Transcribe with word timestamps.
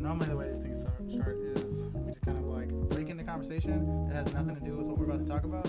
normally 0.00 0.26
the 0.26 0.36
way 0.36 0.48
these 0.48 0.58
things 0.62 0.80
start, 0.80 1.36
is 1.56 1.86
we 1.92 2.06
just 2.06 2.20
kind 2.22 2.38
of 2.38 2.44
like 2.44 2.68
break 2.88 3.08
into 3.08 3.22
conversation 3.24 4.08
that 4.08 4.14
has 4.24 4.32
nothing 4.32 4.54
to 4.54 4.60
do 4.60 4.76
with 4.76 4.86
what 4.86 4.98
we're 4.98 5.04
about 5.04 5.24
to 5.24 5.30
talk 5.30 5.44
about, 5.44 5.66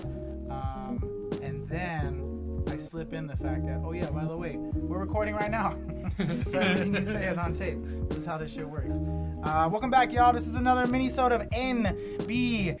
um, 0.50 1.30
and 1.42 1.68
then 1.68 2.64
I 2.66 2.76
slip 2.76 3.12
in 3.12 3.26
the 3.26 3.36
fact 3.36 3.66
that 3.66 3.82
oh 3.84 3.92
yeah, 3.92 4.10
by 4.10 4.24
the 4.24 4.36
way, 4.36 4.56
we're 4.56 5.00
recording 5.00 5.34
right 5.34 5.50
now, 5.50 5.70
so 6.46 6.58
everything 6.58 6.94
you 6.94 7.04
say 7.04 7.28
is 7.28 7.38
on 7.38 7.52
tape. 7.52 7.78
This 8.08 8.18
is 8.18 8.26
how 8.26 8.38
this 8.38 8.52
shit 8.52 8.68
works. 8.68 8.94
Uh, 9.42 9.68
welcome 9.70 9.90
back, 9.90 10.12
y'all. 10.12 10.32
This 10.32 10.46
is 10.46 10.54
another 10.54 10.86
mini-sode 10.86 11.32
of 11.32 11.42
NB. 11.50 12.78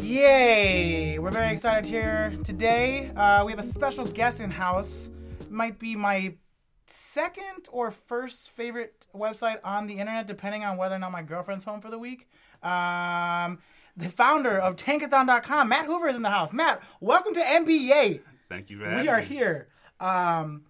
Yay! 0.00 1.18
We're 1.18 1.30
very 1.30 1.52
excited 1.52 1.88
here 1.88 2.34
today. 2.42 3.10
Uh, 3.14 3.44
we 3.44 3.52
have 3.52 3.60
a 3.60 3.64
special 3.64 4.04
guest 4.04 4.40
in 4.40 4.50
house. 4.50 5.08
Might 5.48 5.78
be 5.78 5.94
my 5.94 6.34
second 6.86 7.68
or 7.70 7.90
first 7.90 8.50
favorite 8.50 9.03
website 9.14 9.58
on 9.64 9.86
the 9.86 9.98
internet, 9.98 10.26
depending 10.26 10.64
on 10.64 10.76
whether 10.76 10.94
or 10.94 10.98
not 10.98 11.12
my 11.12 11.22
girlfriend's 11.22 11.64
home 11.64 11.80
for 11.80 11.90
the 11.90 11.98
week. 11.98 12.28
Um, 12.62 13.58
the 13.96 14.08
founder 14.08 14.58
of 14.58 14.76
Tankathon.com, 14.76 15.68
Matt 15.68 15.86
Hoover, 15.86 16.08
is 16.08 16.16
in 16.16 16.22
the 16.22 16.30
house. 16.30 16.52
Matt, 16.52 16.82
welcome 17.00 17.34
to 17.34 17.40
NBA. 17.40 18.20
Thank 18.48 18.70
you 18.70 18.78
for 18.80 18.96
We 18.96 19.08
are 19.08 19.20
me. 19.20 19.26
here. 19.26 19.66
Um, 20.00 20.62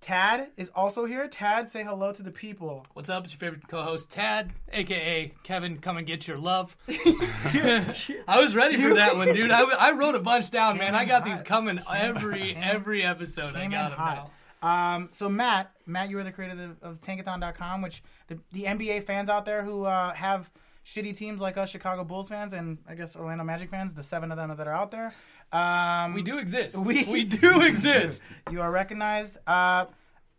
Tad 0.00 0.48
is 0.58 0.70
also 0.74 1.06
here. 1.06 1.26
Tad, 1.28 1.70
say 1.70 1.82
hello 1.82 2.12
to 2.12 2.22
the 2.22 2.30
people. 2.30 2.84
What's 2.92 3.08
up? 3.08 3.24
It's 3.24 3.32
your 3.32 3.38
favorite 3.38 3.66
co-host 3.68 4.10
Tad, 4.10 4.52
aka 4.70 5.32
Kevin. 5.44 5.78
Come 5.78 5.96
and 5.96 6.06
get 6.06 6.28
your 6.28 6.36
love. 6.36 6.76
I 6.88 8.38
was 8.38 8.54
ready 8.54 8.76
for 8.76 8.94
that 8.96 9.16
one, 9.16 9.32
dude. 9.32 9.50
I, 9.50 9.62
I 9.62 9.92
wrote 9.92 10.14
a 10.14 10.20
bunch 10.20 10.50
down, 10.50 10.76
man. 10.76 10.94
I 10.94 11.06
got 11.06 11.24
these 11.24 11.36
hot. 11.36 11.44
coming 11.46 11.80
every 11.90 12.54
every 12.54 13.02
episode. 13.02 13.54
I 13.56 13.66
got 13.68 13.90
them 13.92 13.98
hot. 13.98 14.14
now. 14.16 14.30
Um, 14.64 15.10
so 15.12 15.28
Matt, 15.28 15.72
Matt, 15.86 16.08
you 16.08 16.18
are 16.18 16.24
the 16.24 16.32
creator 16.32 16.54
of, 16.80 16.82
of 16.92 17.00
Tankathon.com, 17.00 17.82
which 17.82 18.02
the, 18.28 18.38
the 18.52 18.64
NBA 18.64 19.04
fans 19.04 19.28
out 19.28 19.44
there 19.44 19.62
who 19.62 19.84
uh, 19.84 20.14
have 20.14 20.50
shitty 20.86 21.14
teams 21.16 21.40
like 21.40 21.56
us, 21.58 21.68
Chicago 21.70 22.02
Bulls 22.04 22.28
fans, 22.28 22.52
and 22.54 22.78
I 22.88 22.94
guess 22.94 23.14
Orlando 23.14 23.44
Magic 23.44 23.68
fans, 23.70 23.92
the 23.92 24.02
seven 24.02 24.30
of 24.32 24.38
them 24.38 24.54
that 24.56 24.66
are 24.66 24.72
out 24.72 24.90
there. 24.90 25.14
Um, 25.52 26.14
We 26.14 26.22
do 26.22 26.38
exist. 26.38 26.76
We- 26.76 27.04
We, 27.04 27.24
do 27.40 27.60
exist. 27.62 28.22
You 28.50 28.62
are 28.62 28.70
recognized. 28.70 29.36
Uh, 29.46 29.84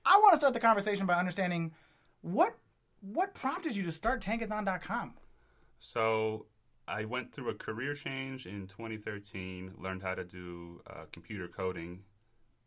I 0.08 0.18
want 0.22 0.34
to 0.34 0.38
start 0.38 0.54
the 0.54 0.60
conversation 0.60 1.06
by 1.06 1.14
understanding 1.16 1.72
what 2.22 2.56
what 3.02 3.36
prompted 3.36 3.76
you 3.76 3.84
to 3.84 3.92
start 3.92 4.22
Tankathon.com. 4.24 5.14
So 5.78 6.48
I 6.88 7.06
went 7.06 7.32
through 7.34 7.50
a 7.50 7.54
career 7.54 7.94
change 7.94 8.48
in 8.48 8.66
2013, 8.68 9.74
learned 9.78 10.02
how 10.02 10.16
to 10.16 10.24
do 10.24 10.82
uh, 10.90 11.06
computer 11.12 11.48
coding, 11.48 12.00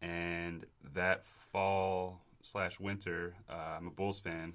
and 0.02 0.64
that 0.94 1.26
fall 1.26 2.20
slash 2.42 2.78
winter, 2.80 3.34
uh, 3.48 3.76
I'm 3.78 3.86
a 3.86 3.90
Bulls 3.90 4.20
fan. 4.20 4.54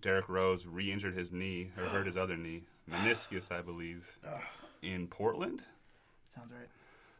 Derrick 0.00 0.28
Rose 0.28 0.66
re-injured 0.66 1.14
his 1.14 1.30
knee 1.30 1.70
or 1.78 1.84
hurt 1.84 2.06
his 2.06 2.16
other 2.16 2.36
knee, 2.36 2.64
meniscus, 2.90 3.52
I 3.52 3.62
believe, 3.62 4.18
in 4.82 5.06
Portland. 5.06 5.62
Sounds 6.34 6.50
right. 6.52 6.68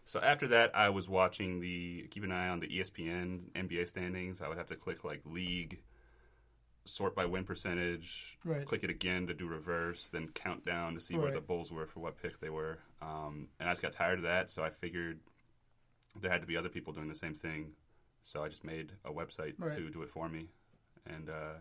So 0.04 0.18
after 0.20 0.48
that, 0.48 0.72
I 0.74 0.88
was 0.90 1.08
watching 1.08 1.60
the 1.60 2.08
keep 2.10 2.24
an 2.24 2.32
eye 2.32 2.48
on 2.48 2.58
the 2.58 2.66
ESPN 2.66 3.50
NBA 3.54 3.86
standings. 3.86 4.40
I 4.40 4.48
would 4.48 4.58
have 4.58 4.66
to 4.66 4.74
click 4.76 5.04
like 5.04 5.20
league, 5.24 5.78
sort 6.84 7.14
by 7.14 7.24
win 7.24 7.44
percentage, 7.44 8.36
Right. 8.44 8.66
click 8.66 8.82
it 8.82 8.90
again 8.90 9.28
to 9.28 9.34
do 9.34 9.46
reverse, 9.46 10.08
then 10.08 10.26
count 10.34 10.64
down 10.66 10.94
to 10.94 11.00
see 11.00 11.14
where 11.16 11.30
the 11.30 11.40
Bulls 11.40 11.70
were 11.70 11.86
for 11.86 12.00
what 12.00 12.20
pick 12.20 12.40
they 12.40 12.50
were. 12.50 12.78
Um, 13.00 13.46
and 13.60 13.68
I 13.68 13.72
just 13.72 13.82
got 13.82 13.92
tired 13.92 14.18
of 14.18 14.24
that, 14.24 14.50
so 14.50 14.64
I 14.64 14.70
figured 14.70 15.20
there 16.20 16.30
had 16.30 16.40
to 16.40 16.46
be 16.46 16.56
other 16.56 16.68
people 16.68 16.92
doing 16.92 17.08
the 17.08 17.14
same 17.14 17.34
thing. 17.34 17.72
So 18.22 18.44
I 18.44 18.48
just 18.48 18.64
made 18.64 18.92
a 19.04 19.10
website 19.12 19.54
Right. 19.58 19.74
to 19.76 19.90
do 19.90 20.02
it 20.02 20.10
for 20.10 20.28
me, 20.28 20.48
and 21.06 21.28
uh, 21.28 21.54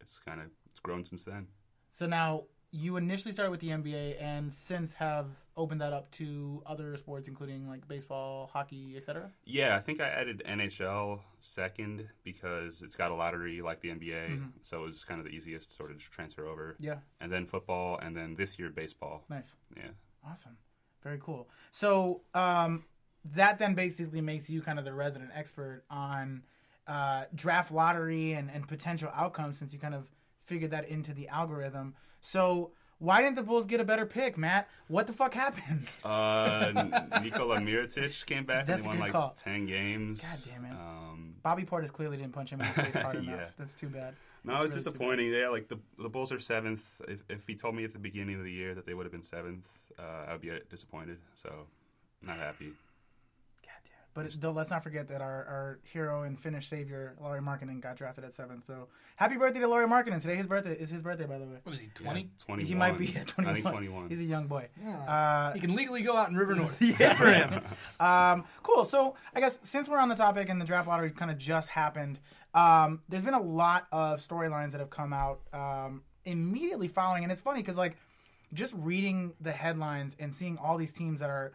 it's 0.00 0.18
kind 0.18 0.40
of 0.40 0.46
it's 0.70 0.80
grown 0.80 1.04
since 1.04 1.24
then. 1.24 1.48
So 1.90 2.06
now 2.06 2.44
you 2.70 2.96
initially 2.98 3.32
started 3.32 3.50
with 3.50 3.60
the 3.60 3.68
NBA 3.70 4.20
and 4.22 4.52
since 4.52 4.92
have 4.94 5.26
opened 5.56 5.80
that 5.80 5.92
up 5.94 6.10
to 6.12 6.62
other 6.66 6.96
sports, 6.98 7.26
including 7.28 7.66
like 7.68 7.88
baseball, 7.88 8.48
hockey, 8.52 8.94
etc. 8.96 9.30
Yeah, 9.44 9.74
I 9.76 9.80
think 9.80 10.00
I 10.00 10.08
added 10.08 10.42
NHL 10.46 11.20
second 11.40 12.08
because 12.24 12.80
it's 12.82 12.94
got 12.96 13.10
a 13.10 13.14
lottery 13.14 13.60
like 13.62 13.80
the 13.80 13.88
NBA, 13.90 14.50
so 14.60 14.84
it 14.84 14.88
was 14.88 15.04
kind 15.04 15.18
of 15.20 15.26
the 15.26 15.32
easiest 15.32 15.76
sort 15.76 15.90
of 15.90 15.98
transfer 16.10 16.46
over. 16.46 16.76
Yeah, 16.78 16.98
And 17.20 17.30
then 17.32 17.46
football, 17.46 17.98
and 17.98 18.16
then 18.16 18.34
this 18.36 18.58
year 18.58 18.70
baseball. 18.70 19.24
nice, 19.28 19.56
Yeah. 19.76 19.90
awesome, 20.26 20.56
very 21.02 21.18
cool. 21.18 21.48
So 21.72 22.22
um, 22.34 22.84
that 23.34 23.58
then 23.58 23.74
basically 23.74 24.20
makes 24.20 24.48
you 24.50 24.62
kind 24.62 24.78
of 24.78 24.84
the 24.84 24.92
resident 24.94 25.30
expert 25.34 25.82
on 25.90 26.42
uh, 26.86 27.24
draft 27.34 27.70
lottery 27.72 28.32
and, 28.32 28.50
and 28.50 28.66
potential 28.66 29.10
outcomes, 29.14 29.58
since 29.58 29.72
you 29.72 29.78
kind 29.78 29.94
of 29.94 30.08
figured 30.42 30.70
that 30.70 30.88
into 30.88 31.12
the 31.12 31.28
algorithm. 31.28 31.94
So. 32.20 32.72
Why 33.00 33.22
didn't 33.22 33.36
the 33.36 33.44
Bulls 33.44 33.64
get 33.66 33.78
a 33.78 33.84
better 33.84 34.04
pick, 34.04 34.36
Matt? 34.36 34.68
What 34.88 35.06
the 35.06 35.12
fuck 35.12 35.32
happened? 35.32 35.86
Uh, 36.04 36.72
Nikola 37.22 37.58
Mirotic 37.58 38.26
came 38.26 38.44
back 38.44 38.66
That's 38.66 38.78
and 38.82 38.86
they 38.86 38.88
won 38.88 38.98
like 38.98 39.12
call. 39.12 39.34
ten 39.36 39.66
games. 39.66 40.20
God 40.20 40.38
damn 40.52 40.64
it. 40.64 40.72
Um, 40.72 41.36
Bobby 41.44 41.62
Portis 41.64 41.92
clearly 41.92 42.16
didn't 42.16 42.32
punch 42.32 42.50
him 42.50 42.60
in 42.60 42.66
the 42.66 42.72
face 42.82 42.94
hard 43.00 43.14
Yeah. 43.22 43.34
enough. 43.34 43.52
That's 43.56 43.76
too 43.76 43.86
bad. 43.86 44.14
no, 44.42 44.52
That's 44.54 44.64
it's 44.64 44.72
really 44.72 44.84
disappointing. 44.84 45.32
Yeah, 45.32 45.48
like 45.48 45.68
the 45.68 45.78
the 45.96 46.08
Bulls 46.08 46.32
are 46.32 46.40
seventh. 46.40 46.82
If, 47.06 47.20
if 47.28 47.46
he 47.46 47.54
told 47.54 47.76
me 47.76 47.84
at 47.84 47.92
the 47.92 48.00
beginning 48.00 48.34
of 48.34 48.42
the 48.42 48.50
year 48.50 48.74
that 48.74 48.84
they 48.84 48.94
would 48.94 49.06
have 49.06 49.12
been 49.12 49.22
seventh, 49.22 49.68
uh, 49.96 50.24
I 50.26 50.32
would 50.32 50.40
be 50.40 50.50
uh, 50.50 50.58
disappointed. 50.68 51.18
So, 51.36 51.68
not 52.20 52.38
happy. 52.38 52.72
God 54.14 54.20
damn 54.22 54.26
it. 54.26 54.32
But 54.32 54.34
it, 54.36 54.40
though, 54.40 54.52
let's 54.52 54.70
not 54.70 54.82
forget 54.82 55.08
that 55.08 55.20
our, 55.20 55.44
our 55.44 55.78
hero 55.84 56.22
and 56.22 56.38
Finnish 56.38 56.68
savior, 56.68 57.14
Lauri 57.20 57.40
Markkanen, 57.40 57.80
got 57.80 57.96
drafted 57.96 58.24
at 58.24 58.34
seventh. 58.34 58.64
So 58.66 58.88
happy 59.16 59.36
birthday 59.36 59.60
to 59.60 59.68
Lauri 59.68 59.86
Markkanen. 59.86 60.20
Today 60.20 60.36
his 60.36 60.46
birthday 60.46 60.72
is 60.74 60.90
his 60.90 61.02
birthday, 61.02 61.26
by 61.26 61.38
the 61.38 61.44
way. 61.46 61.58
What 61.62 61.74
is 61.74 61.80
he? 61.80 61.86
Yeah, 61.86 62.02
Twenty? 62.02 62.30
Twenty. 62.38 62.64
He 62.64 62.74
might 62.74 62.98
be 62.98 63.14
at 63.16 63.26
21. 63.28 63.50
I 63.56 63.60
think 63.62 63.72
twenty-one. 63.72 64.08
He's 64.08 64.20
a 64.20 64.24
young 64.24 64.46
boy. 64.46 64.68
Uh, 65.06 65.52
He 65.52 65.60
can 65.60 65.74
legally 65.76 66.02
go 66.02 66.16
out 66.16 66.28
in 66.30 66.36
River 66.36 66.54
North. 66.54 66.80
Yeah. 66.82 67.14
for 67.16 67.26
him. 67.32 67.62
um, 68.00 68.44
cool. 68.62 68.84
So 68.84 69.14
I 69.34 69.40
guess 69.40 69.58
since 69.62 69.88
we're 69.88 69.98
on 69.98 70.08
the 70.08 70.14
topic 70.16 70.48
and 70.48 70.60
the 70.60 70.64
draft 70.64 70.88
lottery 70.88 71.10
kind 71.10 71.30
of 71.30 71.38
just 71.38 71.68
happened, 71.68 72.18
um, 72.54 73.02
there's 73.08 73.22
been 73.22 73.34
a 73.34 73.42
lot 73.42 73.86
of 73.92 74.20
storylines 74.26 74.72
that 74.72 74.80
have 74.80 74.90
come 74.90 75.12
out 75.12 75.40
um, 75.52 76.02
immediately 76.24 76.88
following, 76.88 77.22
and 77.22 77.30
it's 77.32 77.40
funny 77.40 77.60
because 77.60 77.76
like 77.76 77.96
just 78.54 78.74
reading 78.78 79.34
the 79.40 79.52
headlines 79.52 80.16
and 80.18 80.34
seeing 80.34 80.56
all 80.58 80.78
these 80.78 80.92
teams 80.92 81.20
that 81.20 81.28
are 81.30 81.52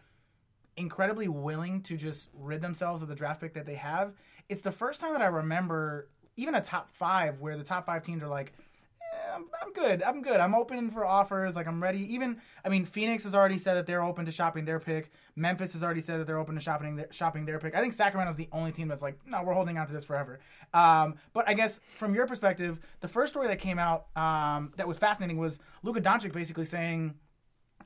incredibly 0.78 1.28
willing 1.28 1.82
to 1.84 1.98
just 1.98 2.30
rid 2.34 2.62
themselves 2.62 3.02
of 3.02 3.10
the 3.10 3.16
draft 3.16 3.42
pick 3.42 3.54
that 3.54 3.66
they 3.66 3.76
have. 3.76 4.14
It's 4.50 4.62
the 4.62 4.72
first 4.72 5.00
time 5.00 5.14
that 5.14 5.22
I 5.22 5.28
remember 5.28 6.10
even 6.36 6.56
a 6.56 6.62
top 6.62 6.92
five 6.94 7.40
where 7.40 7.58
the 7.58 7.64
top 7.64 7.86
five 7.86 8.04
teams 8.04 8.24
are 8.24 8.28
like, 8.28 8.54
"Eh, 9.02 9.36
I'm, 9.36 9.46
I'm 9.62 9.74
good. 9.74 10.02
I'm 10.04 10.22
good. 10.22 10.40
I'm 10.40 10.56
open 10.56 10.90
for 10.90 11.06
offers. 11.06 11.56
Like 11.56 11.68
I'm 11.68 11.82
ready. 11.82 12.14
Even 12.14 12.42
I 12.66 12.70
mean, 12.70 12.86
Phoenix 12.86 13.24
has 13.24 13.36
already 13.36 13.58
said 13.58 13.76
that 13.76 13.86
they're 13.86 14.04
open 14.04 14.26
to 14.26 14.32
shopping 14.32 14.66
their 14.66 14.80
pick. 14.80 15.12
Memphis 15.36 15.74
has 15.74 15.84
already 15.84 16.02
said 16.02 16.20
that 16.20 16.28
they're 16.28 16.38
open 16.38 16.56
to 16.56 16.62
shopping 16.62 16.96
their, 16.96 17.08
shopping 17.12 17.46
their 17.46 17.60
pick. 17.60 17.76
I 17.76 17.82
think 17.82 17.94
Sacramento's 17.94 18.36
the 18.36 18.50
only 18.52 18.72
team 18.72 18.88
that's 18.88 19.02
like, 19.02 19.18
no, 19.26 19.44
we're 19.44 19.54
holding 19.54 19.78
on 19.78 19.88
to 19.88 19.94
this 19.94 20.06
forever. 20.06 20.40
Um, 20.74 21.16
but 21.34 21.48
I 21.48 21.54
guess 21.54 21.80
from 21.98 22.14
your 22.14 22.28
perspective, 22.28 22.80
the 23.02 23.08
first 23.08 23.34
story 23.34 23.48
that 23.48 23.60
came 23.60 23.80
out 23.80 24.08
um, 24.16 24.74
that 24.78 24.88
was 24.88 24.98
fascinating 24.98 25.38
was 25.38 25.60
Luka 25.82 26.02
Doncic 26.02 26.34
basically 26.34 26.66
saying, 26.66 27.16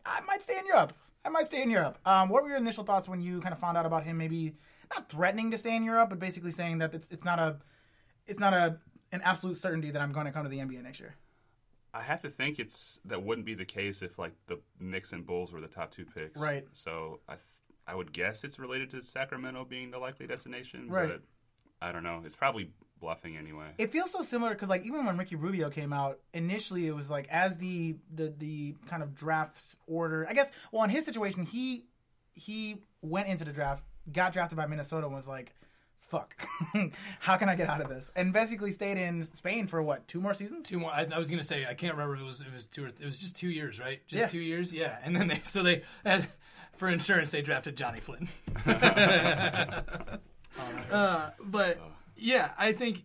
I 0.05 0.21
might 0.21 0.41
stay 0.41 0.57
in 0.57 0.65
Europe. 0.65 0.93
I 1.27 1.29
might 1.29 1.45
stay 1.45 1.61
in 1.61 1.69
Europe. 1.69 1.99
Um, 2.05 2.29
what 2.29 2.41
were 2.41 2.47
your 2.47 2.57
initial 2.57 2.85
thoughts 2.85 3.09
when 3.09 3.19
you 3.19 3.41
kind 3.41 3.51
of 3.51 3.59
found 3.59 3.77
out 3.77 3.85
about 3.85 4.05
him? 4.05 4.17
Maybe 4.17 4.55
not 4.95 5.09
threatening 5.09 5.51
to 5.51 5.57
stay 5.57 5.75
in 5.75 5.83
Europe, 5.83 6.09
but 6.09 6.19
basically 6.19 6.51
saying 6.51 6.77
that 6.77 6.93
it's, 6.93 7.11
it's 7.11 7.25
not 7.25 7.37
a 7.37 7.57
it's 8.25 8.39
not 8.39 8.53
a 8.53 8.77
an 9.11 9.21
absolute 9.25 9.57
certainty 9.57 9.91
that 9.91 10.01
I'm 10.01 10.13
going 10.13 10.25
to 10.25 10.31
come 10.31 10.43
to 10.43 10.49
the 10.49 10.59
NBA 10.59 10.83
next 10.83 11.01
year. 11.01 11.15
I 11.93 12.01
have 12.01 12.21
to 12.21 12.29
think 12.29 12.59
it's 12.59 13.01
that 13.03 13.23
wouldn't 13.23 13.45
be 13.45 13.55
the 13.55 13.65
case 13.65 14.01
if 14.01 14.17
like 14.17 14.31
the 14.47 14.59
Knicks 14.79 15.11
and 15.11 15.25
Bulls 15.25 15.51
were 15.51 15.59
the 15.59 15.67
top 15.67 15.91
two 15.91 16.05
picks. 16.05 16.39
Right. 16.39 16.65
So 16.71 17.19
I 17.27 17.33
th- 17.33 17.43
I 17.85 17.95
would 17.95 18.13
guess 18.13 18.45
it's 18.45 18.57
related 18.57 18.89
to 18.91 19.01
Sacramento 19.01 19.65
being 19.65 19.91
the 19.91 19.99
likely 19.99 20.27
destination. 20.27 20.87
Right. 20.87 21.09
But 21.09 21.21
I 21.81 21.91
don't 21.91 22.03
know. 22.03 22.21
It's 22.25 22.35
probably 22.35 22.71
bluffing 22.99 23.37
anyway. 23.37 23.67
It 23.77 23.91
feels 23.91 24.11
so 24.11 24.21
similar 24.21 24.51
because 24.53 24.69
like 24.69 24.85
even 24.85 25.05
when 25.05 25.17
Ricky 25.17 25.35
Rubio 25.35 25.69
came 25.69 25.93
out 25.93 26.19
initially, 26.33 26.87
it 26.87 26.95
was 26.95 27.09
like 27.09 27.27
as 27.29 27.55
the 27.57 27.95
the 28.13 28.33
the 28.37 28.75
kind 28.87 29.03
of 29.03 29.13
draft 29.15 29.75
order. 29.85 30.25
I 30.29 30.33
guess 30.33 30.49
well 30.71 30.83
in 30.83 30.89
his 30.89 31.05
situation, 31.05 31.45
he 31.45 31.85
he 32.33 32.77
went 33.01 33.27
into 33.27 33.45
the 33.45 33.51
draft, 33.51 33.83
got 34.11 34.33
drafted 34.33 34.57
by 34.57 34.65
Minnesota, 34.67 35.05
and 35.07 35.15
was 35.15 35.27
like. 35.27 35.53
Fuck! 35.99 36.47
How 37.19 37.35
can 37.35 37.49
I 37.49 37.55
get 37.55 37.67
out 37.67 37.81
of 37.81 37.89
this? 37.89 38.09
And 38.15 38.31
basically 38.31 38.71
stayed 38.71 38.97
in 38.97 39.23
Spain 39.33 39.67
for 39.67 39.83
what 39.83 40.07
two 40.07 40.21
more 40.21 40.33
seasons? 40.33 40.65
Two 40.65 40.79
more. 40.79 40.89
I, 40.89 41.05
I 41.11 41.17
was 41.19 41.29
gonna 41.29 41.43
say 41.43 41.65
I 41.65 41.73
can't 41.73 41.95
remember 41.95 42.15
if 42.15 42.21
it 42.21 42.23
was 42.23 42.39
if 42.39 42.47
it 42.47 42.53
was 42.53 42.65
two 42.65 42.85
or 42.85 42.87
it 42.87 43.03
was 43.05 43.19
just 43.19 43.35
two 43.35 43.49
years, 43.49 43.77
right? 43.77 43.99
Just 44.07 44.21
Yeah. 44.21 44.27
two 44.27 44.39
years, 44.39 44.71
yeah. 44.71 44.99
And 45.03 45.13
then 45.13 45.27
they 45.27 45.41
so 45.43 45.63
they 45.63 45.81
had, 46.05 46.29
for 46.77 46.87
insurance 46.87 47.31
they 47.31 47.41
drafted 47.41 47.75
Johnny 47.75 47.99
Flynn. 47.99 48.29
uh, 50.91 51.31
but 51.43 51.79
yeah, 52.15 52.51
I 52.57 52.73
think. 52.73 53.03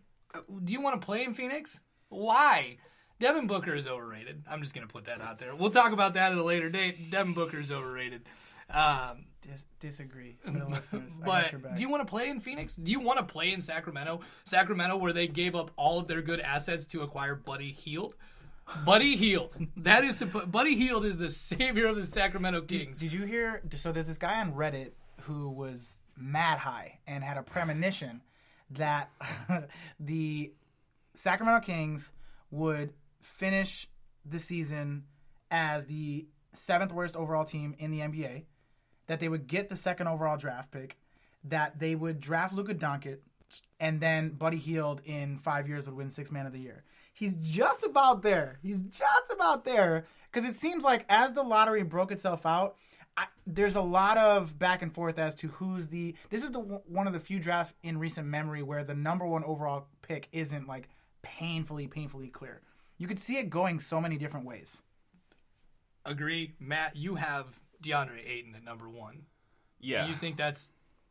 Do 0.64 0.72
you 0.72 0.80
want 0.80 0.98
to 1.00 1.04
play 1.04 1.24
in 1.24 1.34
Phoenix? 1.34 1.80
Why? 2.08 2.78
Devin 3.20 3.46
Booker 3.46 3.74
is 3.74 3.86
overrated. 3.86 4.42
I'm 4.50 4.62
just 4.62 4.74
gonna 4.74 4.86
put 4.86 5.04
that 5.04 5.20
out 5.20 5.38
there. 5.38 5.54
We'll 5.54 5.70
talk 5.70 5.92
about 5.92 6.14
that 6.14 6.32
at 6.32 6.38
a 6.38 6.42
later 6.42 6.68
date. 6.70 6.96
Devin 7.10 7.34
Booker 7.34 7.58
is 7.58 7.70
overrated. 7.70 8.22
Um, 8.70 9.26
Dis- 9.42 9.66
disagree 9.80 10.36
for 10.44 10.52
the 10.52 10.64
listeners. 10.68 11.12
But 11.24 11.52
do 11.76 11.82
you 11.82 11.88
want 11.88 12.06
to 12.06 12.10
play 12.10 12.28
in 12.30 12.40
Phoenix? 12.40 12.74
Do 12.74 12.90
you 12.90 13.00
want 13.00 13.18
to 13.18 13.24
play 13.24 13.52
in 13.52 13.60
Sacramento? 13.60 14.20
Sacramento, 14.44 14.96
where 14.96 15.12
they 15.12 15.26
gave 15.28 15.54
up 15.54 15.70
all 15.76 15.98
of 15.98 16.06
their 16.08 16.22
good 16.22 16.40
assets 16.40 16.86
to 16.88 17.02
acquire 17.02 17.34
Buddy 17.34 17.72
Hield. 17.72 18.14
Buddy 18.86 19.16
Hield. 19.16 19.56
That 19.76 20.04
is 20.04 20.22
Buddy 20.22 20.76
Hield 20.76 21.04
is 21.04 21.18
the 21.18 21.30
savior 21.30 21.86
of 21.88 21.96
the 21.96 22.06
Sacramento 22.06 22.62
Kings. 22.62 23.00
Did 23.00 23.12
you 23.12 23.24
hear? 23.24 23.62
So 23.76 23.92
there's 23.92 24.06
this 24.06 24.18
guy 24.18 24.40
on 24.40 24.52
Reddit 24.54 24.92
who 25.22 25.50
was 25.50 25.98
mad 26.16 26.58
high 26.58 26.98
and 27.06 27.24
had 27.24 27.36
a 27.36 27.42
premonition 27.42 28.22
that 28.70 29.10
the 30.00 30.52
Sacramento 31.14 31.64
Kings 31.64 32.12
would 32.50 32.92
finish 33.20 33.88
the 34.24 34.38
season 34.38 35.04
as 35.50 35.86
the 35.86 36.26
seventh 36.52 36.92
worst 36.92 37.16
overall 37.16 37.44
team 37.44 37.74
in 37.78 37.90
the 37.90 38.00
NBA, 38.00 38.44
that 39.06 39.20
they 39.20 39.28
would 39.28 39.46
get 39.46 39.68
the 39.68 39.76
second 39.76 40.08
overall 40.08 40.36
draft 40.36 40.70
pick, 40.70 40.96
that 41.44 41.78
they 41.78 41.94
would 41.94 42.20
draft 42.20 42.54
Luka 42.54 42.74
Doncic, 42.74 43.18
and 43.80 44.00
then 44.00 44.30
Buddy 44.30 44.56
Hield 44.56 45.02
in 45.04 45.38
five 45.38 45.68
years 45.68 45.86
would 45.86 45.96
win 45.96 46.10
Six 46.10 46.30
Man 46.30 46.46
of 46.46 46.52
the 46.52 46.60
Year. 46.60 46.84
He's 47.12 47.36
just 47.36 47.82
about 47.82 48.22
there. 48.22 48.58
He's 48.62 48.80
just 48.82 49.30
about 49.30 49.64
there 49.64 50.06
because 50.30 50.48
it 50.48 50.56
seems 50.56 50.82
like 50.82 51.04
as 51.08 51.32
the 51.32 51.42
lottery 51.42 51.82
broke 51.82 52.10
itself 52.10 52.46
out, 52.46 52.76
I, 53.16 53.26
there's 53.46 53.76
a 53.76 53.82
lot 53.82 54.16
of 54.16 54.58
back 54.58 54.82
and 54.82 54.92
forth 54.92 55.18
as 55.18 55.34
to 55.36 55.48
who's 55.48 55.88
the. 55.88 56.14
This 56.30 56.42
is 56.42 56.50
the 56.50 56.60
one 56.60 57.06
of 57.06 57.12
the 57.12 57.20
few 57.20 57.38
drafts 57.38 57.74
in 57.82 57.98
recent 57.98 58.26
memory 58.26 58.62
where 58.62 58.84
the 58.84 58.94
number 58.94 59.26
one 59.26 59.44
overall 59.44 59.86
pick 60.00 60.28
isn't 60.32 60.66
like 60.66 60.88
painfully, 61.22 61.86
painfully 61.86 62.28
clear. 62.28 62.62
You 62.98 63.06
could 63.06 63.18
see 63.18 63.36
it 63.38 63.50
going 63.50 63.80
so 63.80 64.00
many 64.00 64.16
different 64.16 64.46
ways. 64.46 64.80
Agree, 66.04 66.54
Matt. 66.58 66.96
You 66.96 67.16
have 67.16 67.60
DeAndre 67.82 68.26
Ayton 68.26 68.54
at 68.54 68.64
number 68.64 68.88
one. 68.88 69.24
Yeah. 69.80 70.06
You 70.06 70.14
think 70.14 70.36
that's 70.36 70.70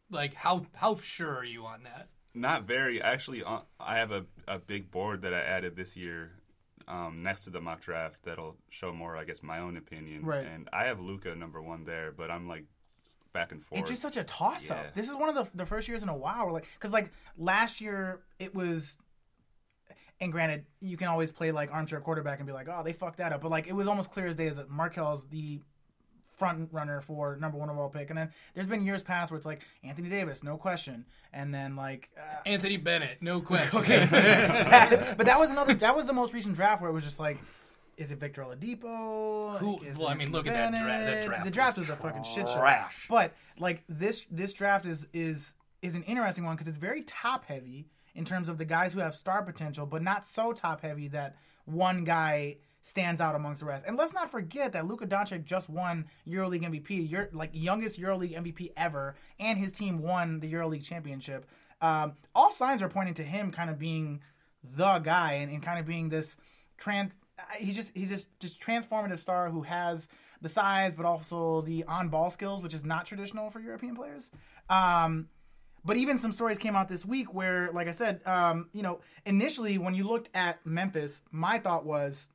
like 0.09 0.33
how 0.33 0.65
how 0.73 0.97
sure 1.01 1.35
are 1.35 1.45
you 1.45 1.65
on 1.65 1.83
that? 1.83 2.07
Not 2.33 2.63
very. 2.63 3.01
Actually, 3.01 3.43
uh, 3.43 3.59
I 3.79 3.97
have 3.97 4.11
a, 4.11 4.25
a 4.47 4.57
big 4.57 4.89
board 4.89 5.21
that 5.23 5.33
I 5.33 5.41
added 5.41 5.75
this 5.75 5.97
year 5.97 6.31
um, 6.87 7.21
next 7.23 7.45
to 7.45 7.49
the 7.49 7.61
mock 7.61 7.81
draft 7.81 8.17
that'll 8.23 8.57
show 8.69 8.93
more, 8.93 9.17
I 9.17 9.23
guess, 9.23 9.41
my 9.41 9.59
own 9.59 9.77
opinion. 9.77 10.25
Right. 10.25 10.45
And 10.45 10.69
I 10.71 10.85
have 10.85 10.99
Luka 10.99 11.35
number 11.35 11.61
one 11.61 11.83
there, 11.83 12.11
but 12.11 12.31
I'm 12.31 12.47
like 12.47 12.65
back 13.33 13.51
and 13.51 13.63
forth. 13.63 13.81
It's 13.81 13.89
just 13.89 14.01
such 14.01 14.17
a 14.17 14.23
toss 14.23 14.69
up. 14.69 14.77
Yeah. 14.77 14.89
This 14.95 15.09
is 15.09 15.15
one 15.15 15.29
of 15.29 15.35
the 15.35 15.57
the 15.57 15.65
first 15.65 15.87
years 15.87 16.03
in 16.03 16.09
a 16.09 16.15
while 16.15 16.45
where 16.45 16.53
like 16.53 16.67
because 16.73 16.91
like 16.91 17.11
last 17.37 17.81
year 17.81 18.21
it 18.39 18.53
was. 18.53 18.95
And 20.19 20.31
granted, 20.31 20.65
you 20.79 20.97
can 20.97 21.07
always 21.07 21.31
play 21.31 21.51
like 21.51 21.71
armchair 21.71 21.99
quarterback 21.99 22.37
and 22.37 22.45
be 22.45 22.53
like, 22.53 22.67
"Oh, 22.69 22.83
they 22.83 22.93
fucked 22.93 23.17
that 23.17 23.33
up," 23.33 23.41
but 23.41 23.49
like 23.49 23.65
it 23.65 23.73
was 23.73 23.87
almost 23.87 24.11
clear 24.11 24.27
as 24.27 24.35
day 24.35 24.47
as 24.47 24.57
that 24.57 24.69
Markelle's 24.69 25.25
the 25.29 25.61
front 26.41 26.69
runner 26.71 27.01
for 27.01 27.35
number 27.37 27.55
one 27.57 27.69
overall 27.69 27.89
pick. 27.89 28.09
And 28.09 28.17
then 28.17 28.31
there's 28.55 28.65
been 28.65 28.81
years 28.81 29.03
past 29.03 29.31
where 29.31 29.37
it's 29.37 29.45
like 29.45 29.61
Anthony 29.83 30.09
Davis, 30.09 30.41
no 30.43 30.57
question, 30.57 31.05
and 31.31 31.53
then 31.53 31.75
like 31.75 32.09
uh, 32.17 32.41
Anthony 32.47 32.77
Bennett, 32.77 33.17
no 33.21 33.39
question. 33.49 33.77
okay. 33.79 34.07
but 35.17 35.25
that 35.27 35.37
was 35.37 35.51
another. 35.51 35.75
That 35.75 35.95
was 35.95 36.05
the 36.07 36.13
most 36.13 36.33
recent 36.33 36.55
draft 36.55 36.81
where 36.81 36.89
it 36.89 36.93
was 36.93 37.03
just 37.03 37.19
like, 37.19 37.37
is 37.97 38.11
it 38.11 38.19
Victor 38.19 38.41
Oladipo? 38.43 39.59
Who- 39.59 39.79
Like, 39.85 39.97
well, 39.99 40.07
I 40.07 40.15
mean, 40.15 40.31
look 40.31 40.47
at 40.47 40.53
that 40.53 40.71
dra- 40.71 40.87
that 41.13 41.23
draft 41.25 41.45
The 41.45 41.51
draft 41.51 41.77
was 41.77 41.89
was, 41.89 41.97
a 41.99 42.01
fucking 42.01 42.23
shit 42.23 42.47
show. 42.47 42.55
trash. 42.57 43.05
But 43.07 43.33
like 43.59 43.83
this, 43.87 44.25
this 44.31 44.53
draft 44.53 44.85
is 44.87 45.07
is 45.13 45.53
is 45.83 45.93
an 45.95 46.03
interesting 46.03 46.43
one 46.43 46.55
because 46.55 46.67
it's 46.67 46.77
very 46.77 47.03
top 47.03 47.45
heavy 47.45 47.87
in 48.15 48.25
terms 48.25 48.49
of 48.49 48.57
the 48.57 48.65
guys 48.65 48.93
who 48.93 48.99
have 48.99 49.13
star 49.15 49.43
potential, 49.43 49.85
but 49.85 50.01
not 50.01 50.25
so 50.25 50.53
top 50.53 50.81
heavy 50.81 51.07
that 51.09 51.35
one 51.65 52.03
guy 52.03 52.57
stands 52.81 53.21
out 53.21 53.35
amongst 53.35 53.61
the 53.61 53.65
rest. 53.65 53.85
And 53.87 53.95
let's 53.95 54.13
not 54.13 54.31
forget 54.31 54.73
that 54.73 54.87
Luka 54.87 55.05
Doncic 55.05 55.45
just 55.45 55.69
won 55.69 56.05
EuroLeague 56.27 56.63
MVP, 56.63 57.09
your 57.09 57.29
like 57.31 57.51
youngest 57.53 57.99
EuroLeague 57.99 58.35
MVP 58.35 58.71
ever, 58.75 59.15
and 59.39 59.57
his 59.57 59.71
team 59.71 60.01
won 60.01 60.39
the 60.39 60.51
EuroLeague 60.51 60.83
championship. 60.83 61.45
Um, 61.81 62.13
all 62.35 62.51
signs 62.51 62.81
are 62.81 62.89
pointing 62.89 63.13
to 63.15 63.23
him 63.23 63.51
kind 63.51 63.69
of 63.69 63.79
being 63.79 64.21
the 64.63 64.99
guy 64.99 65.33
and, 65.33 65.51
and 65.51 65.63
kind 65.63 65.79
of 65.79 65.85
being 65.85 66.09
this 66.09 66.37
trans. 66.77 67.13
He's 67.57 67.75
just 67.75 67.95
he's 67.95 68.09
this 68.09 68.27
just 68.39 68.59
transformative 68.59 69.19
star 69.19 69.49
who 69.49 69.61
has 69.61 70.07
the 70.41 70.49
size, 70.49 70.93
but 70.95 71.05
also 71.05 71.61
the 71.61 71.83
on 71.85 72.09
ball 72.09 72.31
skills, 72.31 72.63
which 72.63 72.73
is 72.73 72.83
not 72.83 73.05
traditional 73.05 73.49
for 73.49 73.59
European 73.59 73.95
players. 73.95 74.31
Um, 74.69 75.29
but 75.83 75.97
even 75.97 76.17
some 76.19 76.31
stories 76.31 76.57
came 76.57 76.75
out 76.75 76.87
this 76.87 77.05
week 77.05 77.33
where, 77.33 77.71
like 77.71 77.87
I 77.87 77.91
said, 77.91 78.21
um, 78.25 78.69
you 78.73 78.83
know, 78.83 79.01
initially 79.25 79.77
when 79.77 79.95
you 79.95 80.07
looked 80.07 80.29
at 80.33 80.63
Memphis, 80.65 81.21
my 81.31 81.57
thought 81.57 81.85
was 81.85 82.27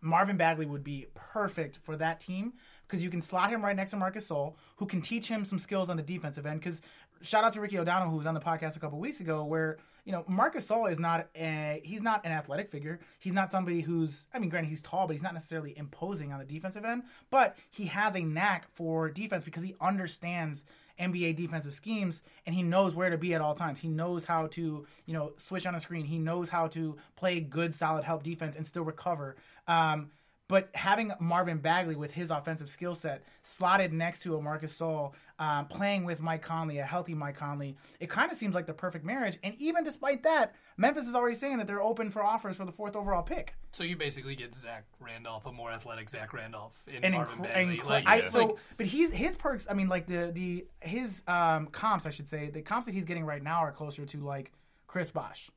Marvin 0.00 0.36
Bagley 0.36 0.66
would 0.66 0.84
be 0.84 1.06
perfect 1.14 1.78
for 1.82 1.96
that 1.96 2.20
team 2.20 2.54
because 2.86 3.02
you 3.02 3.10
can 3.10 3.20
slot 3.20 3.50
him 3.50 3.64
right 3.64 3.74
next 3.74 3.90
to 3.90 3.96
Marc 3.96 4.14
Gasol, 4.14 4.54
who 4.76 4.86
can 4.86 5.00
teach 5.00 5.26
him 5.28 5.44
some 5.44 5.58
skills 5.58 5.90
on 5.90 5.96
the 5.96 6.02
defensive 6.02 6.46
end. 6.46 6.60
Because 6.60 6.82
shout 7.22 7.44
out 7.44 7.52
to 7.54 7.60
Ricky 7.60 7.78
O'Donnell, 7.78 8.10
who 8.10 8.16
was 8.16 8.26
on 8.26 8.34
the 8.34 8.40
podcast 8.40 8.76
a 8.76 8.80
couple 8.80 8.98
weeks 8.98 9.20
ago, 9.20 9.44
where 9.44 9.78
you 10.04 10.12
know 10.12 10.24
Marc 10.28 10.54
Gasol 10.54 10.90
is 10.90 10.98
not 10.98 11.28
a 11.34 11.80
he's 11.84 12.02
not 12.02 12.24
an 12.24 12.32
athletic 12.32 12.68
figure. 12.68 13.00
He's 13.18 13.32
not 13.32 13.50
somebody 13.50 13.80
who's 13.80 14.26
I 14.32 14.38
mean, 14.38 14.50
granted 14.50 14.68
he's 14.68 14.82
tall, 14.82 15.06
but 15.06 15.14
he's 15.14 15.22
not 15.22 15.34
necessarily 15.34 15.76
imposing 15.76 16.32
on 16.32 16.38
the 16.38 16.44
defensive 16.44 16.84
end. 16.84 17.04
But 17.30 17.56
he 17.70 17.86
has 17.86 18.14
a 18.14 18.20
knack 18.20 18.68
for 18.74 19.10
defense 19.10 19.44
because 19.44 19.64
he 19.64 19.74
understands 19.80 20.64
NBA 20.98 21.36
defensive 21.36 21.74
schemes 21.74 22.22
and 22.46 22.54
he 22.54 22.62
knows 22.62 22.94
where 22.94 23.10
to 23.10 23.18
be 23.18 23.34
at 23.34 23.40
all 23.40 23.54
times. 23.54 23.80
He 23.80 23.88
knows 23.88 24.24
how 24.24 24.46
to, 24.48 24.86
you 25.04 25.12
know, 25.12 25.32
switch 25.36 25.66
on 25.66 25.74
a 25.74 25.80
screen. 25.80 26.06
He 26.06 26.18
knows 26.18 26.48
how 26.48 26.68
to 26.68 26.96
play 27.16 27.40
good, 27.40 27.74
solid 27.74 28.04
help 28.04 28.22
defense 28.22 28.56
and 28.56 28.66
still 28.66 28.82
recover. 28.82 29.36
Um, 29.68 30.10
but 30.48 30.70
having 30.74 31.12
Marvin 31.18 31.58
Bagley 31.58 31.96
with 31.96 32.12
his 32.12 32.30
offensive 32.30 32.68
skill 32.68 32.94
set 32.94 33.24
slotted 33.42 33.92
next 33.92 34.22
to 34.22 34.36
a 34.36 34.42
Marc 34.42 34.62
Gasol, 34.62 35.12
um, 35.40 35.66
playing 35.66 36.04
with 36.04 36.20
Mike 36.20 36.42
Conley, 36.42 36.78
a 36.78 36.84
healthy 36.84 37.14
Mike 37.14 37.36
Conley, 37.36 37.76
it 37.98 38.08
kind 38.08 38.30
of 38.30 38.38
seems 38.38 38.54
like 38.54 38.66
the 38.66 38.72
perfect 38.72 39.04
marriage. 39.04 39.38
And 39.42 39.54
even 39.56 39.82
despite 39.82 40.22
that, 40.22 40.54
Memphis 40.76 41.08
is 41.08 41.16
already 41.16 41.34
saying 41.34 41.58
that 41.58 41.66
they're 41.66 41.82
open 41.82 42.10
for 42.10 42.22
offers 42.22 42.56
for 42.56 42.64
the 42.64 42.70
fourth 42.70 42.94
overall 42.94 43.22
pick. 43.22 43.54
So 43.72 43.82
you 43.82 43.96
basically 43.96 44.36
get 44.36 44.54
Zach 44.54 44.84
Randolph, 45.00 45.46
a 45.46 45.52
more 45.52 45.72
athletic 45.72 46.08
Zach 46.10 46.32
Randolph 46.32 46.80
in 46.86 47.04
and 47.04 47.14
Marvin 47.14 47.42
Bagley. 47.42 47.80
like, 47.84 48.06
I, 48.06 48.18
it's 48.18 48.32
so, 48.32 48.58
but 48.76 48.86
he's 48.86 49.10
his 49.10 49.34
perks. 49.34 49.66
I 49.68 49.74
mean, 49.74 49.88
like 49.88 50.06
the 50.06 50.30
the 50.32 50.66
his 50.80 51.22
um, 51.26 51.66
comps, 51.66 52.06
I 52.06 52.10
should 52.10 52.28
say, 52.28 52.50
the 52.50 52.62
comps 52.62 52.86
that 52.86 52.92
he's 52.92 53.04
getting 53.04 53.24
right 53.24 53.42
now 53.42 53.58
are 53.58 53.72
closer 53.72 54.06
to 54.06 54.20
like 54.20 54.52
Chris 54.86 55.10
Bosh, 55.10 55.50
like 55.50 55.55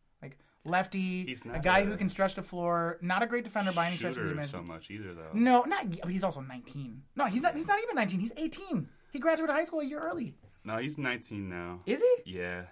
lefty, 0.65 1.25
He's 1.25 1.41
a 1.51 1.59
guy 1.59 1.79
a 1.79 1.85
who 1.85 1.95
can 1.97 2.09
stretch 2.09 2.35
the 2.35 2.41
floor, 2.41 2.97
not 3.01 3.23
a 3.23 3.27
great 3.27 3.43
defender 3.43 3.71
by 3.71 3.87
any 3.87 3.97
stretch 3.97 4.11
of 4.11 4.15
the 4.15 4.21
shooter 4.21 4.33
imagination. 4.33 4.65
so 4.67 4.71
much 4.73 4.91
either 4.91 5.13
though. 5.13 5.29
No, 5.33 5.63
not. 5.63 5.89
but 6.01 6.11
He's 6.11 6.23
also 6.23 6.41
19. 6.41 7.01
No, 7.15 7.25
he's 7.25 7.41
not. 7.41 7.55
He's 7.55 7.67
not 7.67 7.79
even 7.83 7.95
19. 7.95 8.19
He's 8.19 8.33
18. 8.35 8.87
He 9.11 9.19
graduated 9.19 9.55
high 9.55 9.63
school 9.63 9.79
a 9.79 9.85
year 9.85 9.99
early. 9.99 10.35
No, 10.63 10.77
he's 10.77 10.97
19 10.97 11.49
now. 11.49 11.79
Is 11.85 11.99
he? 11.99 12.33
Yeah. 12.33 12.65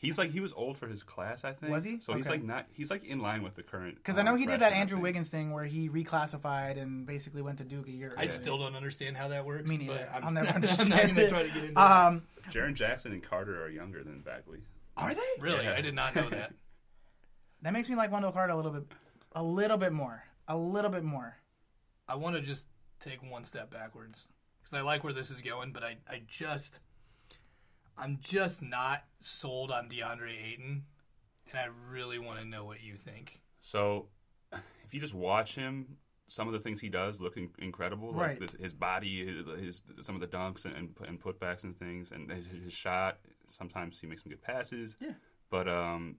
He's 0.00 0.16
like 0.16 0.30
he 0.30 0.38
was 0.38 0.52
old 0.52 0.78
for 0.78 0.86
his 0.86 1.02
class, 1.02 1.44
I 1.44 1.52
think. 1.52 1.72
Was 1.72 1.82
he? 1.82 1.98
So 1.98 2.14
he's 2.14 2.28
like 2.28 2.44
not 2.44 2.66
he's 2.72 2.88
like 2.88 3.04
in 3.04 3.18
line 3.18 3.42
with 3.42 3.56
the 3.56 3.64
current. 3.64 3.96
Because 3.96 4.16
I 4.16 4.20
um, 4.20 4.26
know 4.26 4.34
he 4.36 4.46
did 4.46 4.60
that 4.60 4.72
Andrew. 4.72 5.00
Wiggins 5.00 5.28
thing 5.28 5.50
where 5.50 5.64
he 5.64 5.88
reclassified 5.88 6.80
and 6.80 7.04
basically 7.04 7.42
went 7.42 7.58
to 7.58 7.64
Duke 7.64 7.88
a 7.88 7.90
year. 7.90 8.08
Earlier. 8.08 8.18
I 8.18 8.22
early. 8.22 8.28
still 8.28 8.58
don't 8.58 8.76
understand 8.76 9.16
how 9.16 9.28
that 9.28 9.44
works. 9.44 9.68
Me 9.68 9.76
neither. 9.76 9.94
But 9.94 10.14
I'm, 10.14 10.24
I'll 10.24 10.30
never 10.30 10.48
I'm 10.50 10.54
understand 10.56 10.90
not 10.90 11.06
gonna 11.08 11.20
it. 11.22 11.28
try 11.28 11.42
to 11.42 11.48
get 11.48 11.56
into 11.56 11.74
that. 11.74 12.06
Um, 12.06 12.22
Jaren 12.52 12.74
Jackson 12.74 13.12
and 13.12 13.22
Carter 13.24 13.60
are 13.60 13.68
younger 13.68 14.04
than 14.04 14.20
Bagley. 14.20 14.60
are 14.96 15.12
they? 15.14 15.20
Really, 15.40 15.64
yeah. 15.64 15.74
I 15.76 15.80
did 15.80 15.94
not 15.94 16.14
know 16.14 16.30
that. 16.30 16.52
That 17.62 17.72
makes 17.72 17.88
me 17.88 17.96
like 17.96 18.12
Wendell 18.12 18.32
Carter 18.32 18.52
a 18.52 18.56
little 18.56 18.70
bit, 18.72 18.84
a 19.32 19.42
little 19.42 19.76
bit 19.76 19.92
more, 19.92 20.22
a 20.46 20.56
little 20.56 20.90
bit 20.90 21.02
more. 21.04 21.36
I 22.08 22.14
want 22.14 22.36
to 22.36 22.42
just 22.42 22.66
take 23.00 23.22
one 23.22 23.44
step 23.44 23.70
backwards 23.70 24.28
because 24.62 24.74
I 24.74 24.82
like 24.82 25.04
where 25.04 25.12
this 25.12 25.30
is 25.30 25.40
going, 25.40 25.72
but 25.72 25.82
I, 25.82 25.96
I 26.08 26.22
just, 26.28 26.80
I'm 27.96 28.18
just 28.20 28.62
not 28.62 29.04
sold 29.20 29.70
on 29.70 29.88
DeAndre 29.88 30.30
Ayton, 30.52 30.84
and 31.50 31.58
I 31.58 31.66
really 31.90 32.18
want 32.18 32.38
to 32.40 32.44
know 32.44 32.64
what 32.64 32.82
you 32.82 32.94
think. 32.94 33.40
So 33.60 34.08
if 34.52 34.92
you 34.94 35.00
just 35.00 35.14
watch 35.14 35.54
him, 35.56 35.96
some 36.28 36.46
of 36.46 36.52
the 36.52 36.60
things 36.60 36.80
he 36.80 36.88
does 36.90 37.20
look 37.20 37.36
in- 37.36 37.50
incredible. 37.58 38.12
Like 38.12 38.20
Right. 38.26 38.40
this, 38.40 38.52
his 38.52 38.72
body, 38.72 39.26
his, 39.26 39.60
his 39.60 39.82
some 40.02 40.14
of 40.14 40.20
the 40.20 40.26
dunks 40.28 40.64
and 40.64 40.76
and, 40.76 40.90
and 41.08 41.20
putbacks 41.20 41.64
and 41.64 41.76
things, 41.78 42.12
and 42.12 42.30
his, 42.30 42.46
his 42.46 42.72
shot. 42.72 43.18
Sometimes 43.48 43.98
he 44.00 44.06
makes 44.06 44.22
some 44.22 44.30
good 44.30 44.42
passes. 44.42 44.96
Yeah. 45.00 45.12
But 45.50 45.68
um, 45.68 46.16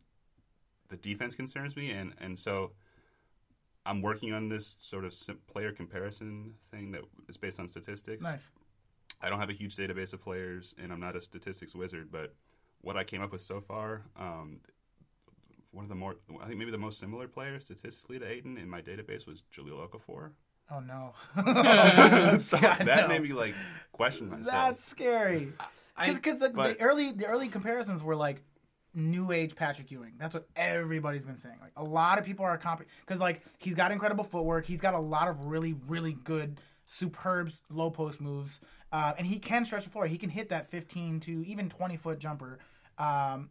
the 0.90 0.98
defense 0.98 1.36
concerns 1.36 1.76
me, 1.76 1.92
and 1.92 2.14
and 2.20 2.38
so. 2.38 2.72
I'm 3.86 4.02
working 4.02 4.34
on 4.34 4.50
this 4.50 4.76
sort 4.82 5.04
of 5.06 5.16
player 5.48 5.72
comparison 5.72 6.54
thing 6.70 6.92
that 6.92 7.02
is 7.28 7.38
based 7.38 7.60
on 7.60 7.68
statistics. 7.70 8.22
Nice. 8.22 8.52
I 9.22 9.30
don't 9.30 9.40
have 9.40 9.50
a 9.50 9.54
huge 9.54 9.76
database 9.76 10.14
of 10.14 10.22
players, 10.22 10.76
and 10.82 10.92
I'm 10.92 11.00
not 11.00 11.16
a 11.16 11.22
statistics 11.22 11.76
wizard. 11.76 12.10
But 12.12 12.34
what 12.82 12.98
I 12.98 13.04
came 13.04 13.22
up 13.22 13.32
with 13.32 13.42
so 13.42 13.62
far, 13.62 14.04
um, 14.18 14.60
one 15.72 15.86
of 15.86 15.90
the 15.90 15.96
more, 15.96 16.16
I 16.42 16.48
think 16.48 16.58
maybe 16.58 16.72
the 16.72 16.78
most 16.78 17.00
similar 17.00 17.28
player 17.28 17.60
statistically 17.60 18.20
to 18.20 18.28
Ayton 18.28 18.58
in 18.58 18.70
my 18.70 18.82
database 18.82 19.28
was 19.28 19.44
Jahlil 19.56 19.88
Okafor. 19.88 20.32
Oh 20.72 20.80
no. 20.80 21.14
so 22.38 22.60
God, 22.60 22.86
that 22.86 23.02
no. 23.04 23.08
made 23.08 23.24
me 23.24 23.34
like 23.34 23.56
question 23.92 24.30
myself. 24.30 24.46
That's 24.46 24.86
scary. 24.86 25.52
Because 25.98 26.40
the, 26.40 26.50
the 26.50 26.78
early 26.80 27.12
the 27.12 27.26
early 27.26 27.50
comparisons 27.50 28.04
were 28.04 28.16
like 28.16 28.42
new 28.94 29.32
age 29.32 29.56
Patrick 29.56 29.92
Ewing. 29.92 30.14
That's 30.18 30.34
what 30.34 30.48
everybody's 30.56 31.24
been 31.24 31.38
saying. 31.38 31.58
Like 31.62 31.72
a 31.78 31.84
lot 31.84 32.18
of 32.20 32.26
people 32.26 32.46
are 32.46 32.58
comp 32.58 32.84
because 33.06 33.20
like 33.20 33.42
he's 33.58 33.76
got 33.76 33.92
incredible 33.92 34.24
footwork. 34.24 34.66
He's 34.66 34.82
got 34.82 34.94
a 34.94 35.00
lot 35.00 35.28
of 35.28 35.46
really 35.46 35.76
really 35.88 36.14
good 36.14 36.60
superb 36.86 37.52
low 37.70 37.92
post 37.92 38.20
moves, 38.20 38.60
uh, 38.92 39.14
and 39.18 39.28
he 39.28 39.40
can 39.40 39.66
stretch 39.66 39.84
the 39.84 39.90
floor. 39.90 40.08
He 40.08 40.18
can 40.18 40.30
hit 40.30 40.50
that 40.50 40.70
15 40.70 41.20
to 41.22 41.46
even 41.46 41.70
20 41.70 41.98
foot 41.98 42.20
jumper. 42.20 42.60
Um, 42.98 43.50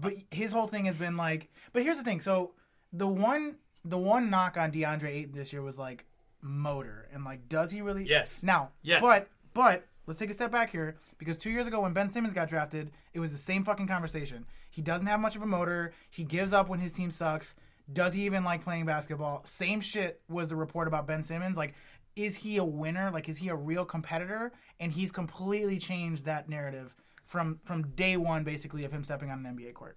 but 0.00 0.14
his 0.30 0.52
whole 0.52 0.66
thing 0.66 0.86
has 0.86 0.96
been 0.96 1.16
like. 1.16 1.48
But 1.72 1.82
here's 1.82 1.98
the 1.98 2.04
thing. 2.04 2.20
So 2.20 2.52
the 2.92 3.06
one 3.06 3.56
the 3.84 3.98
one 3.98 4.30
knock 4.30 4.56
on 4.56 4.72
DeAndre 4.72 5.08
Ayton 5.10 5.34
this 5.34 5.52
year 5.52 5.62
was 5.62 5.78
like 5.78 6.04
motor 6.40 7.08
and 7.12 7.24
like 7.24 7.48
does 7.48 7.70
he 7.70 7.80
really? 7.80 8.04
Yes. 8.06 8.42
Now, 8.42 8.70
Yes. 8.82 9.00
But 9.02 9.28
but 9.52 9.84
let's 10.06 10.18
take 10.18 10.30
a 10.30 10.34
step 10.34 10.50
back 10.52 10.70
here 10.70 10.96
because 11.18 11.36
two 11.36 11.50
years 11.50 11.66
ago 11.66 11.80
when 11.80 11.92
Ben 11.92 12.10
Simmons 12.10 12.34
got 12.34 12.48
drafted, 12.48 12.90
it 13.12 13.20
was 13.20 13.32
the 13.32 13.38
same 13.38 13.64
fucking 13.64 13.86
conversation. 13.86 14.46
He 14.70 14.82
doesn't 14.82 15.06
have 15.06 15.20
much 15.20 15.36
of 15.36 15.42
a 15.42 15.46
motor. 15.46 15.92
He 16.10 16.24
gives 16.24 16.52
up 16.52 16.68
when 16.68 16.80
his 16.80 16.92
team 16.92 17.10
sucks. 17.10 17.54
Does 17.92 18.14
he 18.14 18.24
even 18.24 18.44
like 18.44 18.64
playing 18.64 18.86
basketball? 18.86 19.42
Same 19.44 19.80
shit 19.80 20.20
was 20.28 20.48
the 20.48 20.56
report 20.56 20.88
about 20.88 21.06
Ben 21.06 21.22
Simmons. 21.22 21.56
Like, 21.56 21.74
is 22.16 22.36
he 22.36 22.56
a 22.56 22.64
winner? 22.64 23.10
Like, 23.10 23.28
is 23.28 23.36
he 23.36 23.48
a 23.48 23.54
real 23.54 23.84
competitor? 23.84 24.52
And 24.80 24.90
he's 24.90 25.12
completely 25.12 25.78
changed 25.78 26.24
that 26.24 26.48
narrative 26.48 26.94
from 27.24 27.60
from 27.64 27.88
day 27.88 28.16
one, 28.16 28.44
basically, 28.44 28.84
of 28.84 28.92
him 28.92 29.04
stepping 29.04 29.30
on 29.30 29.44
an 29.44 29.56
NBA 29.56 29.74
court. 29.74 29.96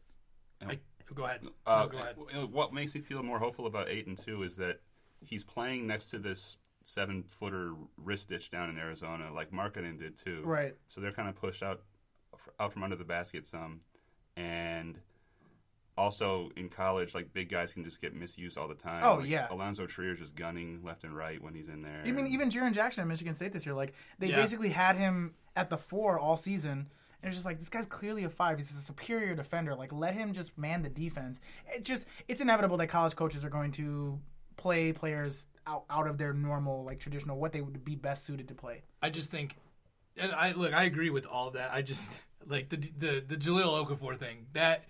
I, 0.68 0.80
go 1.14 1.26
ahead. 1.26 1.42
Uh, 1.66 1.84
No, 1.84 1.90
go 1.90 1.98
ahead. 2.00 2.52
What 2.52 2.74
makes 2.74 2.94
me 2.94 3.02
feel 3.02 3.24
more 3.24 3.40
hopeful 3.40 3.68
about 3.68 3.90
Ayton 3.90 4.16
two 4.16 4.44
is 4.44 4.56
that 4.58 4.82
he's 5.26 5.44
playing 5.44 5.88
next 5.88 6.08
to 6.08 6.20
this 6.20 6.58
seven 6.88 7.24
footer 7.28 7.74
Ristic 8.04 8.50
down 8.50 8.70
in 8.70 8.78
Arizona, 8.78 9.32
like 9.34 9.52
Markkanen 9.52 10.00
did 10.00 10.16
too. 10.16 10.42
Right. 10.46 10.76
So 10.88 11.02
they're 11.02 11.12
kind 11.12 11.28
of 11.28 11.36
pushed 11.36 11.62
out 11.62 11.82
out 12.60 12.72
from 12.72 12.84
under 12.84 12.96
the 12.96 13.04
basket 13.04 13.46
some, 13.46 13.82
and 14.36 15.00
also 15.98 16.50
in 16.56 16.70
college, 16.70 17.14
like 17.16 17.34
big 17.34 17.50
guys 17.50 17.74
can 17.74 17.84
just 17.84 18.02
get 18.02 18.14
misused 18.16 18.58
all 18.58 18.68
the 18.68 18.76
time. 18.76 19.04
Oh, 19.04 19.16
Like, 19.18 19.28
yeah. 19.28 19.48
Alonzo 19.50 19.86
Trier's 19.88 20.20
just 20.20 20.36
gunning 20.36 20.82
left 20.84 21.04
and 21.04 21.16
right 21.16 21.42
when 21.42 21.54
he's 21.56 21.68
in 21.70 21.82
there. 21.82 22.04
Even 22.06 22.28
even 22.28 22.50
Jaren 22.50 22.72
Jackson 22.74 23.02
at 23.02 23.08
Michigan 23.08 23.34
State 23.34 23.52
this 23.52 23.66
year, 23.66 23.76
like 23.76 23.94
they 24.20 24.28
Yeah. 24.30 24.38
basically 24.38 24.70
had 24.70 24.96
him 24.96 25.34
at 25.56 25.70
the 25.70 25.78
four 25.78 26.18
all 26.20 26.38
season. 26.38 26.88
And 27.24 27.30
it's 27.30 27.36
just 27.38 27.46
like 27.48 27.58
this 27.60 27.70
guy's 27.70 27.88
clearly 27.88 28.24
a 28.26 28.30
five. 28.30 28.60
He's 28.60 28.70
a 28.72 28.76
superior 28.76 29.34
defender. 29.34 29.74
Like 29.76 29.92
let 29.92 30.14
him 30.14 30.34
just 30.34 30.56
man 30.58 30.84
the 30.84 30.90
defense. 30.90 31.42
It 31.68 31.84
just 31.84 32.06
it's 32.28 32.42
inevitable 32.42 32.78
that 32.78 32.88
college 32.88 33.16
coaches 33.16 33.44
are 33.44 33.50
going 33.50 33.72
to 33.74 34.20
play 34.56 34.94
players 34.94 35.48
out, 35.68 35.84
out 35.90 36.08
of 36.08 36.18
their 36.18 36.34
normal 36.34 36.84
like 36.84 37.00
traditional 37.00 37.38
what 37.38 37.52
they 37.52 37.62
would 37.62 37.84
be 37.84 37.96
best 37.96 38.26
suited 38.26 38.48
to 38.48 38.56
play. 38.56 38.84
I 39.02 39.10
just 39.10 39.30
think, 39.30 39.56
and 40.16 40.32
I 40.32 40.54
look, 40.54 40.74
I 40.74 40.84
agree 40.84 41.10
with 41.10 41.26
all 41.26 41.52
that. 41.52 41.72
I 41.74 41.82
just 41.82 42.08
like 42.48 42.70
the 42.70 42.78
the 42.78 43.24
the 43.28 43.36
Jahlil 43.36 43.86
Okafor 43.86 44.18
thing. 44.18 44.48
That 44.54 44.86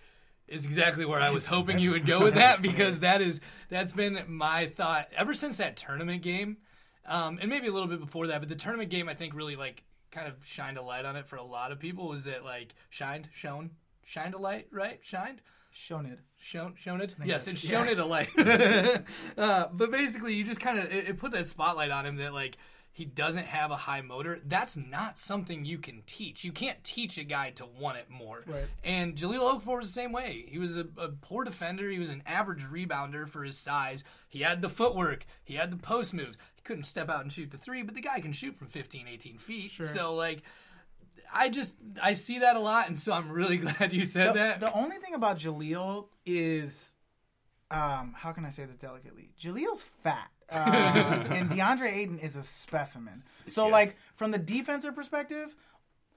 is 0.47 0.65
exactly 0.65 1.05
where 1.05 1.19
I 1.19 1.31
was 1.31 1.45
hoping 1.47 1.79
you 1.79 1.91
would 1.91 2.05
go 2.05 2.23
with 2.23 2.35
that 2.35 2.61
because 2.61 3.01
that 3.01 3.21
is 3.21 3.41
that's 3.69 3.93
been 3.93 4.23
my 4.27 4.67
thought 4.67 5.09
ever 5.15 5.33
since 5.33 5.57
that 5.57 5.75
tournament 5.75 6.21
game, 6.21 6.57
um, 7.05 7.39
and 7.41 7.49
maybe 7.49 7.67
a 7.67 7.71
little 7.71 7.89
bit 7.89 7.99
before 7.99 8.27
that. 8.27 8.39
But 8.39 8.49
the 8.49 8.55
tournament 8.55 8.89
game, 8.89 9.09
I 9.09 9.13
think, 9.13 9.33
really 9.33 9.55
like 9.55 9.83
kind 10.11 10.27
of 10.27 10.45
shined 10.45 10.77
a 10.77 10.81
light 10.81 11.05
on 11.05 11.15
it 11.15 11.27
for 11.27 11.35
a 11.35 11.43
lot 11.43 11.71
of 11.71 11.79
people. 11.79 12.07
Was 12.07 12.25
that 12.25 12.45
like 12.45 12.75
shined, 12.89 13.29
shone, 13.33 13.71
shined 14.07 14.33
a 14.33 14.37
light, 14.37 14.67
right? 14.71 14.99
Shined. 15.03 15.41
Shown 15.69 16.05
it. 16.07 16.19
Shown, 16.39 16.75
shown 16.75 17.01
it. 17.01 17.13
Yes, 17.23 17.45
it's 17.47 17.61
shown 17.61 17.87
it 17.87 17.99
a 17.99 18.05
light. 18.05 18.29
uh, 19.37 19.67
but 19.71 19.91
basically, 19.91 20.33
you 20.33 20.43
just 20.43 20.61
kind 20.61 20.79
of 20.79 20.85
it, 20.85 21.09
it 21.09 21.17
put 21.19 21.31
that 21.33 21.45
spotlight 21.45 21.91
on 21.91 22.05
him 22.05 22.15
that 22.15 22.33
like 22.33 22.57
he 22.93 23.05
doesn't 23.05 23.45
have 23.45 23.69
a 23.69 23.75
high 23.75 24.01
motor. 24.01 24.39
That's 24.43 24.75
not 24.75 25.19
something 25.19 25.65
you 25.65 25.77
can 25.77 26.01
teach. 26.07 26.43
You 26.43 26.51
can't 26.51 26.83
teach 26.83 27.19
a 27.19 27.23
guy 27.23 27.51
to 27.51 27.65
want 27.65 27.97
it 27.97 28.09
more. 28.09 28.43
Right. 28.47 28.65
And 28.83 29.15
Jahlil 29.15 29.61
Okafor 29.61 29.77
was 29.77 29.89
the 29.89 29.93
same 29.93 30.11
way. 30.11 30.45
He 30.47 30.57
was 30.57 30.77
a, 30.77 30.87
a 30.97 31.09
poor 31.09 31.43
defender. 31.43 31.91
He 31.91 31.99
was 31.99 32.09
an 32.09 32.23
average 32.25 32.63
rebounder 32.63 33.27
for 33.27 33.43
his 33.43 33.57
size. 33.57 34.03
He 34.29 34.39
had 34.39 34.63
the 34.63 34.69
footwork. 34.69 35.25
He 35.43 35.55
had 35.55 35.69
the 35.71 35.77
post 35.77 36.11
moves. 36.13 36.39
He 36.55 36.63
couldn't 36.63 36.85
step 36.85 37.07
out 37.07 37.21
and 37.21 37.31
shoot 37.31 37.51
the 37.51 37.57
three, 37.57 37.83
but 37.83 37.93
the 37.93 38.01
guy 38.01 38.19
can 38.19 38.31
shoot 38.31 38.55
from 38.55 38.67
15, 38.67 39.07
18 39.07 39.37
feet. 39.37 39.69
Sure. 39.69 39.85
So 39.85 40.15
like. 40.15 40.41
I 41.33 41.49
just 41.49 41.75
I 42.01 42.13
see 42.13 42.39
that 42.39 42.55
a 42.55 42.59
lot, 42.59 42.87
and 42.87 42.97
so 42.97 43.13
I'm 43.13 43.29
really 43.31 43.57
glad 43.65 43.93
you 43.93 44.05
said 44.05 44.29
The, 44.29 44.39
that. 44.39 44.59
the 44.59 44.73
only 44.73 44.97
thing 44.97 45.13
about 45.13 45.37
Jahlil 45.37 46.07
is, 46.25 46.93
um, 47.71 48.13
how 48.17 48.31
can 48.31 48.45
I 48.45 48.49
say 48.49 48.65
this 48.65 48.77
delicately? 48.77 49.29
Jahlil's 49.39 49.83
fat, 49.83 50.29
uh, 50.51 51.25
and 51.29 51.49
DeAndre 51.49 51.91
Ayton 51.91 52.19
is 52.19 52.35
a 52.35 52.43
specimen. 52.43 53.21
So, 53.47 53.65
Yes. 53.65 53.71
like 53.71 53.97
from 54.15 54.31
the 54.31 54.37
defensive 54.37 54.95
perspective, 54.95 55.55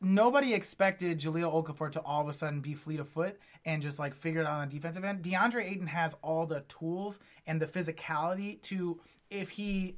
nobody 0.00 0.54
expected 0.54 1.18
Jahlil 1.20 1.52
Okafor 1.52 1.92
to 1.92 2.00
all 2.00 2.22
of 2.22 2.28
a 2.28 2.32
sudden 2.32 2.60
be 2.60 2.74
fleet 2.74 3.00
of 3.00 3.08
foot 3.08 3.38
and 3.64 3.82
just 3.82 3.98
like 3.98 4.14
figure 4.14 4.40
it 4.40 4.46
out 4.46 4.60
on 4.60 4.68
the 4.68 4.74
defensive 4.74 5.04
end. 5.04 5.22
DeAndre 5.22 5.70
Ayton 5.70 5.86
has 5.88 6.14
all 6.22 6.46
the 6.46 6.60
tools 6.68 7.18
and 7.46 7.60
the 7.60 7.66
physicality 7.66 8.60
to 8.62 9.00
if 9.28 9.50
he 9.50 9.96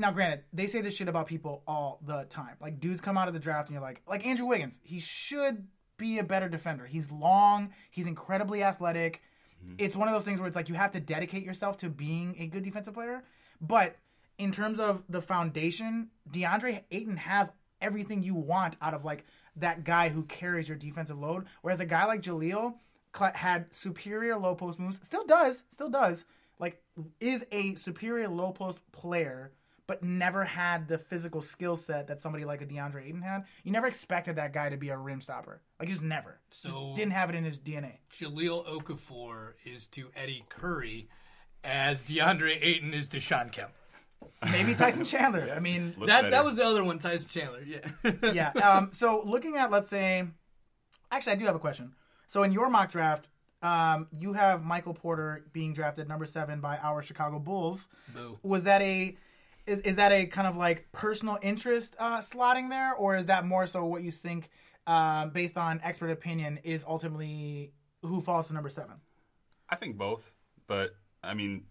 now 0.00 0.10
granted 0.10 0.44
they 0.52 0.66
say 0.66 0.80
this 0.80 0.96
shit 0.96 1.08
about 1.08 1.26
people 1.26 1.62
all 1.66 2.00
the 2.06 2.24
time. 2.28 2.56
Like 2.60 2.80
dudes 2.80 3.00
come 3.00 3.16
out 3.16 3.28
of 3.28 3.34
the 3.34 3.40
draft 3.40 3.68
and 3.68 3.74
you're 3.74 3.82
like 3.82 4.02
like 4.08 4.26
andrew 4.26 4.46
wiggins 4.46 4.80
he 4.82 4.98
should 4.98 5.66
be 5.96 6.18
a 6.18 6.24
better 6.24 6.48
defender. 6.48 6.86
He's 6.86 7.10
long 7.10 7.70
he's 7.90 8.06
incredibly 8.06 8.62
athletic. 8.62 9.22
Mm-hmm. 9.64 9.74
It's 9.78 9.94
one 9.94 10.08
of 10.08 10.14
those 10.14 10.24
things 10.24 10.40
where 10.40 10.46
it's 10.46 10.56
like 10.56 10.68
you 10.68 10.74
have 10.74 10.92
to 10.92 11.00
dedicate 11.00 11.44
yourself 11.44 11.76
to 11.78 11.88
being 11.88 12.34
a 12.38 12.46
good 12.46 12.64
defensive 12.64 12.94
player. 12.94 13.22
But 13.60 13.96
in 14.38 14.52
terms 14.52 14.80
of 14.80 15.04
the 15.08 15.20
foundation 15.20 16.08
deandre 16.28 16.82
ayton 16.90 17.18
has 17.18 17.52
everything 17.80 18.22
you 18.22 18.34
want 18.34 18.76
out 18.80 18.94
of 18.94 19.04
like 19.04 19.24
that 19.56 19.84
guy 19.84 20.08
who 20.08 20.22
carries 20.24 20.66
your 20.66 20.78
defensive 20.78 21.18
load 21.18 21.44
whereas 21.60 21.80
a 21.80 21.84
guy 21.84 22.06
like 22.06 22.22
jahlil 22.22 22.74
had 23.34 23.72
superior 23.72 24.36
low 24.36 24.54
post 24.54 24.78
moves 24.78 24.98
still 25.02 25.24
does 25.26 25.64
still 25.70 25.90
does 25.90 26.24
like 26.58 26.82
is 27.20 27.44
a 27.52 27.74
superior 27.74 28.28
low 28.28 28.50
post 28.50 28.80
player 28.92 29.52
but 29.90 30.04
never 30.04 30.44
had 30.44 30.86
the 30.86 30.98
physical 30.98 31.42
skill 31.42 31.74
set 31.74 32.06
that 32.06 32.20
somebody 32.20 32.44
like 32.44 32.62
a 32.62 32.64
DeAndre 32.64 33.08
Ayton 33.08 33.22
had. 33.22 33.42
You 33.64 33.72
never 33.72 33.88
expected 33.88 34.36
that 34.36 34.52
guy 34.52 34.68
to 34.68 34.76
be 34.76 34.90
a 34.90 34.96
rim 34.96 35.20
stopper. 35.20 35.62
Like 35.80 35.88
just 35.88 36.00
never. 36.00 36.38
So- 36.48 36.68
just 36.68 36.94
didn't 36.94 37.10
have 37.10 37.28
it 37.28 37.34
in 37.34 37.42
his 37.42 37.58
DNA. 37.58 37.94
Jahlil 38.16 38.64
Okafor 38.68 39.54
is 39.64 39.88
to 39.88 40.10
Eddie 40.14 40.44
Curry 40.48 41.08
as 41.64 42.04
DeAndre 42.04 42.56
Ayton 42.62 42.94
is 42.94 43.08
to 43.08 43.18
Shawn 43.18 43.50
Kemp. 43.50 43.72
Maybe 44.52 44.74
Tyson 44.74 45.02
Chandler. 45.04 45.52
I 45.52 45.58
mean, 45.58 45.88
That 45.98 46.06
better. 46.06 46.30
that 46.30 46.44
was 46.44 46.54
the 46.54 46.64
other 46.64 46.84
one, 46.84 47.00
Tyson 47.00 47.28
Chandler. 47.28 47.64
Yeah. 47.66 48.12
yeah. 48.32 48.50
Um, 48.62 48.90
so 48.92 49.24
looking 49.26 49.56
at 49.56 49.72
let's 49.72 49.88
say, 49.88 50.24
actually, 51.10 51.32
I 51.32 51.36
do 51.36 51.46
have 51.46 51.56
a 51.56 51.58
question. 51.58 51.94
So 52.28 52.44
in 52.44 52.52
your 52.52 52.70
mock 52.70 52.92
draft, 52.92 53.28
um, 53.60 54.06
you 54.12 54.34
have 54.34 54.62
Michael 54.62 54.94
Porter 54.94 55.46
being 55.52 55.72
drafted 55.72 56.06
number 56.06 56.26
seven 56.26 56.60
by 56.60 56.76
our 56.78 57.02
Chicago 57.02 57.40
Bulls. 57.40 57.88
Boo. 58.14 58.38
Was 58.44 58.62
that 58.64 58.82
a 58.82 59.16
is, 59.66 59.80
is 59.80 59.96
that 59.96 60.12
a 60.12 60.26
kind 60.26 60.46
of 60.46 60.56
like 60.56 60.90
personal 60.92 61.38
interest 61.42 61.96
uh, 61.98 62.18
slotting 62.18 62.70
there, 62.70 62.94
or 62.94 63.16
is 63.16 63.26
that 63.26 63.44
more 63.44 63.66
so 63.66 63.84
what 63.84 64.02
you 64.02 64.10
think, 64.10 64.50
um, 64.86 65.30
based 65.30 65.58
on 65.58 65.80
expert 65.82 66.10
opinion, 66.10 66.58
is 66.62 66.84
ultimately 66.86 67.72
who 68.02 68.20
falls 68.20 68.48
to 68.48 68.54
number 68.54 68.68
seven? 68.68 68.96
I 69.68 69.76
think 69.76 69.96
both, 69.96 70.32
but 70.66 70.94
I 71.22 71.34
mean, 71.34 71.64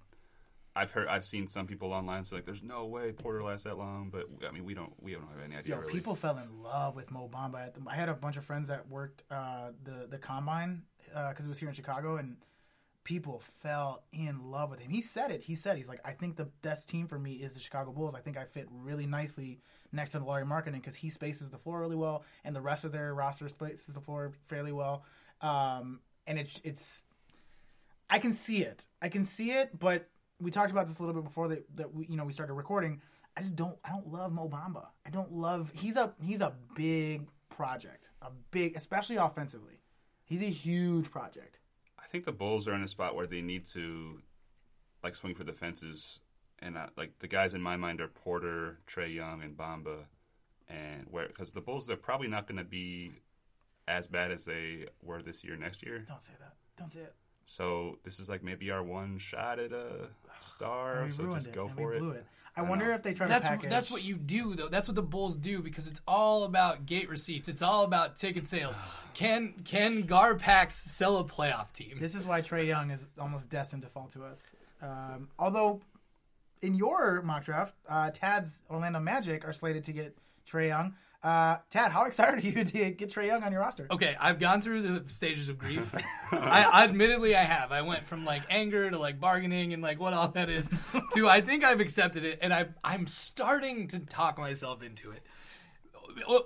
I've 0.75 0.91
heard, 0.91 1.07
I've 1.07 1.25
seen 1.25 1.47
some 1.47 1.67
people 1.67 1.91
online 1.91 2.23
say 2.23 2.37
like, 2.37 2.45
"There's 2.45 2.63
no 2.63 2.85
way 2.85 3.11
Porter 3.11 3.43
lasts 3.43 3.65
that 3.65 3.77
long," 3.77 4.09
but 4.11 4.27
I 4.47 4.51
mean, 4.51 4.63
we 4.63 4.73
don't, 4.73 4.93
we 5.01 5.13
don't 5.13 5.27
have 5.27 5.43
any 5.43 5.57
idea. 5.57 5.75
Yo, 5.75 5.81
really. 5.81 5.91
people 5.91 6.15
fell 6.15 6.37
in 6.37 6.61
love 6.61 6.95
with 6.95 7.11
Mo 7.11 7.29
Bamba. 7.31 7.65
At 7.65 7.73
the, 7.73 7.81
I 7.87 7.95
had 7.95 8.07
a 8.07 8.13
bunch 8.13 8.37
of 8.37 8.45
friends 8.45 8.69
that 8.69 8.87
worked 8.87 9.23
uh, 9.29 9.71
the 9.83 10.07
the 10.09 10.17
combine 10.17 10.83
because 11.05 11.45
it 11.45 11.49
was 11.49 11.57
here 11.57 11.69
in 11.69 11.75
Chicago, 11.75 12.17
and 12.17 12.37
people 13.09 13.41
fell 13.63 14.03
in 14.13 14.51
love 14.51 14.69
with 14.69 14.79
him. 14.79 14.91
He 14.91 15.01
said 15.01 15.31
it. 15.31 15.41
He 15.41 15.55
said 15.55 15.77
he's 15.77 15.89
like, 15.89 15.99
I 16.05 16.11
think 16.11 16.35
the 16.35 16.45
best 16.61 16.87
team 16.87 17.07
for 17.07 17.17
me 17.17 17.33
is 17.33 17.53
the 17.53 17.59
Chicago 17.59 17.91
Bulls. 17.91 18.13
I 18.13 18.19
think 18.19 18.37
I 18.37 18.45
fit 18.45 18.67
really 18.71 19.07
nicely 19.07 19.61
next 19.91 20.11
to 20.11 20.19
Lauri 20.19 20.43
Markkanen 20.43 20.73
because 20.73 20.93
he 20.93 21.09
spaces 21.09 21.49
the 21.49 21.57
floor 21.57 21.79
really 21.79 21.95
well, 21.95 22.23
and 22.45 22.55
the 22.55 22.61
rest 22.61 22.85
of 22.85 22.91
their 22.91 23.15
roster 23.15 23.49
spaces 23.49 23.95
the 23.95 23.99
floor 23.99 24.31
fairly 24.45 24.71
well. 24.71 25.05
Um, 25.41 26.01
and 26.27 26.37
it's 26.37 26.61
it's, 26.63 27.05
I 28.11 28.19
can 28.19 28.31
see 28.31 28.61
it. 28.61 28.85
I 29.01 29.09
can 29.09 29.25
see 29.25 29.53
it, 29.53 29.79
but 29.79 30.07
we 30.39 30.51
talked 30.51 30.69
about 30.69 30.85
this 30.85 30.99
a 30.99 31.01
little 31.01 31.19
bit 31.19 31.27
before 31.27 31.47
that 31.47 31.65
that 31.77 31.91
we 31.91 32.05
you 32.05 32.15
know 32.15 32.25
we 32.25 32.31
started 32.31 32.53
recording. 32.53 33.01
I 33.35 33.41
just 33.41 33.55
don't 33.55 33.75
I 33.83 33.89
don't 33.89 34.07
love 34.11 34.31
Mo 34.31 34.47
Bamba. 34.47 34.85
I 35.03 35.09
don't 35.09 35.31
love 35.31 35.71
he's 35.73 35.97
a 35.97 36.13
he's 36.21 36.41
a 36.41 36.53
big 36.75 37.27
project. 37.49 38.11
A 38.21 38.29
big 38.51 38.75
especially 38.75 39.15
offensively. 39.15 39.81
He's 40.25 40.43
a 40.43 40.51
huge 40.51 41.09
project. 41.09 41.59
I 42.09 42.11
think 42.11 42.25
the 42.25 42.31
Bulls 42.31 42.67
are 42.67 42.73
in 42.73 42.81
a 42.81 42.87
spot 42.87 43.15
where 43.15 43.27
they 43.27 43.41
need 43.41 43.65
to 43.65 44.23
like 45.03 45.13
swing 45.13 45.35
for 45.35 45.43
the 45.43 45.53
fences, 45.53 46.21
and 46.57 46.75
uh, 46.75 46.87
like 46.97 47.19
the 47.19 47.27
guys 47.27 47.53
in 47.53 47.61
my 47.61 47.77
mind 47.77 48.01
are 48.01 48.07
Porter, 48.07 48.79
Trae 48.87 49.13
Young, 49.13 49.43
and 49.43 49.55
Bamba, 49.55 50.05
and 50.67 51.05
where 51.11 51.27
because 51.27 51.51
the 51.51 51.61
Bulls 51.61 51.85
they're 51.85 51.95
probably 51.97 52.27
not 52.27 52.47
going 52.47 52.57
to 52.57 52.63
be 52.63 53.11
as 53.87 54.07
bad 54.07 54.31
as 54.31 54.45
they 54.45 54.87
were 55.03 55.21
this 55.21 55.43
year 55.43 55.55
next 55.55 55.85
year. 55.85 56.03
Don't 56.07 56.23
say 56.23 56.33
that. 56.39 56.53
Don't 56.75 56.91
say 56.91 57.01
it. 57.01 57.13
So 57.49 57.97
this 58.03 58.19
is 58.19 58.29
like 58.29 58.43
maybe 58.43 58.69
our 58.69 58.83
one 58.83 59.17
shot 59.17 59.59
at 59.59 59.71
a 59.71 60.07
star. 60.39 61.01
We 61.05 61.11
so 61.11 61.33
just 61.33 61.51
go 61.51 61.65
and 61.65 61.75
for 61.75 61.89
we 61.89 61.95
it. 61.95 61.99
blew 61.99 62.11
it. 62.11 62.25
I, 62.55 62.61
I 62.61 62.63
wonder 62.63 62.87
know. 62.87 62.93
if 62.93 63.03
they 63.03 63.13
try 63.13 63.27
That's 63.27 63.45
to 63.45 63.51
package. 63.51 63.69
that's 63.69 63.89
what 63.91 64.03
you 64.03 64.15
do 64.15 64.55
though. 64.55 64.67
That's 64.67 64.87
what 64.87 64.95
the 64.95 65.01
Bulls 65.01 65.35
do 65.35 65.61
because 65.61 65.87
it's 65.87 66.01
all 66.07 66.43
about 66.43 66.85
gate 66.85 67.09
receipts. 67.09 67.49
It's 67.49 67.61
all 67.61 67.83
about 67.83 68.17
ticket 68.17 68.47
sales. 68.47 68.75
Can 69.13 69.53
can 69.65 70.03
Garpax 70.03 70.71
sell 70.73 71.17
a 71.17 71.23
playoff 71.25 71.73
team? 71.73 71.97
This 71.99 72.15
is 72.15 72.23
why 72.25 72.41
Trae 72.41 72.65
Young 72.67 72.91
is 72.91 73.07
almost 73.19 73.49
destined 73.49 73.81
to 73.81 73.89
fall 73.89 74.07
to 74.13 74.23
us. 74.23 74.49
Um, 74.81 75.27
although, 75.37 75.81
in 76.61 76.73
your 76.75 77.21
mock 77.21 77.43
draft, 77.43 77.73
uh, 77.89 78.11
Tad's 78.11 78.61
Orlando 78.69 78.99
Magic 78.99 79.45
are 79.45 79.51
slated 79.51 79.83
to 79.85 79.91
get 79.91 80.15
Trae 80.49 80.67
Young. 80.67 80.93
Uh, 81.21 81.57
Tad, 81.69 81.91
how 81.91 82.05
excited 82.05 82.43
are 82.43 82.47
you 82.47 82.63
to 82.63 82.91
get 82.91 83.09
Trae 83.09 83.27
Young 83.27 83.43
on 83.43 83.51
your 83.51 83.61
roster? 83.61 83.87
Okay, 83.91 84.15
I've 84.19 84.39
gone 84.39 84.61
through 84.61 84.81
the 84.83 85.09
stages 85.09 85.49
of 85.49 85.57
grief. 85.57 85.93
I 86.31 86.83
admittedly 86.85 87.35
I 87.35 87.43
have. 87.43 87.71
I 87.71 87.81
went 87.81 88.07
from 88.07 88.23
like 88.23 88.43
anger 88.49 88.89
to 88.89 88.97
like 88.97 89.19
bargaining 89.19 89.73
and 89.73 89.83
like 89.83 89.99
what 89.99 90.13
all 90.13 90.29
that 90.29 90.49
is 90.49 90.69
to 91.13 91.27
I 91.27 91.41
think 91.41 91.65
I've 91.65 91.81
accepted 91.81 92.23
it 92.23 92.39
and 92.41 92.53
I 92.53 92.67
I'm 92.83 93.07
starting 93.07 93.87
to 93.89 93.99
talk 93.99 94.37
myself 94.37 94.81
into 94.81 95.11
it. 95.11 95.23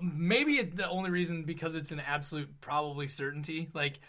Maybe 0.02 0.54
it, 0.54 0.76
the 0.76 0.90
only 0.90 1.12
reason 1.12 1.44
because 1.44 1.76
it's 1.76 1.92
an 1.92 2.00
absolute 2.00 2.60
probably 2.60 3.08
certainty. 3.08 3.70
Like 3.74 4.00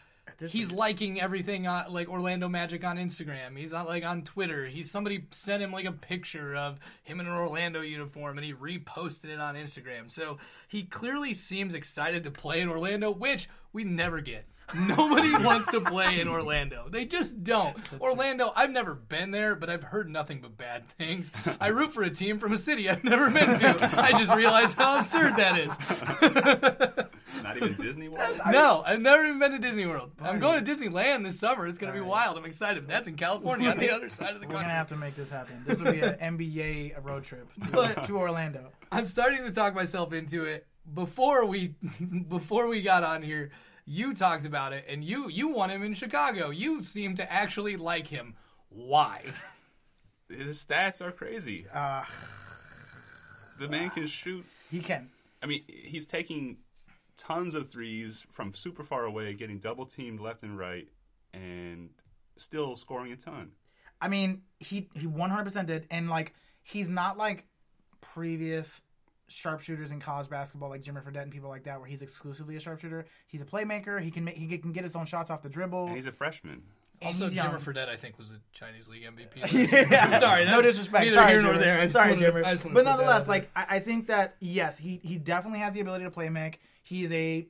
he's 0.48 0.72
liking 0.72 1.20
everything 1.20 1.66
on, 1.66 1.92
like 1.92 2.08
Orlando 2.08 2.48
Magic 2.48 2.84
on 2.84 2.96
Instagram. 2.96 3.56
He's 3.56 3.72
on 3.72 3.86
like 3.86 4.04
on 4.04 4.22
Twitter. 4.22 4.66
He's 4.66 4.90
somebody 4.90 5.26
sent 5.30 5.62
him 5.62 5.72
like 5.72 5.84
a 5.84 5.92
picture 5.92 6.54
of 6.54 6.78
him 7.02 7.20
in 7.20 7.26
an 7.26 7.32
Orlando 7.32 7.80
uniform 7.80 8.38
and 8.38 8.44
he 8.44 8.52
reposted 8.52 9.26
it 9.26 9.40
on 9.40 9.54
Instagram. 9.54 10.10
So 10.10 10.38
he 10.68 10.82
clearly 10.84 11.34
seems 11.34 11.74
excited 11.74 12.24
to 12.24 12.30
play 12.30 12.60
in 12.60 12.68
Orlando, 12.68 13.10
which 13.10 13.48
we 13.72 13.84
never 13.84 14.20
get. 14.20 14.46
Nobody 14.74 15.32
wants 15.44 15.70
to 15.72 15.80
play 15.80 16.20
in 16.20 16.28
Orlando. 16.28 16.86
They 16.88 17.04
just 17.04 17.44
don't. 17.44 17.76
Orlando, 18.00 18.52
I've 18.54 18.70
never 18.70 18.94
been 18.94 19.30
there, 19.30 19.54
but 19.54 19.68
I've 19.68 19.82
heard 19.82 20.08
nothing 20.08 20.40
but 20.40 20.56
bad 20.56 20.88
things. 20.90 21.30
I 21.60 21.68
root 21.68 21.92
for 21.92 22.02
a 22.02 22.10
team 22.10 22.38
from 22.38 22.52
a 22.52 22.58
city 22.58 22.88
I've 22.88 23.04
never 23.04 23.30
been 23.30 23.58
to. 23.58 23.90
I 24.00 24.12
just 24.12 24.34
realized 24.34 24.76
how 24.76 24.98
absurd 24.98 25.36
that 25.36 25.58
is. 25.58 25.76
Not 27.44 27.56
even 27.58 27.74
Disney 27.74 28.08
World. 28.08 28.40
No, 28.50 28.82
I've 28.86 29.00
never 29.00 29.24
even 29.24 29.38
been 29.38 29.52
to 29.52 29.58
Disney 29.58 29.86
World. 29.86 30.10
I'm 30.20 30.40
going 30.40 30.64
to 30.64 30.68
Disneyland 30.70 31.24
this 31.24 31.38
summer. 31.38 31.66
It's 31.66 31.78
going 31.78 31.92
to 31.92 31.98
be 31.98 32.04
wild. 32.04 32.36
I'm 32.38 32.44
excited. 32.46 32.88
That's 32.88 33.06
in 33.06 33.16
California 33.16 33.68
on 33.70 33.78
the 33.78 33.90
other 33.90 34.08
side 34.08 34.34
of 34.34 34.40
the 34.40 34.46
country. 34.46 34.56
We're 34.56 34.62
gonna 34.62 34.72
have 34.72 34.86
to 34.88 34.96
make 34.96 35.14
this 35.14 35.30
happen. 35.30 35.62
This 35.66 35.80
will 35.80 35.92
be 35.92 36.00
an 36.00 36.14
NBA 36.38 37.04
road 37.04 37.22
trip 37.24 37.48
to, 37.64 37.68
But- 37.70 38.04
to 38.06 38.16
Orlando. 38.18 38.70
I'm 38.90 39.06
starting 39.06 39.44
to 39.44 39.52
talk 39.52 39.74
myself 39.74 40.12
into 40.12 40.44
it. 40.44 40.66
Before 40.92 41.44
we 41.46 41.74
before 42.28 42.66
we 42.68 42.82
got 42.82 43.02
on 43.02 43.22
here, 43.22 43.50
you 43.86 44.14
talked 44.14 44.44
about 44.46 44.72
it 44.72 44.84
and 44.88 45.02
you 45.04 45.28
you 45.28 45.48
want 45.48 45.72
him 45.72 45.82
in 45.82 45.94
Chicago. 45.94 46.50
You 46.50 46.82
seem 46.82 47.14
to 47.16 47.30
actually 47.32 47.76
like 47.76 48.06
him. 48.06 48.34
Why? 48.70 49.24
His 50.28 50.64
stats 50.64 51.00
are 51.00 51.12
crazy. 51.12 51.66
Uh, 51.72 52.04
The 53.58 53.68
man 53.68 53.90
can 53.90 54.06
shoot. 54.06 54.44
he 54.70 54.80
can. 54.80 55.10
I 55.42 55.46
mean, 55.46 55.62
he's 55.68 56.06
taking 56.06 56.56
tons 57.16 57.54
of 57.54 57.68
threes 57.68 58.26
from 58.30 58.52
super 58.52 58.82
far 58.82 59.04
away, 59.04 59.34
getting 59.34 59.58
double 59.58 59.86
teamed 59.86 60.20
left 60.20 60.42
and 60.42 60.58
right, 60.58 60.88
and 61.32 61.90
still 62.36 62.76
scoring 62.76 63.12
a 63.12 63.16
ton. 63.16 63.52
I 64.00 64.08
mean, 64.08 64.42
he 64.58 64.88
he 64.94 65.06
100% 65.06 65.66
did, 65.66 65.86
and 65.90 66.08
like 66.10 66.34
he's 66.62 66.88
not 66.88 67.16
like 67.16 67.46
previous 68.00 68.82
sharpshooters 69.28 69.90
in 69.90 70.00
college 70.00 70.28
basketball, 70.28 70.68
like 70.68 70.82
Jimmer 70.82 71.02
Fredette 71.02 71.22
and 71.22 71.32
people 71.32 71.48
like 71.48 71.64
that, 71.64 71.80
where 71.80 71.88
he's 71.88 72.02
exclusively 72.02 72.56
a 72.56 72.60
sharpshooter. 72.60 73.06
He's 73.26 73.40
a 73.40 73.46
playmaker. 73.46 74.00
He 74.00 74.10
can 74.10 74.24
make 74.24 74.36
he 74.36 74.58
can 74.58 74.72
get 74.72 74.84
his 74.84 74.96
own 74.96 75.06
shots 75.06 75.30
off 75.30 75.42
the 75.42 75.48
dribble. 75.48 75.86
And 75.86 75.96
he's 75.96 76.06
a 76.06 76.12
freshman. 76.12 76.62
And 77.00 77.08
Also, 77.08 77.24
he's 77.24 77.34
young. 77.34 77.48
Jimmer 77.48 77.60
Fredette, 77.60 77.88
I 77.88 77.96
think, 77.96 78.18
was 78.18 78.30
a 78.30 78.40
Chinese 78.52 78.88
league 78.88 79.02
MVP. 79.04 79.90
yeah. 79.90 80.08
I'm 80.12 80.20
sorry, 80.20 80.44
no 80.46 80.62
disrespect. 80.62 81.04
neither 81.04 81.14
Sorry, 81.16 81.32
here 81.32 81.42
nor 81.42 81.54
Jimmer. 81.54 81.58
there. 81.58 81.78
I 81.78 81.82
just 81.82 81.92
Sorry, 81.92 82.10
wanted 82.12 82.24
to- 82.26 82.32
Jimmer. 82.32 82.44
I 82.44 82.52
just 82.52 82.64
wanted 82.64 82.74
But 82.74 82.80
to 82.80 82.84
put 82.84 82.84
that 82.84 82.90
out 82.90 82.96
nonetheless, 83.06 83.28
like 83.28 83.50
I, 83.56 83.66
I 83.70 83.78
think 83.80 84.06
that 84.06 84.36
yes, 84.40 84.78
he 84.78 85.00
he 85.02 85.18
definitely 85.18 85.58
has 85.60 85.74
the 85.74 85.80
ability 85.80 86.04
to 86.04 86.10
play 86.10 86.28
make. 86.30 86.60
He 86.82 87.04
is 87.04 87.12
a 87.12 87.46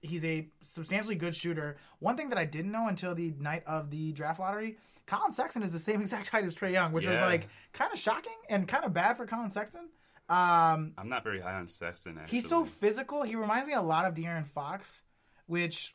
he's 0.00 0.24
a 0.24 0.48
substantially 0.62 1.14
good 1.14 1.34
shooter. 1.34 1.76
One 2.00 2.16
thing 2.16 2.30
that 2.30 2.38
I 2.38 2.44
didn't 2.44 2.72
know 2.72 2.88
until 2.88 3.14
the 3.14 3.34
night 3.38 3.62
of 3.66 3.90
the 3.90 4.12
draft 4.12 4.40
lottery, 4.40 4.78
Collin 5.06 5.32
Sexton 5.32 5.62
is 5.62 5.72
the 5.72 5.78
same 5.78 6.00
exact 6.00 6.28
height 6.28 6.44
as 6.44 6.54
Trae 6.54 6.72
Young, 6.72 6.92
which 6.92 7.06
was 7.06 7.20
like 7.20 7.48
kind 7.72 7.92
of 7.92 7.98
shocking 7.98 8.32
and 8.48 8.66
kind 8.66 8.84
of 8.84 8.92
bad 8.92 9.16
for 9.16 9.26
Collin 9.26 9.50
Sexton. 9.50 9.88
Um, 10.28 10.94
I'm 10.96 11.08
not 11.08 11.24
very 11.24 11.40
high 11.40 11.54
on 11.54 11.68
Sexton. 11.68 12.16
Actually. 12.18 12.38
he's 12.38 12.48
so 12.48 12.64
physical. 12.64 13.22
He 13.22 13.36
reminds 13.36 13.66
me 13.66 13.74
a 13.74 13.82
lot 13.82 14.06
of 14.06 14.14
De'Aaron 14.14 14.46
Fox, 14.46 15.02
which 15.46 15.94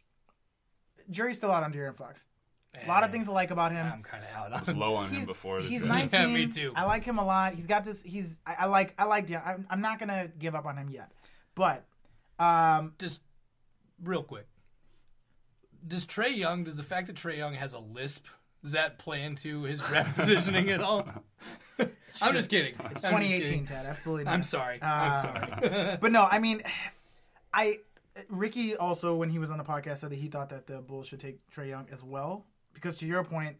jury's 1.09 1.37
still 1.37 1.51
out 1.51 1.63
on 1.63 1.73
De'Aaron 1.73 1.95
Fox. 1.95 2.27
A 2.75 2.87
lot 2.87 3.03
of 3.03 3.11
things 3.11 3.27
I 3.27 3.31
like 3.31 3.51
about 3.51 3.71
him. 3.71 3.85
I'm 3.91 4.03
kind 4.03 4.23
of 4.23 4.35
out 4.35 4.53
I 4.53 4.59
was 4.59 4.69
on. 4.69 4.75
low 4.77 4.95
on 4.95 5.09
him 5.09 5.25
before 5.25 5.61
the 5.61 5.67
he's 5.67 5.81
draft. 5.81 6.11
19. 6.11 6.21
Yeah, 6.21 6.27
me 6.27 6.51
too. 6.51 6.73
I 6.75 6.85
like 6.85 7.03
him 7.03 7.17
a 7.17 7.25
lot. 7.25 7.55
He's 7.55 7.65
got 7.67 7.83
this. 7.83 8.03
He's 8.03 8.39
I, 8.45 8.55
I 8.59 8.65
like 8.67 8.93
I 8.97 9.05
like. 9.05 9.29
Yeah, 9.29 9.41
I'm, 9.43 9.65
I'm 9.69 9.81
not 9.81 9.99
gonna 9.99 10.29
give 10.39 10.53
up 10.53 10.65
on 10.65 10.77
him 10.77 10.89
yet, 10.89 11.11
but 11.55 11.85
um, 12.39 12.93
Just 12.99 13.19
real 14.03 14.23
quick, 14.23 14.47
does 15.85 16.05
Trae 16.05 16.35
Young? 16.35 16.63
Does 16.63 16.77
the 16.77 16.83
fact 16.83 17.07
that 17.07 17.15
Trae 17.15 17.37
Young 17.37 17.55
has 17.55 17.73
a 17.73 17.79
lisp 17.79 18.25
does 18.63 18.73
that 18.73 18.97
play 18.99 19.23
into 19.23 19.63
his 19.63 19.81
rep 19.91 20.13
positioning 20.15 20.69
at 20.69 20.81
all? 20.81 21.07
I'm 22.21 22.33
just 22.33 22.49
kidding. 22.49 22.73
it's 22.91 23.01
2018, 23.01 23.43
kidding. 23.43 23.65
Ted. 23.65 23.85
Absolutely. 23.85 24.25
Not. 24.25 24.33
I'm 24.33 24.43
sorry. 24.43 24.81
Uh, 24.81 24.85
I'm 24.85 25.61
sorry. 25.61 25.97
but 26.01 26.11
no, 26.11 26.23
I 26.23 26.39
mean, 26.39 26.63
I 27.53 27.79
Ricky 28.29 28.75
also 28.75 29.15
when 29.15 29.29
he 29.29 29.39
was 29.39 29.49
on 29.49 29.57
the 29.57 29.63
podcast 29.63 29.99
said 29.99 30.09
that 30.09 30.17
he 30.17 30.27
thought 30.27 30.49
that 30.49 30.67
the 30.67 30.79
Bulls 30.81 31.07
should 31.07 31.19
take 31.19 31.39
Trae 31.51 31.69
Young 31.69 31.87
as 31.91 32.03
well 32.03 32.45
because 32.77 32.97
to 32.99 33.05
your 33.05 33.23
point, 33.23 33.57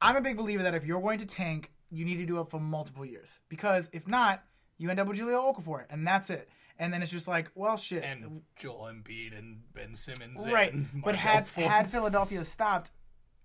I'm 0.00 0.16
a 0.16 0.20
big 0.20 0.36
believer 0.36 0.62
that 0.62 0.74
if 0.74 0.84
you're 0.84 1.00
going 1.00 1.18
to 1.18 1.26
tank, 1.26 1.72
you 1.90 2.04
need 2.04 2.18
to 2.18 2.26
do 2.26 2.40
it 2.40 2.48
for 2.50 2.60
multiple 2.60 3.04
years 3.04 3.40
because 3.48 3.88
if 3.92 4.06
not, 4.06 4.42
you 4.76 4.90
end 4.90 5.00
up 5.00 5.08
with 5.08 5.18
Julio 5.18 5.52
Okafor 5.52 5.84
and 5.90 6.06
that's 6.06 6.30
it. 6.30 6.48
And 6.78 6.92
then 6.92 7.02
it's 7.02 7.10
just 7.10 7.26
like, 7.26 7.50
well, 7.56 7.76
shit. 7.76 8.04
and 8.04 8.42
Joel 8.54 8.92
Embiid 8.92 9.36
and 9.36 9.62
Ben 9.74 9.96
Simmons. 9.96 10.46
right. 10.46 10.72
and 10.72 10.86
But 11.04 11.16
had 11.16 11.46
Fultz. 11.46 11.66
had 11.66 11.90
Philadelphia 11.90 12.44
stopped 12.44 12.92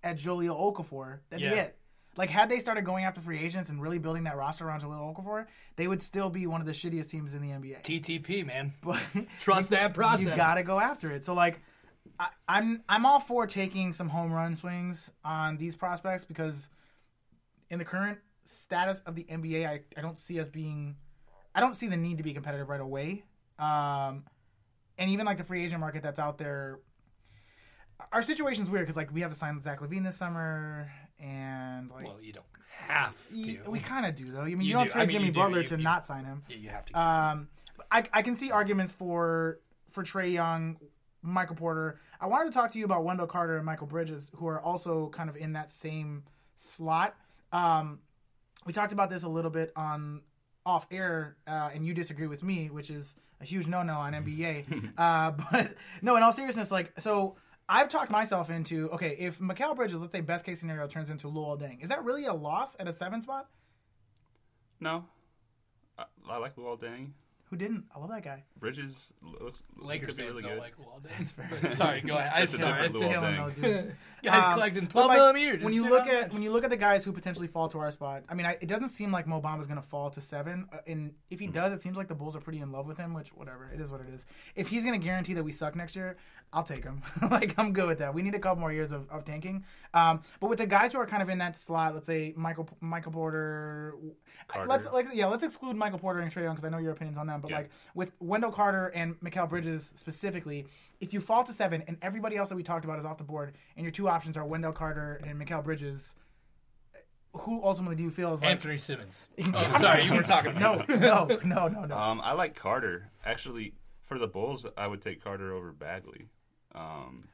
at 0.04 0.20
Julio 0.20 0.54
Okafor, 0.54 1.20
that'd 1.30 1.50
be 1.50 1.58
it. 1.58 1.76
Like 2.16 2.30
had 2.30 2.48
they 2.50 2.60
started 2.60 2.86
going 2.86 3.06
after 3.06 3.20
free 3.22 3.40
agents 3.40 3.72
and 3.72 3.82
really 3.82 3.98
building 3.98 4.26
that 4.26 4.38
roster 4.38 4.68
around 4.68 4.84
Julio 4.84 5.16
Okafor, 5.18 5.48
they 5.78 5.88
would 5.88 6.00
still 6.02 6.30
be 6.30 6.46
one 6.46 6.62
of 6.62 6.68
the 6.68 6.74
shittiest 6.74 7.10
teams 7.10 7.34
in 7.34 7.42
the 7.42 7.48
NBA. 7.50 7.82
TTP 7.82 8.46
man. 8.46 8.74
But 8.84 9.02
Trust 9.42 9.70
that 9.72 9.96
process. 9.96 10.28
you 10.28 10.36
gotta 10.36 10.62
go 10.62 10.80
after 10.80 11.10
it. 11.10 11.26
So 11.26 11.34
like, 11.34 11.60
I, 12.20 12.28
I'm 12.48 12.84
I'm 12.90 13.06
all 13.06 13.20
for 13.20 13.48
taking 13.48 13.94
some 13.94 14.10
home 14.10 14.32
run 14.32 14.56
swings 14.56 15.10
on 15.24 15.58
these 15.58 15.76
prospects 15.76 16.24
because 16.26 16.70
in 17.70 17.80
the 17.80 17.86
current 17.86 18.20
status 18.46 19.02
of 19.06 19.16
the 19.16 19.24
NBA, 19.24 19.68
I, 19.68 19.82
I 19.98 20.02
don't 20.02 20.20
see 20.20 20.40
us 20.40 20.50
being, 20.50 20.96
I 21.56 21.60
don't 21.60 21.76
see 21.76 21.88
the 21.88 21.98
need 21.98 22.18
to 22.18 22.24
be 22.24 22.34
competitive 22.34 22.70
right 22.70 22.82
away. 22.82 23.24
Um, 23.58 24.26
and 24.98 25.10
even 25.10 25.26
like 25.26 25.38
the 25.38 25.44
free 25.44 25.64
agent 25.64 25.80
market 25.80 26.04
that's 26.04 26.20
out 26.20 26.38
there, 26.38 26.80
our 28.12 28.22
situation's 28.22 28.70
weird 28.70 28.86
because 28.86 28.98
like 28.98 29.14
we 29.14 29.22
have 29.22 29.32
to 29.32 29.38
sign 29.38 29.62
Zach 29.62 29.80
LaVine 29.80 30.04
this 30.04 30.18
summer, 30.18 30.92
and 31.20 31.90
like 31.90 32.06
Well, 32.06 32.22
you 32.22 32.34
don't 32.34 32.46
have 32.70 33.16
y- 33.34 33.60
to. 33.64 33.72
we 33.72 33.80
kind 33.80 34.06
of 34.06 34.16
do 34.16 34.26
though. 34.26 34.42
I 34.42 34.46
mean, 34.46 34.62
you, 34.62 34.68
You 34.68 34.74
don't 34.74 34.84
do. 34.86 34.90
trade 34.92 35.02
I 35.04 35.06
mean, 35.06 35.12
Jimmy. 35.12 35.32
Butler 35.32 35.62
You- 35.62 35.68
to 35.68 35.78
you- 35.78 35.84
not 35.84 36.06
sign 36.06 36.26
him. 36.26 36.42
yeah, 36.50 36.58
you 36.58 36.70
have 36.70 36.86
to. 36.86 37.00
Um, 37.00 37.48
I, 37.92 38.04
I 38.14 38.22
can 38.22 38.36
see 38.36 38.52
arguments 38.52 38.92
for 38.94 39.60
for 39.92 40.04
Trae 40.04 40.34
Young, 40.34 40.78
Michael 41.24 41.56
Porter. 41.56 42.00
I 42.20 42.28
wanted 42.28 42.52
to 42.52 42.52
talk 42.52 42.72
to 42.74 42.80
you 42.80 42.86
about 42.86 43.04
Wendell 43.04 43.28
Carter 43.28 43.58
and 43.58 43.66
Michael 43.66 43.88
Bridges, 43.88 44.30
who 44.36 44.48
are 44.48 44.60
also 44.60 45.10
kind 45.10 45.30
of 45.30 45.38
in 45.38 45.54
that 45.54 45.72
same 45.72 46.24
slot. 46.58 47.16
Um, 47.52 48.00
we 48.66 48.74
talked 48.74 48.94
about 48.94 49.10
this 49.10 49.24
a 49.24 49.30
little 49.30 49.52
bit 49.52 49.72
on 49.76 50.22
off 50.66 50.88
air, 50.92 51.38
uh, 51.48 51.70
and 51.74 51.86
you 51.86 51.94
disagree 51.94 52.28
with 52.28 52.44
me, 52.44 52.70
which 52.70 52.90
is 52.90 53.16
a 53.42 53.46
huge 53.46 53.68
no 53.68 53.84
no 53.84 53.96
on 53.96 54.14
NBA. 54.14 54.92
uh, 54.98 55.32
but 55.32 55.74
no, 56.02 56.16
in 56.16 56.24
all 56.24 56.34
seriousness, 56.34 56.72
like 56.72 57.00
so. 57.00 57.36
I've 57.70 57.88
talked 57.88 58.12
myself 58.12 58.50
into 58.50 58.90
okay. 58.90 59.16
If 59.18 59.40
Mikal 59.40 59.74
Bridges, 59.74 60.02
let's 60.02 60.12
say 60.12 60.20
best 60.20 60.46
case 60.46 60.60
scenario, 60.60 60.86
turns 60.86 61.10
into 61.10 61.28
Luol 61.28 61.58
Deng, 61.58 61.82
is 61.82 61.88
that 61.88 62.04
really 62.04 62.26
a 62.26 62.34
loss 62.34 62.76
at 62.78 62.90
a 62.90 62.94
seven 62.94 63.22
spot? 63.22 63.48
No, 64.82 65.06
I, 65.98 66.04
I 66.30 66.38
like 66.38 66.58
Luol 66.58 66.78
Deng. 66.78 67.12
Who 67.54 67.58
didn't? 67.58 67.84
I 67.96 68.00
love 68.00 68.10
that 68.10 68.24
guy. 68.24 68.42
Bridges 68.60 69.14
looks 69.22 69.62
Lakers 69.78 70.08
could 70.08 70.18
be 70.18 70.24
fans 70.24 70.42
really 70.42 70.42
don't 70.42 70.54
good. 70.54 70.60
like 70.60 70.74
Luol 70.78 71.04
Deng. 71.04 71.62
But- 71.62 71.74
Sorry, 71.76 72.02
go 72.02 72.16
ahead. 72.18 72.32
I'm 72.36 72.44
It's 72.46 72.54
a 72.56 72.58
sorry. 72.58 72.90
different 72.90 72.96
Luol 72.96 73.12
Killing 73.12 73.36
Deng. 73.36 73.46
those 73.46 73.56
dudes. 73.84 73.94
Guy 74.24 74.38
Um, 74.38 74.54
collecting 74.56 74.84
but, 74.86 74.90
12 74.92 75.08
like, 75.08 75.18
million 75.36 75.62
a 75.62 75.64
when 75.66 75.74
you 75.76 75.88
look 75.88 76.08
at 76.08 76.34
when 76.34 76.42
you 76.42 76.52
look 76.52 76.64
at 76.64 76.72
the 76.72 76.78
guys 76.78 77.04
who 77.06 77.12
potentially 77.12 77.46
fall 77.46 77.68
to 77.70 77.78
our 77.78 77.92
spot, 77.92 78.24
I 78.28 78.34
mean, 78.34 78.48
I, 78.48 78.54
it 78.60 78.66
doesn't 78.68 78.90
seem 78.90 79.12
like 79.12 79.28
Mo 79.28 79.40
Bamba's 79.40 79.68
going 79.68 79.80
to 79.80 79.86
fall 79.88 80.10
to 80.10 80.22
seven. 80.22 80.68
Uh, 80.74 80.78
and 80.88 81.14
if 81.30 81.40
he 81.40 81.46
does, 81.46 81.74
it 81.74 81.84
seems 81.84 81.96
like 81.96 82.08
the 82.08 82.16
Bulls 82.16 82.36
are 82.36 82.40
pretty 82.40 82.60
in 82.60 82.72
love 82.72 82.88
with 82.88 82.98
him. 82.98 83.14
Which 83.14 83.30
whatever, 83.36 83.70
it 83.72 83.80
is 83.80 83.92
what 83.92 84.02
it 84.02 84.08
is. 84.12 84.26
If 84.56 84.70
he's 84.70 84.84
going 84.84 85.00
to 85.00 85.06
guarantee 85.06 85.36
that 85.36 85.44
we 85.44 85.52
suck 85.52 85.76
next 85.76 85.96
year, 85.96 86.18
I'll 86.52 86.64
take 86.64 86.84
him. 86.84 87.04
like 87.30 87.54
I'm 87.60 87.72
good 87.74 87.86
with 87.88 88.00
that. 88.00 88.16
We 88.16 88.24
need 88.24 88.34
a 88.34 88.40
couple 88.40 88.62
more 88.62 88.72
years 88.74 88.92
of, 88.94 89.08
of 89.12 89.26
tanking. 89.26 89.64
Um, 89.94 90.22
but 90.40 90.50
with 90.50 90.58
the 90.58 90.66
guys 90.68 90.94
who 90.94 91.00
are 91.00 91.06
kind 91.06 91.22
of 91.22 91.30
in 91.30 91.38
that 91.38 91.56
slot, 91.56 91.94
let's 91.94 92.08
say 92.08 92.34
Michael 92.36 92.68
Michael 92.82 93.12
Porter. 93.12 93.94
Carter. 94.48 94.68
Let's 94.70 94.88
like 94.92 95.08
yeah, 95.14 95.28
let's 95.28 95.44
exclude 95.44 95.76
Michael 95.76 96.00
Porter 96.00 96.20
and 96.22 96.32
Trae 96.32 96.44
Young 96.44 96.56
because 96.56 96.66
I 96.66 96.70
know 96.70 96.78
your 96.78 96.94
opinions 96.94 97.18
on 97.18 97.28
them. 97.28 97.43
But 97.44 97.52
Yeah. 97.52 97.58
like 97.58 97.70
with 97.94 98.20
Wendell 98.22 98.52
Carter 98.52 98.88
and 98.88 99.20
Mikal 99.20 99.48
Bridges 99.50 99.92
specifically, 99.96 100.66
if 101.02 101.14
you 101.14 101.20
fall 101.20 101.44
to 101.44 101.52
seven 101.54 101.84
and 101.88 101.98
everybody 102.02 102.38
else 102.38 102.50
that 102.50 102.56
we 102.56 102.64
talked 102.64 102.86
about 102.86 102.98
is 103.00 103.06
off 103.06 103.18
the 103.18 103.24
board, 103.26 103.54
and 103.76 103.84
your 103.84 103.92
two 103.92 104.08
options 104.08 104.38
are 104.38 104.46
Wendell 104.46 104.72
Carter 104.72 105.20
and 105.26 105.40
Mikal 105.40 105.62
Bridges, 105.64 106.16
who 107.34 107.62
ultimately 107.64 107.96
do 107.98 108.04
you 108.04 108.10
feel 108.12 108.34
is 108.34 108.42
like 108.42 108.52
Anthony 108.52 108.78
Simmons. 108.78 109.28
Oh, 109.54 109.72
sorry, 109.80 110.06
you 110.06 110.12
weren't 110.14 110.26
talking 110.26 110.56
about 110.56 110.88
no, 110.88 110.96
no, 110.96 111.26
no, 111.44 111.68
no, 111.68 111.86
no. 111.86 111.98
Um, 111.98 112.22
I 112.24 112.32
like 112.34 112.56
Carter. 112.56 113.12
Actually, 113.26 113.74
for 114.04 114.18
the 114.18 114.28
Bulls, 114.28 114.66
I 114.78 114.88
would 114.88 115.02
take 115.02 115.22
Carter 115.24 115.52
over 115.54 115.72
Bagley. 115.74 116.28
Um, 116.74 117.28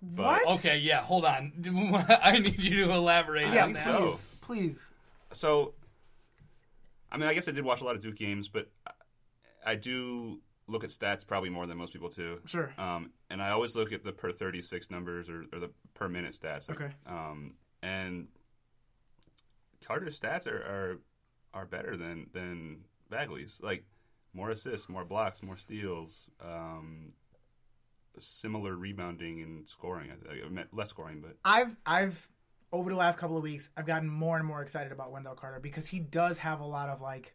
what? 0.00 0.46
Okay, 0.58 0.78
yeah, 0.78 1.00
hold 1.00 1.24
on. 1.24 1.52
I 2.22 2.38
need 2.38 2.60
you 2.62 2.84
to 2.84 2.92
elaborate 2.92 3.48
Yeah, 3.52 3.64
on 3.64 3.70
please, 3.74 3.84
that. 3.84 3.98
so. 3.98 4.18
please. 4.42 4.90
so, 5.32 5.74
I 7.10 7.16
mean, 7.16 7.28
I 7.28 7.34
guess 7.34 7.48
I 7.48 7.52
did 7.52 7.64
watch 7.64 7.80
a 7.80 7.84
lot 7.84 7.94
of 7.94 8.00
Duke 8.02 8.16
games, 8.16 8.48
but 8.48 8.68
I 9.66 9.74
do 9.74 10.40
look 10.68 10.84
at 10.84 10.90
stats 10.90 11.26
probably 11.26 11.50
more 11.50 11.66
than 11.66 11.76
most 11.76 11.92
people 11.92 12.08
too. 12.08 12.40
Sure. 12.46 12.72
Um, 12.78 13.10
and 13.30 13.42
I 13.42 13.50
always 13.50 13.76
look 13.76 13.92
at 13.92 14.04
the 14.04 14.12
per 14.12 14.32
36 14.32 14.90
numbers 14.90 15.28
or, 15.28 15.44
or 15.52 15.58
the 15.58 15.70
per 15.94 16.08
minute 16.08 16.32
stats. 16.32 16.70
Okay. 16.70 16.90
Um, 17.06 17.50
and 17.82 18.28
Carter's 19.84 20.18
stats 20.18 20.46
are, 20.46 20.56
are 20.56 20.98
are 21.54 21.66
better 21.66 21.96
than 21.96 22.26
than 22.32 22.84
Bagley's. 23.10 23.60
Like 23.62 23.84
more 24.32 24.50
assists, 24.50 24.88
more 24.88 25.04
blocks, 25.04 25.42
more 25.42 25.56
steals, 25.56 26.28
um, 26.40 27.08
similar 28.18 28.74
rebounding 28.74 29.42
and 29.42 29.68
scoring. 29.68 30.10
Less 30.72 30.90
scoring, 30.90 31.20
but 31.20 31.36
I've 31.44 31.76
I've 31.86 32.28
over 32.72 32.90
the 32.90 32.96
last 32.96 33.18
couple 33.18 33.36
of 33.36 33.42
weeks, 33.42 33.70
I've 33.76 33.86
gotten 33.86 34.08
more 34.08 34.36
and 34.36 34.46
more 34.46 34.60
excited 34.60 34.92
about 34.92 35.12
Wendell 35.12 35.34
Carter 35.34 35.60
because 35.60 35.86
he 35.86 36.00
does 36.00 36.38
have 36.38 36.60
a 36.60 36.66
lot 36.66 36.88
of 36.88 37.00
like 37.00 37.34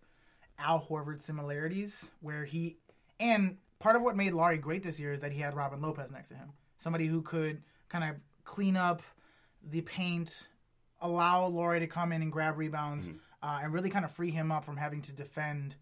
Al 0.62 0.80
Horford 0.80 1.19
similarities 1.19 2.12
where 2.21 2.45
he 2.45 2.78
and 3.19 3.58
part 3.80 3.95
of 3.95 4.02
what 4.02 4.15
made 4.15 4.34
Lauri 4.34 4.58
great 4.58 4.84
this 4.84 5.00
year 5.00 5.13
is 5.13 5.21
that 5.21 5.32
he 5.34 5.39
had 5.39 5.56
Robin 5.56 5.82
Lopez 5.82 6.12
next 6.12 6.30
to 6.30 6.36
him. 6.36 6.54
Somebody 6.78 7.08
who 7.08 7.21
could 7.21 7.62
kind 7.89 8.04
of 8.04 8.15
clean 8.43 8.76
up 8.78 9.02
the 9.63 9.82
paint, 9.82 10.47
allow 11.02 11.47
Lauri 11.47 11.80
to 11.80 11.88
come 11.88 12.12
in 12.12 12.21
and 12.21 12.32
grab 12.32 12.58
rebounds, 12.58 13.10
uh, 13.43 13.60
and 13.63 13.74
really 13.74 13.89
kind 13.89 14.06
of 14.06 14.12
free 14.12 14.32
him 14.32 14.52
up 14.52 14.65
from 14.65 14.78
having 14.78 15.02
to 15.04 15.13
defend 15.13 15.76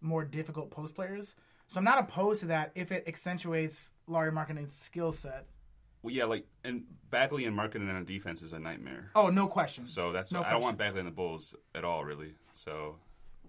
more 0.00 0.24
difficult 0.24 0.70
post 0.70 0.94
players. 0.94 1.34
So 1.68 1.78
I'm 1.78 1.84
not 1.84 1.98
opposed 1.98 2.40
to 2.40 2.46
that 2.46 2.72
if 2.74 2.92
it 2.92 3.04
accentuates 3.06 3.90
Lauri 4.06 4.30
Markkanen's 4.30 4.72
skill 4.72 5.12
set. 5.12 5.46
well, 6.02 6.14
yeah, 6.14 6.24
like 6.24 6.46
and 6.64 6.84
Bagley 7.10 7.44
and 7.44 7.58
Markkanen 7.58 7.94
on 7.94 8.04
defense 8.04 8.40
is 8.42 8.52
a 8.52 8.58
nightmare. 8.58 9.10
Oh, 9.14 9.28
no 9.28 9.48
question. 9.48 9.84
So 9.86 10.12
that's 10.12 10.32
No 10.32 10.42
I 10.42 10.52
don't 10.52 10.62
want 10.62 10.78
Bagley 10.78 11.00
in 11.00 11.06
the 11.06 11.12
Bulls 11.12 11.54
at 11.74 11.84
all, 11.84 12.04
really. 12.04 12.34
So 12.54 12.96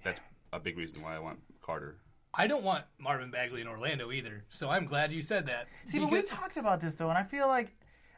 that's 0.04 0.20
a 0.54 0.60
big 0.60 0.78
reason 0.78 1.02
why 1.02 1.16
I 1.16 1.20
want 1.20 1.40
Carter. 1.62 1.98
I 2.34 2.48
don't 2.48 2.64
want 2.64 2.86
Marvin 3.00 3.32
Bagley 3.32 3.62
in 3.62 3.68
Orlando 3.68 4.12
either. 4.12 4.44
So 4.50 4.70
I'm 4.70 4.86
glad 4.86 5.12
you 5.12 5.22
said 5.24 5.48
that. 5.48 5.68
See, 5.86 6.00
but 6.00 6.12
we 6.12 6.22
talked 6.22 6.58
about 6.58 6.80
this 6.80 6.94
though, 6.94 7.10
and 7.10 7.18
I 7.18 7.24
feel 7.24 7.48
like 7.48 7.76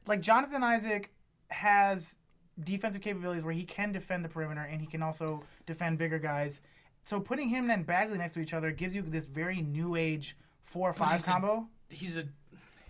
like 0.07 0.21
Jonathan 0.21 0.63
Isaac 0.63 1.11
has 1.49 2.15
defensive 2.63 3.01
capabilities 3.01 3.43
where 3.43 3.53
he 3.53 3.63
can 3.63 3.91
defend 3.91 4.25
the 4.25 4.29
perimeter 4.29 4.61
and 4.61 4.81
he 4.81 4.87
can 4.87 5.01
also 5.01 5.43
defend 5.65 5.97
bigger 5.97 6.19
guys. 6.19 6.61
So 7.05 7.19
putting 7.19 7.47
him 7.49 7.69
and 7.71 7.85
Bagley 7.85 8.17
next 8.17 8.33
to 8.33 8.39
each 8.41 8.53
other 8.53 8.71
gives 8.71 8.95
you 8.95 9.01
this 9.01 9.25
very 9.25 9.61
new 9.61 9.95
age 9.95 10.35
four 10.63 10.89
or 10.89 10.93
five 10.93 11.19
he's 11.19 11.27
a- 11.27 11.31
combo. 11.31 11.67
he's 11.89 12.17
a 12.17 12.25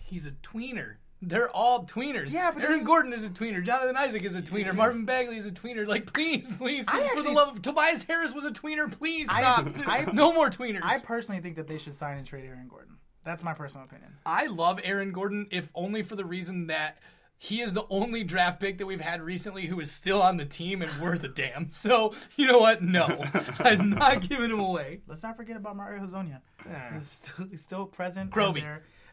he's 0.03 0.25
a 0.25 0.31
tweener. 0.31 0.95
They're 1.21 1.49
all 1.49 1.83
tweeners. 1.85 2.31
Yeah, 2.31 2.51
but 2.51 2.63
Aaron 2.63 2.83
Gordon 2.85 3.11
is 3.11 3.25
a 3.25 3.29
tweener. 3.29 3.61
Jonathan 3.63 3.97
Isaac 3.97 4.23
is 4.23 4.35
a 4.35 4.41
tweener. 4.41 4.69
is- 4.69 4.73
Marvin 4.75 5.03
Bagley 5.05 5.37
is 5.37 5.45
a 5.45 5.51
tweener. 5.51 5.85
Like, 5.85 6.13
please, 6.13 6.51
please, 6.53 6.85
I 6.87 6.99
for 6.99 7.05
actually- 7.05 7.23
the 7.23 7.31
love 7.31 7.49
of 7.49 7.61
Tobias 7.61 8.03
Harris 8.03 8.33
was 8.33 8.45
a 8.45 8.51
tweener. 8.51 8.89
Please 8.91 9.27
I- 9.29 9.41
stop. 9.41 9.67
I- 9.87 10.11
no 10.13 10.31
more 10.33 10.49
tweeners. 10.49 10.81
I 10.83 10.95
I, 10.95 10.99
personally 10.99 11.41
think 11.41 11.57
that 11.57 11.67
they 11.67 11.77
should 11.77 11.93
sign 11.93 12.17
and 12.17 12.25
trade 12.25 12.45
Aaron 12.45 12.67
Gordon. 12.69 12.95
That's 13.25 13.43
my 13.43 13.53
personal 13.53 13.85
opinion. 13.85 14.13
I 14.25 14.47
love 14.47 14.79
Aaron 14.83 15.11
Gordon, 15.11 15.47
if 15.51 15.69
only 15.75 16.03
for 16.03 16.15
the 16.15 16.23
reason 16.25 16.67
that 16.67 16.97
he 17.37 17.59
is 17.61 17.73
the 17.73 17.83
only 17.89 18.23
draft 18.23 18.59
pick 18.61 18.77
that 18.79 18.85
we've 18.85 18.99
had 19.01 19.21
recently 19.21 19.65
who 19.65 19.79
is 19.81 19.91
still 19.91 20.21
on 20.21 20.37
the 20.37 20.45
team 20.45 20.81
and 20.81 21.01
worth 21.01 21.23
a 21.25 21.27
damn. 21.27 21.69
So 21.71 22.15
you 22.37 22.47
know 22.47 22.59
what? 22.59 22.81
No, 22.81 23.05
I'm 23.59 23.89
not 23.91 24.27
giving 24.27 24.49
him 24.49 24.59
away. 24.61 25.01
Let's 25.07 25.21
not 25.23 25.35
forget 25.35 25.57
about 25.57 25.75
Mario 25.75 26.01
Hezonja. 26.05 26.39
Yeah. 26.65 26.93
He's 26.93 27.07
still, 27.09 27.45
he's 27.49 27.61
still 27.63 27.85
present. 27.85 28.31
Groby. 28.31 28.63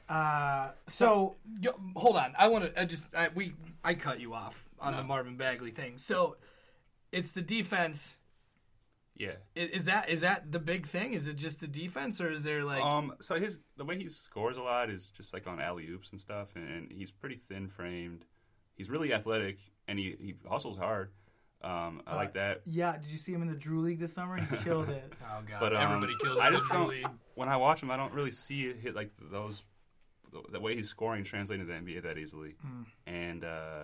In. 0.09 0.15
Uh, 0.15 0.71
so 0.87 1.37
Yo, 1.61 1.73
hold 1.95 2.17
on. 2.17 2.35
I 2.39 2.49
want 2.49 2.65
to. 2.75 2.81
I 2.81 2.85
just. 2.85 3.05
I, 3.15 3.29
we. 3.35 3.55
I 3.85 3.95
cut 3.95 4.21
you 4.21 4.35
off 4.35 4.69
on 4.81 4.97
the 4.97 5.03
Marvin 5.03 5.37
Bagley 5.37 5.71
thing. 5.71 5.99
So, 5.99 6.37
it's 7.13 7.33
the 7.33 7.43
defense. 7.43 8.19
Yeah. 9.17 9.33
I- 9.57 9.61
Is 9.61 9.87
that 9.87 10.09
is 10.11 10.21
that 10.21 10.53
the 10.53 10.59
big 10.59 10.87
thing? 10.87 11.15
Is 11.15 11.27
it 11.29 11.37
just 11.37 11.61
the 11.61 11.67
defense, 11.67 12.21
or 12.21 12.31
is 12.31 12.43
there 12.43 12.65
like? 12.65 12.83
Um. 12.85 13.15
So 13.21 13.37
his 13.37 13.59
the 13.77 13.85
way 13.85 13.97
he 13.97 14.09
scores 14.09 14.57
a 14.59 14.63
lot 14.63 14.91
is 14.91 15.11
just 15.17 15.33
like 15.33 15.47
on 15.47 15.61
alley 15.61 15.89
oops 15.89 16.11
and 16.13 16.21
stuff, 16.21 16.49
and 16.55 16.91
he's 16.93 17.11
pretty 17.11 17.41
thin 17.49 17.69
framed. 17.69 18.25
He's 18.75 18.91
really 18.91 19.15
athletic, 19.15 19.59
and 19.89 19.99
he 19.99 20.17
he 20.21 20.35
hustles 20.49 20.77
hard. 20.77 21.11
Um, 21.63 22.03
I 22.07 22.15
like 22.17 22.35
that. 22.35 22.61
yeah, 22.67 22.93
did 22.99 23.11
you 23.11 23.17
see 23.17 23.33
him 23.33 23.41
in 23.41 23.49
the 23.49 23.57
Drew 23.57 23.81
League 23.81 23.99
this 23.99 24.13
summer? 24.13 24.37
He 24.37 24.57
killed 24.59 24.89
it. 24.91 25.11
oh 25.25 25.41
god, 25.49 25.59
But 25.59 25.75
um, 25.75 25.83
everybody 25.83 26.13
kills. 26.23 26.39
I 26.39 26.51
the 26.51 26.59
just 26.59 26.69
Drew 26.69 26.81
don't. 26.81 26.89
League. 26.91 27.07
When 27.35 27.49
I 27.49 27.57
watch 27.57 27.83
him, 27.83 27.91
I 27.91 27.97
don't 27.97 28.13
really 28.13 28.31
see 28.33 28.67
it 28.67 28.77
hit 28.77 28.95
like 28.95 29.11
those. 29.33 29.65
The 30.53 30.61
way 30.61 30.75
he's 30.77 30.89
scoring 30.89 31.25
translating 31.25 31.67
to 31.67 31.73
the 31.73 31.79
NBA 31.79 32.03
that 32.03 32.19
easily, 32.19 32.55
Hmm. 32.63 32.83
and 33.07 33.45
uh, 33.45 33.83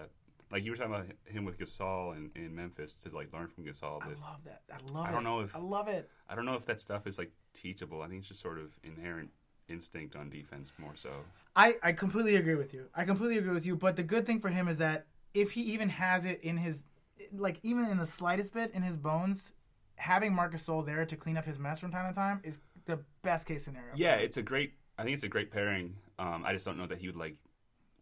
like 0.50 0.64
you 0.64 0.70
were 0.70 0.76
talking 0.76 0.92
about 0.94 1.06
him 1.24 1.44
with 1.44 1.58
Gasol 1.58 2.14
in, 2.16 2.30
in 2.34 2.54
Memphis 2.54 2.94
to 3.00 3.08
like 3.14 3.32
learn 3.32 3.48
from 3.48 3.64
Gasol, 3.64 4.00
but 4.00 4.16
I 4.18 4.30
love 4.30 4.40
that. 4.44 4.62
I 4.70 4.92
love 4.92 5.06
I 5.06 5.08
it. 5.08 5.12
don't 5.12 5.24
know 5.24 5.40
if- 5.40 5.56
I 5.56 5.58
love 5.60 5.88
it. 5.88 6.10
I 6.28 6.34
don't 6.34 6.44
know 6.44 6.54
if 6.54 6.66
that 6.66 6.80
stuff 6.80 7.06
is 7.06 7.18
like 7.18 7.30
teachable. 7.54 8.02
I 8.02 8.08
think 8.08 8.20
it's 8.20 8.28
just 8.28 8.40
sort 8.40 8.58
of 8.58 8.70
inherent 8.84 9.30
instinct 9.68 10.16
on 10.16 10.28
defense 10.28 10.72
more 10.78 10.92
so. 10.94 11.10
I, 11.56 11.74
I 11.82 11.92
completely 11.92 12.36
agree 12.36 12.54
with 12.56 12.74
you. 12.74 12.86
I 12.94 13.04
completely 13.04 13.38
agree 13.38 13.52
with 13.54 13.64
you. 13.64 13.76
But 13.76 13.96
the 13.96 14.02
good 14.02 14.26
thing 14.26 14.40
for 14.40 14.48
him 14.48 14.68
is 14.68 14.78
that 14.78 15.06
if 15.34 15.52
he 15.52 15.62
even 15.72 15.88
has 15.88 16.24
it 16.26 16.40
in 16.42 16.56
his, 16.58 16.84
like 17.32 17.58
even 17.62 17.86
in 17.86 17.96
the 17.98 18.06
slightest 18.06 18.52
bit 18.52 18.72
in 18.74 18.82
his 18.82 18.96
bones, 18.98 19.54
having 19.96 20.34
Marc 20.34 20.52
Gasol 20.54 20.84
there 20.84 21.06
to 21.06 21.16
clean 21.16 21.36
up 21.38 21.44
his 21.46 21.58
mess 21.58 21.78
from 21.80 21.90
time 21.90 22.12
to 22.12 22.14
time 22.14 22.40
is 22.42 22.60
the 22.84 22.98
best 23.22 23.46
case 23.46 23.64
scenario. 23.64 23.92
Yeah, 23.94 24.16
it's 24.16 24.36
a 24.36 24.42
great. 24.42 24.74
I 24.98 25.04
think 25.04 25.14
it's 25.14 25.22
a 25.24 25.28
great 25.28 25.50
pairing. 25.50 25.94
Um, 26.18 26.44
I 26.44 26.52
just 26.52 26.64
don't 26.66 26.78
know 26.78 26.86
that 26.86 26.98
he 26.98 27.06
would 27.08 27.16
like 27.16 27.36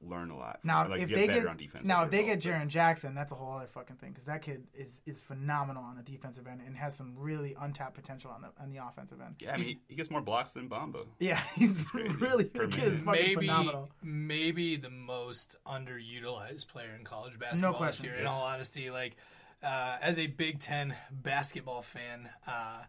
learn 0.02 0.30
a 0.30 0.36
lot. 0.36 0.60
Now 0.64 0.86
or, 0.86 0.88
like, 0.88 1.00
if 1.02 1.08
get 1.10 1.14
they 1.16 1.26
better 1.26 1.40
get 1.40 1.48
on 1.50 1.56
defense. 1.58 1.86
now 1.86 2.04
if 2.04 2.10
they 2.10 2.24
get 2.24 2.36
result, 2.36 2.54
Jaren 2.62 2.68
Jackson, 2.68 3.14
that's 3.14 3.32
a 3.32 3.34
whole 3.34 3.52
other 3.52 3.66
fucking 3.66 3.96
thing 3.96 4.10
because 4.10 4.24
that 4.24 4.40
kid 4.42 4.64
is 4.74 5.02
is 5.06 5.22
phenomenal 5.22 5.82
on 5.82 5.96
the 5.96 6.02
defensive 6.02 6.46
end 6.46 6.62
and 6.66 6.74
has 6.76 6.96
some 6.96 7.12
really 7.16 7.54
untapped 7.60 7.94
potential 7.94 8.30
on 8.30 8.40
the 8.42 8.48
on 8.62 8.70
the 8.70 8.78
offensive 8.82 9.20
end. 9.20 9.34
Yeah, 9.40 9.52
I 9.52 9.56
mean, 9.58 9.66
he, 9.66 9.80
he 9.88 9.94
gets 9.96 10.10
more 10.10 10.22
blocks 10.22 10.52
than 10.54 10.68
Bamba. 10.70 11.04
Yeah, 11.18 11.40
he's 11.54 11.92
really 11.94 12.44
Per 12.44 12.66
the 12.66 12.74
kid 12.76 12.92
is 12.94 13.00
fucking 13.00 13.12
Maybe 13.22 13.34
phenomenal. 13.46 13.90
maybe 14.02 14.76
the 14.76 14.90
most 14.90 15.56
underutilized 15.66 16.66
player 16.68 16.94
in 16.98 17.04
college 17.04 17.38
basketball 17.38 17.74
question. 17.74 18.06
this 18.06 18.12
year. 18.12 18.20
In 18.22 18.26
all 18.26 18.42
honesty, 18.42 18.90
like 18.90 19.16
uh, 19.62 19.98
as 20.00 20.18
a 20.18 20.26
Big 20.28 20.60
Ten 20.60 20.94
basketball 21.10 21.82
fan. 21.82 22.30
Uh, 22.46 22.84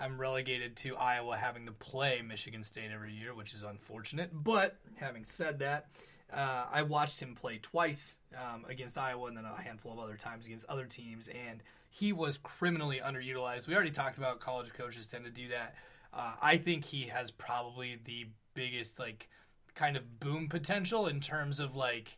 I'm 0.00 0.18
relegated 0.18 0.76
to 0.78 0.96
Iowa 0.96 1.36
having 1.36 1.66
to 1.66 1.72
play 1.72 2.22
Michigan 2.26 2.64
State 2.64 2.90
every 2.92 3.12
year, 3.12 3.34
which 3.34 3.54
is 3.54 3.62
unfortunate. 3.62 4.30
But 4.32 4.76
having 4.96 5.24
said 5.24 5.58
that, 5.58 5.88
uh, 6.32 6.64
I 6.72 6.82
watched 6.82 7.20
him 7.20 7.34
play 7.34 7.58
twice 7.58 8.16
um, 8.34 8.64
against 8.68 8.96
Iowa 8.96 9.26
and 9.26 9.36
then 9.36 9.44
a 9.44 9.60
handful 9.60 9.92
of 9.92 9.98
other 9.98 10.16
times 10.16 10.46
against 10.46 10.66
other 10.68 10.86
teams, 10.86 11.28
and 11.28 11.62
he 11.90 12.12
was 12.12 12.38
criminally 12.38 13.00
underutilized. 13.04 13.66
We 13.66 13.74
already 13.74 13.90
talked 13.90 14.16
about 14.16 14.40
college 14.40 14.72
coaches 14.72 15.06
tend 15.06 15.24
to 15.24 15.30
do 15.30 15.48
that. 15.48 15.74
Uh, 16.14 16.32
I 16.40 16.56
think 16.56 16.86
he 16.86 17.08
has 17.08 17.30
probably 17.30 17.98
the 18.04 18.28
biggest, 18.54 18.98
like, 18.98 19.28
kind 19.74 19.96
of 19.96 20.18
boom 20.18 20.48
potential 20.48 21.06
in 21.06 21.20
terms 21.20 21.60
of, 21.60 21.76
like, 21.76 22.16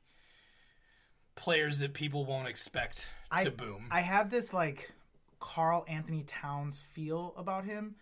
players 1.34 1.78
that 1.78 1.94
people 1.94 2.24
won't 2.24 2.48
expect 2.48 3.08
I- 3.30 3.44
to 3.44 3.50
boom. 3.50 3.86
I 3.90 4.02
have 4.02 4.30
this 4.30 4.52
like 4.52 4.92
Karl 5.42 5.84
Anthony 5.88 6.22
Towns 6.22 6.80
feel 6.80 7.34
about 7.36 7.64
him 7.64 7.96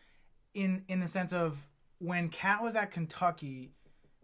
in 0.53 0.85
in 0.89 1.01
the 1.01 1.09
sense 1.09 1.33
of 1.33 1.67
when 1.99 2.29
Cat 2.29 2.63
was 2.63 2.77
at 2.77 2.91
Kentucky 2.91 3.71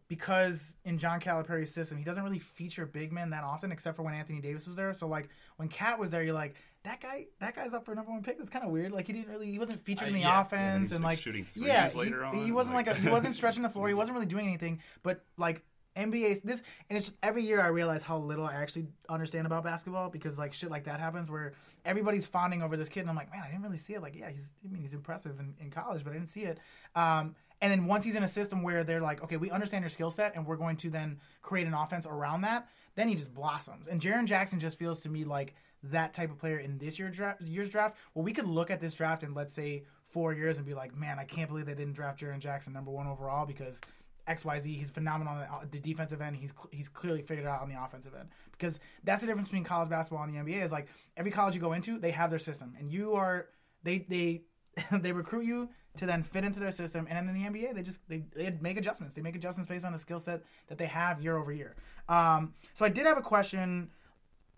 because 0.07 0.77
in 0.85 0.99
John 0.99 1.19
Calipari's 1.19 1.73
system 1.73 1.97
he 1.97 2.05
doesn't 2.05 2.23
really 2.23 2.39
feature 2.39 2.85
big 2.85 3.13
men 3.13 3.31
that 3.31 3.43
often 3.43 3.73
except 3.73 3.97
for 3.97 4.03
when 4.03 4.13
Anthony 4.13 4.43
Davis 4.43 4.67
was 4.67 4.77
there. 4.77 4.93
So 4.93 5.09
like 5.09 5.31
when 5.57 5.69
Cat 5.69 5.99
was 5.99 6.11
there 6.11 6.23
you're 6.23 6.35
like 6.35 6.57
that 6.85 7.01
guy 7.01 7.25
that 7.41 7.57
guy's 7.57 7.73
up 7.73 7.87
for 7.87 7.95
number 7.95 8.13
one 8.13 8.23
pick. 8.23 8.37
That's 8.37 8.51
kind 8.51 8.67
of 8.67 8.71
weird. 8.71 8.93
Like 8.93 9.07
he 9.07 9.15
didn't 9.15 9.31
really 9.31 9.51
he 9.51 9.59
wasn't 9.59 9.83
featured 9.83 10.09
in 10.09 10.15
the 10.15 10.21
yeah. 10.21 10.43
offense 10.43 10.93
and 10.93 11.03
like, 11.03 11.19
shooting 11.19 11.47
yeah, 11.55 11.89
he, 11.89 12.45
he 12.45 12.53
wasn't 12.53 12.77
like- 12.77 12.87
like 12.87 12.99
a, 12.99 13.01
he 13.01 13.09
wasn't 13.09 13.35
stretching 13.35 13.63
the 13.63 13.71
floor. 13.71 13.89
He 13.89 13.95
wasn't 13.95 14.15
really 14.15 14.27
doing 14.27 14.47
anything. 14.47 14.81
But 15.03 15.25
like 15.39 15.65
NBA 15.97 16.43
this 16.43 16.63
and 16.89 16.97
it's 16.97 17.07
just 17.07 17.19
every 17.23 17.43
year 17.43 17.61
I 17.61 17.69
realize 17.69 18.03
how 18.03 18.19
little 18.19 18.45
I 18.45 18.55
actually 18.55 18.87
understand 19.09 19.47
about 19.47 19.65
basketball 19.65 20.11
because 20.11 20.39
like 20.39 20.53
shit 20.53 20.71
like 20.71 20.85
that 20.85 21.01
happens 21.01 21.31
where 21.31 21.55
everybody's 21.85 22.27
fawning 22.27 22.63
over 22.63 22.77
this 22.77 22.89
kid 22.89 23.01
and 23.01 23.11
I'm 23.11 23.17
like 23.17 23.33
man 23.33 23.43
I 23.43 23.49
didn't 23.49 23.63
really 23.63 23.79
see 23.79 23.95
it. 23.95 24.03
Like 24.03 24.15
yeah 24.15 24.29
he's 24.31 24.53
I 24.65 24.73
mean 24.73 24.83
he's 24.83 24.95
impressive 24.95 25.41
in, 25.41 25.55
in 25.61 25.71
college 25.71 26.05
but 26.05 26.11
I 26.11 26.15
didn't 26.15 26.29
see 26.29 26.43
it. 26.43 26.59
Um, 26.95 27.35
and 27.61 27.73
then 27.73 27.87
once 27.87 28.05
he's 28.05 28.15
in 28.15 28.23
a 28.23 28.29
system 28.29 28.63
where 28.63 28.85
they're 28.85 29.01
like 29.01 29.23
okay 29.25 29.37
we 29.37 29.51
understand 29.51 29.83
your 29.83 29.91
skill 29.91 30.11
set 30.11 30.37
and 30.37 30.47
we're 30.47 30.57
going 30.57 30.77
to 30.79 30.91
then 30.91 31.19
create 31.43 31.67
an 31.67 31.75
offense 31.75 32.07
around 32.07 32.43
that 32.43 32.69
then 32.95 33.09
he 33.09 33.15
just 33.15 33.35
blossoms. 33.35 33.87
And 33.89 34.01
Jaren 34.01 34.27
Jackson 34.27 34.59
just 34.59 34.79
feels 34.79 35.01
to 35.01 35.09
me 35.09 35.25
like 35.25 35.55
that 35.83 36.15
type 36.15 36.31
of 36.31 36.39
player 36.39 36.59
in 36.59 36.79
this 36.79 36.99
year 36.99 37.09
draft 37.09 37.41
year's 37.41 37.71
draft. 37.71 37.97
Well 38.15 38.25
we 38.25 38.33
could 38.33 38.47
look 38.47 38.71
at 38.71 38.81
this 38.81 38.95
draft 38.95 39.23
in 39.23 39.35
let's 39.35 39.55
say 39.55 39.85
four 40.09 40.33
years 40.33 40.57
and 40.57 40.67
be 40.67 40.75
like 40.75 40.95
man 40.95 41.19
I 41.19 41.25
can't 41.25 41.49
believe 41.49 41.67
they 41.67 41.75
didn't 41.75 41.95
draft 41.95 42.21
Jaren 42.21 42.39
Jackson 42.39 42.73
number 42.73 42.91
one 42.91 43.07
overall 43.07 43.47
because 43.47 43.81
XYZ. 44.29 44.65
He's 44.65 44.91
phenomenal 44.91 45.35
on 45.35 45.41
the, 45.63 45.79
the 45.79 45.79
defensive 45.79 46.21
end. 46.21 46.37
He's 46.37 46.53
cl- 46.53 46.71
he's 46.73 46.89
clearly 46.89 47.23
figured 47.23 47.47
it 47.47 47.49
out 47.49 47.63
on 47.63 47.69
the 47.69 47.81
offensive 47.83 48.15
end 48.19 48.29
because 48.53 48.81
that's 49.05 49.21
the 49.21 49.27
difference 49.27 49.49
between 49.49 49.65
college 49.65 49.89
basketball 49.89 50.25
and 50.25 50.35
the 50.35 50.39
NBA. 50.39 50.65
Is 50.65 50.73
like 50.73 50.89
every 51.17 51.31
college 51.31 51.55
you 51.55 51.61
go 51.61 51.73
into, 51.73 51.99
they 51.99 52.11
have 52.11 52.31
their 52.31 52.39
system, 52.39 52.75
and 52.79 52.91
you 52.91 53.15
are 53.15 53.49
they 53.83 54.07
they 54.09 54.43
they 54.93 55.13
recruit 55.13 55.45
you 55.45 55.71
to 55.97 56.07
then 56.07 56.23
fit 56.23 56.45
into 56.45 56.61
their 56.61 56.73
system. 56.73 57.07
And 57.09 57.17
then 57.17 57.35
in 57.35 57.43
the 57.43 57.49
NBA, 57.49 57.75
they 57.75 57.83
just 57.83 58.01
they, 58.09 58.25
they 58.35 58.57
make 58.61 58.77
adjustments. 58.77 59.15
They 59.15 59.23
make 59.23 59.37
adjustments 59.37 59.69
based 59.69 59.85
on 59.85 59.93
the 59.93 59.99
skill 59.99 60.19
set 60.19 60.43
that 60.69 60.79
they 60.79 60.87
have 60.87 61.23
year 61.23 61.37
over 61.37 61.53
year. 61.53 61.77
Um, 62.09 62.55
so 62.75 62.85
I 62.85 62.89
did 62.89 63.07
have 63.07 63.19
a 63.19 63.23
question 63.23 63.91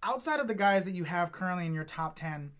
outside 0.02 0.40
of 0.40 0.48
the 0.48 0.54
guys 0.54 0.84
that 0.84 0.94
you 0.94 1.04
have 1.04 1.32
currently 1.32 1.66
in 1.66 1.74
your 1.74 1.84
top 1.84 2.16
ten 2.16 2.52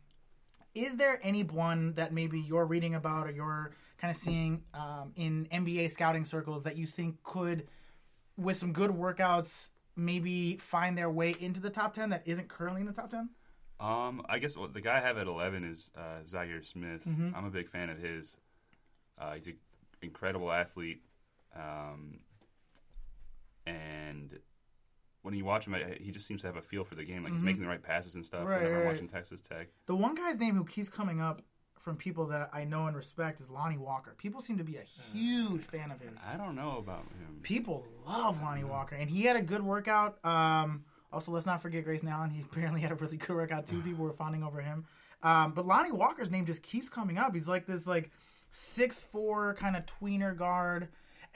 is 0.75 0.97
there 0.97 1.19
any 1.23 1.43
one 1.43 1.95
that 1.95 2.13
maybe 2.13 2.39
you're 2.41 2.67
reading 2.67 2.95
about 2.95 3.27
or 3.27 3.33
you're 3.33 3.73
kind 3.99 4.11
of 4.11 4.17
seeing 4.17 4.63
um, 4.75 5.13
in 5.17 5.47
NBA 5.53 5.91
scouting 5.91 6.25
circles 6.25 6.65
that 6.65 6.77
you 6.77 6.87
think 6.87 7.23
could, 7.23 7.67
with 8.37 8.57
some 8.57 8.73
good 8.73 8.91
workouts, 8.91 9.71
maybe 9.97 10.57
find 10.57 10.97
their 10.97 11.11
way 11.11 11.35
into 11.39 11.61
the 11.61 11.71
top 11.71 11.93
ten 11.93 12.11
that 12.11 12.23
isn't 12.25 12.49
currently 12.49 12.81
in 12.81 12.87
the 12.87 12.93
top 12.93 13.11
ten? 13.11 13.31
Um, 13.81 14.23
I 14.29 14.39
guess 14.39 14.57
well, 14.57 14.69
the 14.69 14.81
guy 14.81 14.97
I 14.97 15.01
have 15.01 15.19
at 15.19 15.29
11 15.29 15.63
is 15.63 15.91
uh, 15.97 16.23
Zhaire 16.27 16.65
Smith. 16.65 17.07
Mm-hmm. 17.07 17.31
I'm 17.35 17.45
a 17.45 17.51
big 17.51 17.69
fan 17.69 17.91
of 17.91 17.99
his. 17.99 18.37
Uh, 19.17 19.35
he's 19.35 19.47
an 19.47 19.57
incredible 20.03 20.51
athlete, 20.51 21.01
um, 21.55 22.19
and 23.67 24.39
when 25.23 25.35
you 25.35 25.45
watch 25.45 25.67
him, 25.67 25.77
he 26.01 26.11
just 26.11 26.27
seems 26.27 26.41
to 26.43 26.47
have 26.47 26.57
a 26.57 26.63
feel 26.63 26.85
for 26.85 26.95
the 26.95 27.05
game. 27.05 27.25
Like 27.25 27.33
he's 27.33 27.43
making 27.43 27.63
the 27.63 27.69
right 27.69 27.83
passes 27.83 28.15
and 28.15 28.25
stuff. 28.25 28.41
Mm-hmm. 28.41 28.49
Right, 28.49 28.59
whenever 28.59 28.75
right, 28.75 28.81
I'm 28.81 28.87
right. 28.87 28.95
watching 28.95 29.09
Texas 29.09 29.41
Tech. 29.41 29.69
The 29.87 29.95
one 29.95 30.15
guy's 30.15 30.39
name 30.39 30.55
who 30.55 30.65
keeps 30.65 30.89
coming 30.89 31.21
up 31.21 31.43
from 31.89 31.97
people 31.97 32.27
that 32.27 32.51
I 32.53 32.65
know 32.65 32.87
and 32.87 32.95
respect 32.95 33.41
is 33.41 33.49
Lonnie 33.49 33.79
Walker. 33.79 34.15
People 34.19 34.43
seem 34.43 34.59
to 34.59 34.65
be 34.65 34.77
a 34.77 34.85
huge 35.11 35.63
fan 35.63 35.91
of 35.91 35.99
his. 35.99 36.11
I 36.31 36.37
don't 36.37 36.55
know 36.55 36.77
about 36.77 37.05
him. 37.19 37.41
People 37.43 37.87
love 38.07 38.43
Lonnie 38.43 38.63
Walker, 38.63 38.95
and 38.95 39.09
he 39.09 39.23
had 39.23 39.37
a 39.37 39.41
good 39.41 39.63
workout. 39.63 40.23
Um, 40.23 40.85
also, 41.11 41.33
let's 41.33 41.47
not 41.47 41.63
forget 41.63 41.85
Grayson 41.85 42.09
Allen. 42.09 42.29
He 42.29 42.43
apparently 42.53 42.83
had 42.83 42.93
a 42.93 42.95
really 42.95 43.17
good 43.17 43.35
workout 43.35 43.67
too. 43.67 43.81
People 43.81 44.05
were 44.05 44.13
fawning 44.13 44.45
over 44.45 44.61
him. 44.61 44.85
Um, 45.23 45.53
but 45.53 45.67
Lonnie 45.67 45.91
Walker's 45.91 46.31
name 46.31 46.45
just 46.45 46.63
keeps 46.63 46.91
coming 46.91 47.17
up. 47.17 47.33
He's 47.33 47.49
like 47.49 47.65
this 47.65 47.87
like 47.87 48.11
six 48.51 49.01
four 49.01 49.55
kind 49.55 49.75
of 49.75 49.87
tweener 49.87 50.37
guard. 50.37 50.89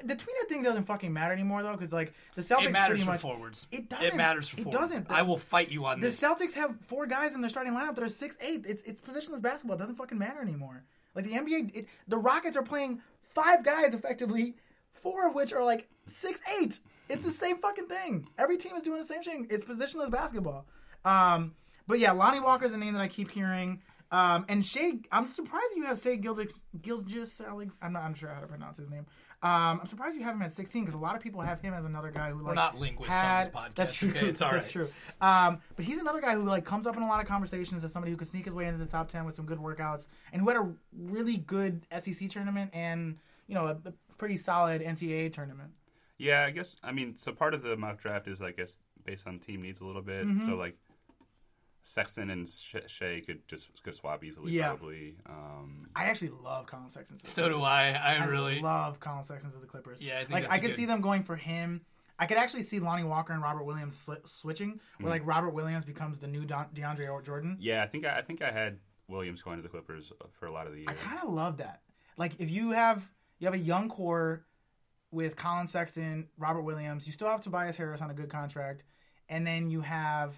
The 0.04 0.14
tweener 0.16 0.48
thing 0.48 0.62
doesn't 0.62 0.84
fucking 0.84 1.12
matter 1.12 1.32
anymore 1.32 1.62
though, 1.62 1.72
because 1.72 1.92
like 1.92 2.12
the 2.34 2.42
Celtics 2.42 2.66
It 2.66 2.72
matters 2.72 2.88
pretty 2.98 3.04
for 3.04 3.10
much. 3.12 3.20
forwards. 3.20 3.66
It 3.70 3.88
doesn't. 3.88 4.06
It 4.06 4.16
matters 4.16 4.48
for 4.48 4.60
It 4.60 4.64
forwards. 4.64 4.80
doesn't. 4.90 5.10
I 5.10 5.22
will 5.22 5.38
fight 5.38 5.70
you 5.70 5.84
on 5.84 6.00
The 6.00 6.06
this. 6.08 6.18
The 6.18 6.26
Celtics 6.26 6.54
have 6.54 6.76
four 6.86 7.06
guys 7.06 7.34
in 7.34 7.40
their 7.40 7.50
starting 7.50 7.72
lineup 7.72 7.94
that 7.94 8.02
are 8.04 8.08
six 8.08 8.36
eight. 8.40 8.64
It's 8.66 8.82
it's 8.82 9.00
positionless 9.00 9.42
basketball. 9.42 9.76
It 9.76 9.80
doesn't 9.80 9.96
fucking 9.96 10.18
matter 10.18 10.40
anymore. 10.40 10.82
Like 11.14 11.24
the 11.26 11.32
NBA, 11.32 11.74
it, 11.76 11.86
the 12.08 12.16
Rockets 12.18 12.56
are 12.56 12.62
playing 12.62 13.00
five 13.34 13.62
guys 13.64 13.94
effectively, 13.94 14.54
four 14.92 15.28
of 15.28 15.34
which 15.34 15.52
are 15.52 15.64
like 15.64 15.88
six 16.06 16.40
eight. 16.60 16.80
It's 17.08 17.24
the 17.24 17.30
same 17.30 17.58
fucking 17.58 17.86
thing. 17.88 18.28
Every 18.38 18.56
team 18.56 18.74
is 18.76 18.82
doing 18.82 18.98
the 18.98 19.04
same 19.06 19.22
thing. 19.22 19.46
It's 19.50 19.62
positionless 19.64 20.10
basketball. 20.10 20.66
Um, 21.04 21.54
but 21.86 21.98
yeah, 21.98 22.12
Lonnie 22.12 22.40
Walker's 22.40 22.72
a 22.72 22.78
name 22.78 22.94
that 22.94 23.02
I 23.02 23.08
keep 23.08 23.30
hearing. 23.30 23.82
Um, 24.10 24.44
and 24.48 24.64
Shai, 24.64 24.92
I'm 25.10 25.26
surprised 25.26 25.74
you 25.74 25.84
have 25.86 26.00
Shai 26.00 26.16
Gilgis, 26.18 26.60
Gilgis 26.80 27.40
Alex. 27.46 27.74
I'm 27.82 27.92
not. 27.94 28.02
I'm 28.02 28.14
sure 28.14 28.28
how 28.28 28.40
to 28.40 28.46
pronounce 28.46 28.76
his 28.78 28.90
name. 28.90 29.06
Um, 29.42 29.80
I'm 29.80 29.86
surprised 29.86 30.16
you 30.16 30.22
have 30.22 30.36
him 30.36 30.42
at 30.42 30.52
16 30.52 30.84
because 30.84 30.94
a 30.94 30.98
lot 30.98 31.16
of 31.16 31.22
people 31.22 31.40
have 31.40 31.60
him 31.60 31.74
as 31.74 31.84
another 31.84 32.12
guy 32.12 32.30
who 32.30 32.42
like 32.42 32.54
not 32.54 32.78
linguists 32.78 33.12
on 33.12 33.44
this 33.44 33.52
podcast, 33.52 33.74
That's 33.74 33.94
true. 33.94 34.10
okay? 34.10 34.26
It's 34.26 34.40
all 34.40 34.52
that's 34.52 34.66
right. 34.66 34.86
true. 34.86 34.88
Um, 35.20 35.58
but 35.74 35.84
he's 35.84 35.98
another 35.98 36.20
guy 36.20 36.34
who 36.34 36.44
like 36.44 36.64
comes 36.64 36.86
up 36.86 36.96
in 36.96 37.02
a 37.02 37.08
lot 37.08 37.20
of 37.20 37.26
conversations 37.26 37.82
as 37.82 37.92
somebody 37.92 38.12
who 38.12 38.16
could 38.16 38.28
sneak 38.28 38.44
his 38.44 38.54
way 38.54 38.66
into 38.66 38.78
the 38.78 38.86
top 38.86 39.08
10 39.08 39.24
with 39.24 39.34
some 39.34 39.44
good 39.44 39.58
workouts 39.58 40.06
and 40.32 40.40
who 40.40 40.48
had 40.48 40.56
a 40.58 40.72
really 40.96 41.38
good 41.38 41.84
SEC 41.98 42.28
tournament 42.28 42.70
and 42.72 43.18
you 43.48 43.54
know 43.56 43.66
a, 43.66 43.76
a 43.88 43.92
pretty 44.16 44.36
solid 44.36 44.80
NCAA 44.80 45.32
tournament. 45.32 45.72
Yeah, 46.18 46.44
I 46.44 46.52
guess. 46.52 46.76
I 46.84 46.92
mean, 46.92 47.16
so 47.16 47.32
part 47.32 47.52
of 47.52 47.62
the 47.62 47.76
mock 47.76 48.00
draft 48.00 48.28
is, 48.28 48.40
I 48.40 48.52
guess, 48.52 48.78
based 49.04 49.26
on 49.26 49.40
team 49.40 49.60
needs 49.62 49.80
a 49.80 49.84
little 49.84 50.02
bit. 50.02 50.24
Mm-hmm. 50.24 50.46
So 50.46 50.54
like, 50.54 50.76
Sexton 51.82 52.30
and 52.30 52.48
Sh- 52.48 52.76
Shai 52.86 53.22
could 53.26 53.46
just 53.48 53.82
could 53.82 53.94
swap 53.94 54.22
easily, 54.24 54.52
Yeah. 54.52 54.68
probably. 54.68 55.16
Um, 55.26 55.88
I 55.96 56.04
actually 56.04 56.30
love 56.30 56.66
Collin 56.66 56.90
Sexton. 56.90 57.18
to 57.18 57.24
the 57.24 57.30
So 57.30 57.48
do 57.48 57.60
I. 57.62 57.90
I 57.90 58.14
I 58.14 58.24
really. 58.26 58.60
love 58.60 59.00
Collin 59.00 59.24
Sexton 59.24 59.50
to 59.52 59.58
the 59.58 59.66
Clippers. 59.66 60.00
Yeah, 60.00 60.14
I 60.14 60.18
think 60.20 60.30
like 60.30 60.42
that's 60.44 60.52
I 60.52 60.56
a 60.56 60.60
could 60.60 60.66
good- 60.68 60.76
see 60.76 60.84
them 60.86 61.00
going 61.00 61.24
for 61.24 61.36
him. 61.36 61.82
I 62.18 62.26
could 62.26 62.36
actually 62.36 62.62
see 62.62 62.78
Lonnie 62.78 63.02
Walker 63.04 63.32
and 63.32 63.42
Robert 63.42 63.64
Williams 63.64 63.96
sli- 64.06 64.26
switching, 64.28 64.78
where 65.00 65.10
like 65.10 65.26
Robert 65.26 65.50
Williams 65.50 65.84
becomes 65.84 66.20
the 66.20 66.28
new 66.28 66.44
Don- 66.44 66.68
DeAndre 66.72 67.24
Jordan. 67.24 67.56
yeah, 67.58 67.82
I 67.82 67.86
think 67.86 68.06
I, 68.06 68.18
I 68.18 68.22
think 68.22 68.42
I 68.42 68.52
had 68.52 68.78
Williams 69.08 69.42
going 69.42 69.56
to 69.56 69.62
the 69.62 69.68
Clippers 69.68 70.12
for 70.38 70.46
a 70.46 70.52
lot 70.52 70.66
of 70.68 70.72
the 70.74 70.80
year. 70.80 70.88
I 70.90 70.94
kind 70.94 71.18
of 71.20 71.30
love 71.30 71.56
that. 71.56 71.82
Like 72.16 72.38
if 72.38 72.48
you 72.48 72.70
have 72.70 73.10
you 73.40 73.46
have 73.46 73.54
a 73.54 73.58
young 73.58 73.88
core 73.88 74.44
with 75.10 75.34
Collin 75.34 75.66
Sexton, 75.66 76.28
Robert 76.38 76.62
Williams, 76.62 77.06
you 77.06 77.12
still 77.12 77.28
have 77.28 77.40
Tobias 77.40 77.76
Harris 77.76 78.00
on 78.02 78.10
a 78.10 78.14
good 78.14 78.28
contract, 78.30 78.84
and 79.28 79.44
then 79.44 79.68
you 79.68 79.80
have 79.80 80.36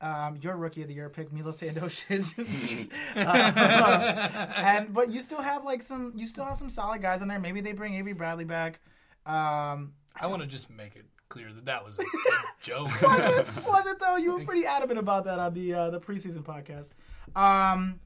um, 0.00 0.38
your 0.40 0.56
rookie 0.56 0.82
of 0.82 0.88
the 0.88 0.94
year 0.94 1.08
pick 1.10 1.32
Milo 1.32 1.52
Teodosic, 1.52 2.90
Uh, 3.16 4.46
and 4.56 4.92
but 4.92 5.10
you 5.12 5.20
still 5.20 5.42
have 5.42 5.64
like 5.64 5.82
some 5.82 6.12
you 6.16 6.26
still 6.26 6.44
have 6.44 6.56
some 6.56 6.70
solid 6.70 7.02
guys 7.02 7.22
in 7.22 7.28
there. 7.28 7.38
Maybe 7.38 7.60
they 7.60 7.72
bring 7.72 7.94
Avery 7.94 8.12
Bradley 8.12 8.44
back. 8.44 8.80
Um, 9.26 9.92
I 10.18 10.26
want 10.26 10.42
to 10.42 10.48
just 10.48 10.70
make 10.70 10.96
it 10.96 11.04
clear 11.28 11.52
that 11.52 11.66
that 11.66 11.84
was 11.84 11.98
a, 11.98 12.02
a 12.02 12.06
joke. 12.60 12.86
was 13.02 13.20
it? 13.56 13.66
Was 13.66 13.86
it 13.86 13.98
though? 14.00 14.16
You 14.16 14.36
were 14.38 14.44
pretty 14.44 14.66
adamant 14.66 14.98
about 14.98 15.24
that 15.24 15.38
on 15.38 15.54
the 15.54 15.74
uh, 15.74 15.90
the 15.90 16.00
preseason 16.00 16.42
podcast. 16.42 16.90
Um, 17.36 18.00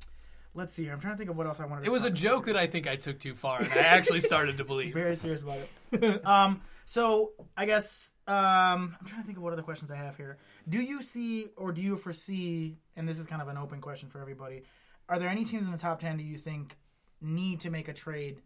let's 0.54 0.72
see. 0.74 0.84
here. 0.84 0.92
I'm 0.92 1.00
trying 1.00 1.14
to 1.14 1.18
think 1.18 1.30
of 1.30 1.36
what 1.36 1.46
else 1.46 1.60
I 1.60 1.66
wanted. 1.66 1.82
to 1.82 1.86
It 1.86 1.92
was 1.92 2.02
a 2.02 2.06
talk 2.10 2.18
about. 2.18 2.20
joke 2.22 2.46
that 2.46 2.56
I 2.56 2.66
think 2.66 2.86
I 2.86 2.96
took 2.96 3.18
too 3.18 3.34
far, 3.34 3.60
and 3.60 3.72
I 3.72 3.76
actually 3.78 4.20
started 4.20 4.58
to 4.58 4.64
believe. 4.64 4.92
very 4.94 5.16
serious 5.16 5.42
about 5.42 5.58
it. 5.92 6.26
um, 6.26 6.60
so 6.84 7.32
I 7.56 7.64
guess 7.66 8.10
um, 8.26 8.96
I'm 8.98 9.06
trying 9.06 9.20
to 9.20 9.26
think 9.26 9.38
of 9.38 9.44
what 9.44 9.52
other 9.52 9.62
questions 9.62 9.90
I 9.90 9.96
have 9.96 10.16
here. 10.16 10.38
Do 10.68 10.80
you 10.80 11.02
see 11.02 11.48
or 11.56 11.72
do 11.72 11.82
you 11.82 11.96
foresee? 11.96 12.78
And 12.96 13.08
this 13.08 13.18
is 13.18 13.26
kind 13.26 13.42
of 13.42 13.48
an 13.48 13.58
open 13.58 13.80
question 13.80 14.08
for 14.08 14.20
everybody. 14.20 14.62
Are 15.08 15.18
there 15.18 15.28
any 15.28 15.44
teams 15.44 15.66
in 15.66 15.72
the 15.72 15.78
top 15.78 16.00
ten 16.00 16.16
do 16.16 16.24
you 16.24 16.38
think 16.38 16.76
need 17.20 17.60
to 17.60 17.70
make 17.70 17.88
a 17.88 17.92
trade? 17.92 18.40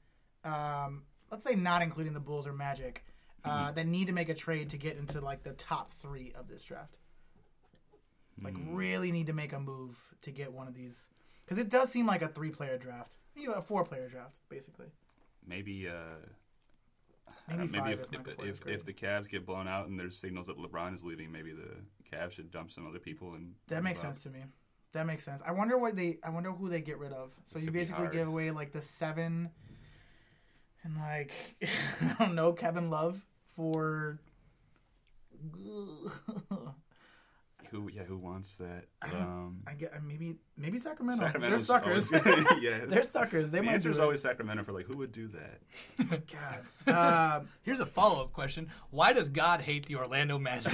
Um, 0.44 1.04
let's 1.30 1.44
say 1.44 1.54
not 1.54 1.82
including 1.82 2.12
the 2.12 2.20
Bulls 2.20 2.46
or 2.46 2.52
Magic, 2.52 3.04
uh, 3.44 3.70
that 3.72 3.86
need 3.86 4.08
to 4.08 4.12
make 4.12 4.28
a 4.28 4.34
trade 4.34 4.70
to 4.70 4.76
get 4.76 4.96
into 4.96 5.20
like 5.20 5.42
the 5.42 5.52
top 5.52 5.90
three 5.90 6.32
of 6.38 6.48
this 6.48 6.64
draft. 6.64 6.98
Like 8.42 8.54
really 8.68 9.10
need 9.12 9.26
to 9.28 9.32
make 9.32 9.52
a 9.52 9.60
move 9.60 9.96
to 10.22 10.30
get 10.30 10.52
one 10.52 10.68
of 10.68 10.74
these 10.74 11.08
because 11.44 11.58
it 11.58 11.68
does 11.68 11.90
seem 11.90 12.06
like 12.06 12.22
a 12.22 12.28
three-player 12.28 12.78
draft, 12.78 13.16
you 13.34 13.48
know, 13.48 13.54
a 13.54 13.62
four-player 13.62 14.08
draft 14.08 14.38
basically. 14.48 14.86
maybe. 15.46 15.88
Uh, 15.88 16.26
Maybe, 17.48 17.68
maybe 17.68 17.90
if, 17.92 18.00
if, 18.12 18.44
if, 18.44 18.66
if 18.66 18.84
the 18.84 18.92
Cavs 18.92 19.28
get 19.28 19.46
blown 19.46 19.66
out 19.68 19.88
and 19.88 19.98
there's 19.98 20.16
signals 20.16 20.46
that 20.46 20.58
LeBron 20.58 20.94
is 20.94 21.02
leaving, 21.04 21.32
maybe 21.32 21.52
the 21.52 21.76
Cavs 22.10 22.32
should 22.32 22.50
dump 22.50 22.70
some 22.70 22.86
other 22.86 22.98
people 22.98 23.34
and 23.34 23.54
That 23.68 23.82
makes 23.82 24.00
sense 24.00 24.22
to 24.24 24.30
me. 24.30 24.44
That 24.92 25.06
makes 25.06 25.22
sense. 25.22 25.42
I 25.44 25.52
wonder 25.52 25.76
what 25.76 25.96
they. 25.96 26.18
I 26.24 26.30
wonder 26.30 26.50
who 26.50 26.68
they 26.68 26.80
get 26.80 26.98
rid 26.98 27.12
of. 27.12 27.32
So 27.44 27.58
you 27.58 27.70
basically 27.70 28.08
give 28.08 28.26
away 28.26 28.50
like 28.50 28.72
the 28.72 28.80
seven, 28.80 29.50
and 30.82 30.96
like 30.96 31.32
I 32.02 32.16
don't 32.18 32.34
know 32.34 32.52
Kevin 32.52 32.88
Love 32.90 33.22
for. 33.54 34.18
Who? 37.70 37.90
Yeah, 37.92 38.02
who 38.04 38.16
wants 38.16 38.57
that? 38.57 38.85
Um, 39.02 39.62
I 39.66 39.74
get 39.74 39.92
maybe 40.02 40.37
maybe 40.57 40.78
Sacramento. 40.78 41.20
They're 41.20 41.59
Sacramento's 41.59 41.66
suckers. 41.66 42.12
always- 42.12 42.46
yeah, 42.62 42.78
They're 42.87 43.02
suckers. 43.02 43.50
They 43.50 43.59
the 43.59 43.64
might 43.66 43.72
answer 43.74 43.90
is 43.90 43.98
always 43.98 44.22
Sacramento 44.22 44.64
for 44.64 44.72
like 44.72 44.87
who 44.87 44.96
would 44.98 45.12
do 45.12 45.28
that. 45.28 46.26
God. 46.87 47.40
Um, 47.40 47.48
Here's 47.62 47.81
a 47.81 47.87
follow 47.87 48.22
up 48.24 48.33
question: 48.33 48.70
Why 48.90 49.12
does 49.12 49.28
God 49.28 49.61
hate 49.61 49.87
the 49.87 49.96
Orlando 49.96 50.38
Magic? 50.38 50.72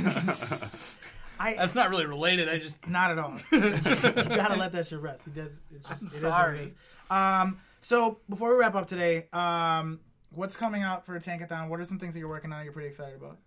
I. 1.41 1.55
That's 1.55 1.75
not 1.75 1.91
really 1.91 2.07
related. 2.07 2.49
I 2.49 2.59
just 2.59 2.87
Not 2.89 3.11
at 3.11 3.19
all. 3.19 3.39
you 3.51 3.61
gotta 3.61 4.57
let 4.57 4.73
that 4.73 4.87
shit 4.87 5.01
rest. 5.01 5.25
He 5.25 5.31
does. 5.33 5.59
It's 5.75 5.89
just, 5.89 6.03
I'm 6.03 6.07
it 6.07 6.13
is 6.13 6.23
what 6.23 6.29
it 6.29 6.33
sorry. 6.33 6.59
is. 6.61 6.75
Um. 7.11 7.61
So 7.81 8.19
before 8.31 8.51
we 8.51 8.57
wrap 8.61 8.77
up 8.77 8.87
today, 8.89 9.27
um, 9.33 9.99
what's 10.31 10.57
coming 10.57 10.83
out 10.83 11.05
for 11.05 11.19
Tankathon? 11.19 11.69
What 11.69 11.81
are 11.81 11.85
some 11.85 11.99
things 11.99 12.15
that 12.15 12.21
you're 12.21 12.29
working 12.29 12.53
on? 12.53 12.61
That 12.61 12.65
you're 12.65 12.73
pretty 12.73 12.89
excited 12.89 13.21
about? 13.21 13.39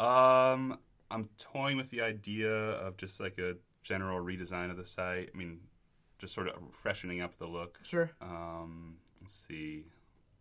Um, 0.00 0.78
I'm 1.12 1.28
toying 1.38 1.76
with 1.76 1.90
the 1.90 2.00
idea 2.00 2.52
of 2.52 2.96
just 2.96 3.20
like 3.20 3.38
a 3.38 3.56
general 3.82 4.24
redesign 4.24 4.70
of 4.70 4.76
the 4.76 4.84
site. 4.86 5.30
I 5.34 5.36
mean, 5.36 5.60
just 6.18 6.34
sort 6.34 6.48
of 6.48 6.54
freshening 6.72 7.20
up 7.20 7.36
the 7.36 7.46
look. 7.46 7.78
Sure. 7.82 8.10
Um, 8.20 8.96
let's 9.20 9.34
see. 9.34 9.84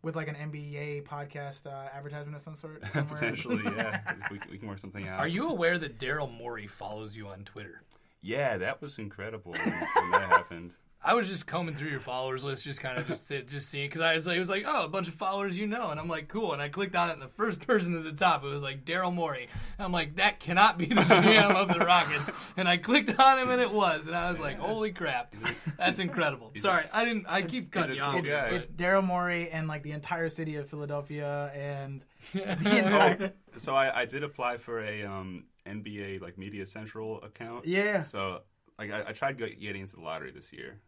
with 0.01 0.15
like 0.15 0.27
an 0.27 0.35
NBA 0.35 1.03
podcast 1.03 1.65
uh, 1.67 1.89
advertisement 1.93 2.35
of 2.35 2.41
some 2.41 2.55
sort. 2.55 2.81
Potentially, 2.93 3.61
yeah. 3.65 3.99
if 4.23 4.31
we, 4.31 4.39
we 4.51 4.57
can 4.57 4.67
work 4.67 4.79
something 4.79 5.07
out. 5.07 5.19
Are 5.19 5.27
you 5.27 5.49
aware 5.49 5.77
that 5.77 5.99
Daryl 5.99 6.31
Morey 6.31 6.67
follows 6.67 7.15
you 7.15 7.27
on 7.27 7.43
Twitter? 7.43 7.81
Yeah, 8.21 8.57
that 8.57 8.81
was 8.81 8.99
incredible 8.99 9.51
when, 9.53 9.69
when 9.71 10.11
that 10.11 10.29
happened. 10.29 10.75
I 11.03 11.15
was 11.15 11.27
just 11.27 11.47
combing 11.47 11.73
through 11.73 11.89
your 11.89 11.99
followers 11.99 12.43
list, 12.43 12.63
just 12.63 12.79
kind 12.79 12.99
of 12.99 13.07
just 13.07 13.27
just 13.27 13.69
seeing 13.69 13.87
because 13.89 14.01
I 14.01 14.13
was 14.13 14.27
like, 14.27 14.37
it 14.37 14.39
was 14.39 14.49
like, 14.49 14.65
oh, 14.67 14.85
a 14.85 14.87
bunch 14.87 15.07
of 15.07 15.15
followers 15.15 15.57
you 15.57 15.65
know, 15.65 15.89
and 15.89 15.99
I'm 15.99 16.07
like, 16.07 16.27
cool. 16.27 16.53
And 16.53 16.61
I 16.61 16.69
clicked 16.69 16.95
on 16.95 17.09
it, 17.09 17.13
and 17.13 17.21
the 17.21 17.27
first 17.27 17.59
person 17.67 17.97
at 17.97 18.03
the 18.03 18.11
top, 18.11 18.43
it 18.43 18.47
was 18.47 18.61
like 18.61 18.85
Daryl 18.85 19.13
Morey. 19.13 19.49
And 19.77 19.85
I'm 19.85 19.91
like, 19.91 20.17
that 20.17 20.39
cannot 20.39 20.77
be 20.77 20.85
the 20.85 20.95
GM 21.01 21.55
of 21.55 21.73
the 21.73 21.79
Rockets. 21.79 22.29
And 22.55 22.67
I 22.67 22.77
clicked 22.77 23.17
on 23.19 23.39
him, 23.39 23.49
and 23.49 23.59
it 23.59 23.71
was, 23.71 24.05
and 24.05 24.15
I 24.15 24.29
was 24.29 24.39
like, 24.39 24.59
holy 24.59 24.91
crap, 24.91 25.33
that's 25.77 25.99
incredible. 25.99 26.51
Sorry, 26.57 26.85
I 26.93 27.03
didn't. 27.03 27.25
I 27.27 27.41
keep 27.41 27.71
cutting 27.71 27.89
he's 27.89 27.97
you 27.97 28.03
off. 28.03 28.13
cool 28.13 28.21
guy. 28.21 28.49
It's 28.49 28.67
Daryl 28.67 29.03
Morey 29.03 29.49
and 29.49 29.67
like 29.67 29.81
the 29.81 29.93
entire 29.93 30.29
city 30.29 30.57
of 30.57 30.69
Philadelphia 30.69 31.51
and 31.55 32.05
the 32.33 32.77
entire. 32.77 33.33
so 33.57 33.73
I, 33.73 34.01
I 34.01 34.05
did 34.05 34.23
apply 34.23 34.57
for 34.57 34.81
a 34.81 35.03
um, 35.03 35.45
NBA 35.65 36.21
like 36.21 36.37
Media 36.37 36.67
Central 36.67 37.21
account. 37.23 37.65
Yeah. 37.65 38.01
So 38.01 38.43
like 38.77 38.91
I, 38.91 39.05
I 39.07 39.11
tried 39.13 39.37
getting 39.37 39.81
into 39.81 39.95
the 39.95 40.01
lottery 40.01 40.31
this 40.31 40.53
year. 40.53 40.79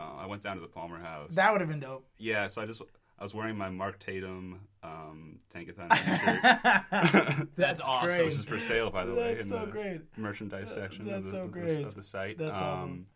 Uh, 0.00 0.04
I 0.18 0.26
went 0.26 0.42
down 0.42 0.56
to 0.56 0.62
the 0.62 0.68
Palmer 0.68 0.98
House. 0.98 1.34
That 1.34 1.50
would 1.52 1.60
have 1.60 1.68
been 1.70 1.80
dope. 1.80 2.06
yeah, 2.18 2.46
so 2.46 2.62
I 2.62 2.66
just 2.66 2.82
I 3.18 3.24
was 3.24 3.34
wearing 3.34 3.56
my 3.58 3.68
Mark 3.68 3.98
Tatum 3.98 4.60
um, 4.84 5.38
Tankathon 5.52 5.90
t-shirt, 5.90 7.48
That's 7.56 7.80
awesome. 7.80 8.06
great. 8.16 8.24
which 8.26 8.34
is 8.36 8.44
for 8.44 8.60
sale 8.60 8.90
by 8.90 9.04
the 9.04 9.14
way 9.14 9.34
That's 9.34 9.42
in 9.46 9.48
so 9.48 9.60
the 9.66 9.72
great. 9.72 10.00
merchandise 10.16 10.72
section 10.72 11.06
That's 11.06 11.18
of, 11.18 11.24
the, 11.24 11.30
so 11.32 11.38
of, 11.44 11.52
the, 11.52 11.86
of 11.86 11.94
the 11.96 12.02
site. 12.02 12.38
That's 12.38 12.56
um, 12.56 12.62
awesome. 12.62 13.06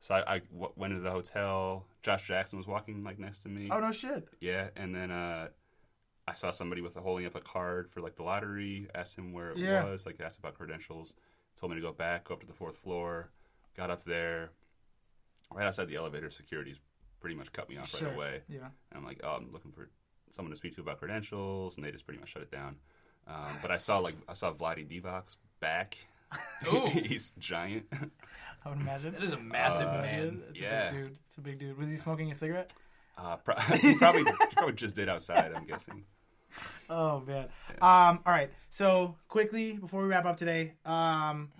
So 0.00 0.14
I, 0.14 0.34
I 0.34 0.38
w- 0.52 0.72
went 0.76 0.92
into 0.92 1.02
the 1.02 1.10
hotel, 1.10 1.86
Josh 2.02 2.26
Jackson 2.26 2.58
was 2.58 2.66
walking 2.66 3.02
like 3.02 3.18
next 3.18 3.40
to 3.44 3.48
me. 3.48 3.68
Oh 3.72 3.80
no 3.80 3.92
shit. 3.92 4.28
Yeah, 4.40 4.68
and 4.76 4.94
then 4.94 5.10
uh, 5.10 5.48
I 6.28 6.34
saw 6.34 6.50
somebody 6.50 6.82
with 6.82 6.96
a 6.96 7.00
holding 7.00 7.24
up 7.24 7.34
a 7.34 7.40
card 7.40 7.88
for 7.90 8.02
like 8.02 8.14
the 8.16 8.22
lottery. 8.24 8.88
Asked 8.94 9.16
him 9.16 9.32
where 9.32 9.52
it 9.52 9.56
Yeah. 9.58 9.84
was. 9.84 10.04
Like 10.04 10.20
asked 10.20 10.38
about 10.38 10.54
credentials. 10.54 11.14
Told 11.58 11.72
me 11.72 11.76
to 11.76 11.82
go 11.82 11.92
back, 11.92 12.24
go 12.24 12.34
up 12.34 12.40
to 12.40 12.46
the 12.46 12.52
fourth 12.52 12.76
floor. 12.76 13.30
Got 13.74 13.90
up 13.90 14.04
there. 14.04 14.50
Right 15.54 15.66
outside 15.66 15.88
the 15.88 15.96
elevator, 15.96 16.30
security's 16.30 16.80
pretty 17.20 17.36
much 17.36 17.52
cut 17.52 17.68
me 17.68 17.76
off 17.78 17.88
Sure. 17.88 18.08
right 18.08 18.16
away. 18.16 18.40
Yeah. 18.48 18.66
And 18.90 18.98
I'm 18.98 19.04
like, 19.04 19.20
oh, 19.24 19.30
I'm 19.36 19.50
looking 19.52 19.72
for 19.72 19.88
someone 20.32 20.50
to 20.50 20.56
speak 20.56 20.74
to 20.76 20.80
about 20.80 20.98
credentials, 20.98 21.76
and 21.76 21.84
they 21.86 21.90
just 21.92 22.04
pretty 22.04 22.20
much 22.20 22.30
shut 22.30 22.42
it 22.42 22.50
down. 22.50 22.76
Um, 23.26 23.58
but 23.62 23.70
I 23.70 23.76
saw 23.76 23.98
like 23.98 24.14
I 24.28 24.34
saw 24.34 24.52
Vlade 24.52 24.88
Divac's 24.88 25.36
back. 25.60 25.96
Ooh. 26.72 26.86
He's 26.92 27.32
giant. 27.38 27.86
I 28.64 28.68
would 28.68 28.80
imagine. 28.80 29.12
That 29.12 29.22
is 29.22 29.32
a 29.32 29.38
massive 29.38 29.88
Uh, 29.88 30.02
man. 30.02 30.42
It's 30.50 30.60
yeah. 30.60 30.88
a 30.88 30.92
big 30.92 31.02
dude. 31.02 31.16
It's 31.26 31.36
a 31.36 31.40
big 31.40 31.58
dude. 31.58 31.78
Was 31.78 31.88
he 31.88 31.96
smoking 31.96 32.30
a 32.30 32.34
cigarette? 32.34 32.72
Uh, 33.16 33.36
pro- 33.36 33.54
he 33.78 33.94
probably 33.96 34.24
probably 34.52 34.74
just 34.74 34.94
did 34.96 35.08
outside. 35.08 35.52
I'm 35.54 35.64
guessing. 35.66 36.04
Oh 36.90 37.20
man. 37.20 37.44
Um, 37.80 38.20
all 38.26 38.32
right. 38.32 38.50
So 38.70 39.16
quickly 39.28 39.72
before 39.78 40.02
we 40.02 40.08
wrap 40.08 40.24
up 40.24 40.36
today, 40.36 40.74
um, 40.84 41.50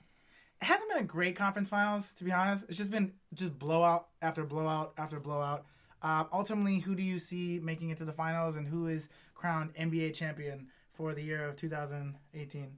it 0.60 0.64
hasn't 0.64 0.88
been 0.90 0.98
a 0.98 1.04
great 1.06 1.36
conference 1.36 1.68
finals 1.68 2.12
to 2.14 2.24
be 2.24 2.32
honest. 2.32 2.64
It's 2.68 2.78
just 2.78 2.90
been 2.90 3.12
just 3.34 3.58
blowout 3.58 4.08
after 4.22 4.44
blowout 4.44 4.92
after 4.98 5.20
blowout. 5.20 5.64
Um, 6.02 6.26
ultimately, 6.32 6.78
who 6.80 6.94
do 6.94 7.02
you 7.02 7.18
see 7.18 7.58
making 7.62 7.90
it 7.90 7.98
to 7.98 8.04
the 8.04 8.12
finals, 8.12 8.56
and 8.56 8.66
who 8.68 8.86
is 8.86 9.08
crowned 9.34 9.74
NBA 9.74 10.14
champion 10.14 10.68
for 10.92 11.14
the 11.14 11.22
year 11.22 11.44
of 11.48 11.56
2018? 11.56 12.76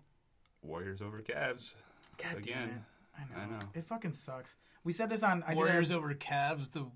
Warriors 0.62 1.02
over 1.02 1.20
Cavs 1.20 1.74
God 2.16 2.28
damn 2.32 2.36
again. 2.38 2.68
it. 2.68 3.20
I 3.20 3.20
know. 3.38 3.42
I 3.42 3.58
know. 3.58 3.66
It 3.74 3.84
fucking 3.84 4.12
sucks. 4.12 4.56
We 4.84 4.92
said 4.92 5.10
this 5.10 5.22
on 5.22 5.42
I 5.42 5.48
did 5.48 5.54
a- 5.54 5.56
Warriors 5.56 5.90
over 5.90 6.14
Cavs. 6.14 6.70
The 6.72 6.86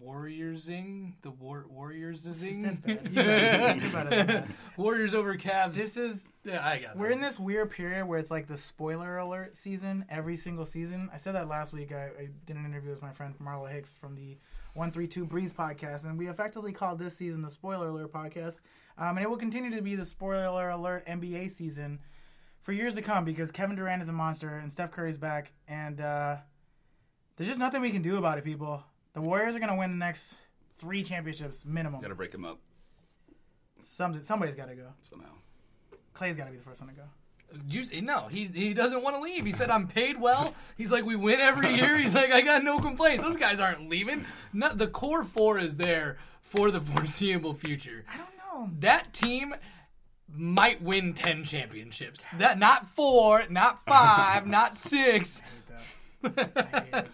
Warriorsing. 0.00 1.14
The 1.22 1.30
war 1.30 1.66
Warriorsing. 1.72 2.62
That's 2.62 2.78
bad. 2.78 3.00
You 3.08 3.14
better- 3.14 3.84
you 3.86 3.92
better 3.92 4.10
than 4.10 4.26
that. 4.26 4.48
Warriors 4.76 5.14
over 5.14 5.36
Cavs. 5.36 5.74
This 5.74 5.96
is 5.96 6.26
yeah, 6.44 6.66
I 6.66 6.78
got. 6.78 6.96
We're 6.96 7.10
it. 7.10 7.14
in 7.14 7.20
this 7.20 7.38
weird 7.38 7.70
period 7.70 8.06
where 8.06 8.18
it's 8.18 8.30
like 8.30 8.46
the 8.46 8.56
spoiler 8.56 9.18
alert 9.18 9.56
season 9.56 10.04
every 10.08 10.36
single 10.36 10.64
season. 10.64 11.10
I 11.12 11.16
said 11.16 11.34
that 11.34 11.48
last 11.48 11.72
week. 11.72 11.92
I, 11.92 12.04
I 12.18 12.28
did 12.46 12.56
an 12.56 12.64
interview 12.64 12.90
with 12.90 13.02
my 13.02 13.12
friend 13.12 13.34
Marla 13.42 13.70
Hicks 13.72 13.94
from 13.96 14.14
the 14.14 14.38
132 14.74 15.26
Breeze 15.26 15.52
podcast, 15.52 16.04
and 16.04 16.18
we 16.18 16.28
effectively 16.28 16.72
called 16.72 16.98
this 16.98 17.16
season 17.16 17.42
the 17.42 17.50
spoiler 17.50 17.88
alert 17.88 18.12
podcast. 18.12 18.60
Um, 18.98 19.16
and 19.16 19.20
it 19.20 19.28
will 19.30 19.36
continue 19.36 19.74
to 19.76 19.82
be 19.82 19.94
the 19.94 20.04
spoiler 20.04 20.70
alert 20.70 21.06
NBA 21.06 21.50
season 21.50 22.00
for 22.62 22.72
years 22.72 22.94
to 22.94 23.02
come 23.02 23.24
because 23.24 23.50
Kevin 23.50 23.76
Durant 23.76 24.02
is 24.02 24.08
a 24.08 24.12
monster 24.12 24.56
and 24.58 24.70
Steph 24.72 24.90
Curry's 24.90 25.18
back, 25.18 25.52
and 25.68 26.00
uh, 26.00 26.36
there's 27.36 27.48
just 27.48 27.60
nothing 27.60 27.80
we 27.82 27.90
can 27.90 28.02
do 28.02 28.16
about 28.18 28.38
it, 28.38 28.44
people. 28.44 28.84
The 29.14 29.20
Warriors 29.20 29.54
are 29.56 29.58
going 29.58 29.70
to 29.70 29.76
win 29.76 29.90
the 29.90 29.96
next 30.04 30.34
three 30.76 31.02
championships 31.02 31.64
minimum. 31.64 32.00
Got 32.00 32.08
to 32.08 32.14
break 32.14 32.32
them 32.32 32.44
up 32.44 32.58
Some, 33.82 34.22
somebody's 34.22 34.54
got 34.54 34.68
to 34.68 34.74
go. 34.74 34.88
somehow. 35.02 35.28
Clay's 36.14 36.36
got 36.36 36.46
to 36.46 36.50
be 36.50 36.56
the 36.58 36.64
first 36.64 36.80
one 36.80 36.90
to 36.90 36.96
go. 36.96 37.04
You, 37.68 38.00
no, 38.00 38.28
he 38.28 38.46
he 38.46 38.72
doesn't 38.72 39.02
want 39.02 39.14
to 39.16 39.20
leave. 39.20 39.44
He 39.44 39.52
said 39.52 39.68
I'm 39.68 39.86
paid 39.86 40.18
well. 40.18 40.54
He's 40.78 40.90
like 40.90 41.04
we 41.04 41.16
win 41.16 41.38
every 41.38 41.74
year. 41.74 41.98
He's 41.98 42.14
like 42.14 42.32
I 42.32 42.40
got 42.40 42.64
no 42.64 42.78
complaints. 42.78 43.22
Those 43.22 43.36
guys 43.36 43.60
aren't 43.60 43.90
leaving. 43.90 44.24
No, 44.54 44.72
the 44.74 44.86
core 44.86 45.22
four 45.22 45.58
is 45.58 45.76
there 45.76 46.16
for 46.40 46.70
the 46.70 46.80
foreseeable 46.92 47.52
future. 47.52 48.06
I 48.10 48.16
don't 48.16 48.28
know. 48.38 48.70
That 48.80 49.12
team 49.12 49.54
might 50.34 50.80
win 50.80 51.12
ten 51.12 51.44
championships. 51.44 52.24
That 52.38 52.58
not 52.58 52.86
four, 52.86 53.44
not 53.50 53.84
five, 53.84 54.46
not 54.46 54.78
six. 54.78 55.42
hate 56.22 56.54
that. 56.54 56.56
I 56.56 56.80
hate 56.80 56.94
it. 56.94 57.10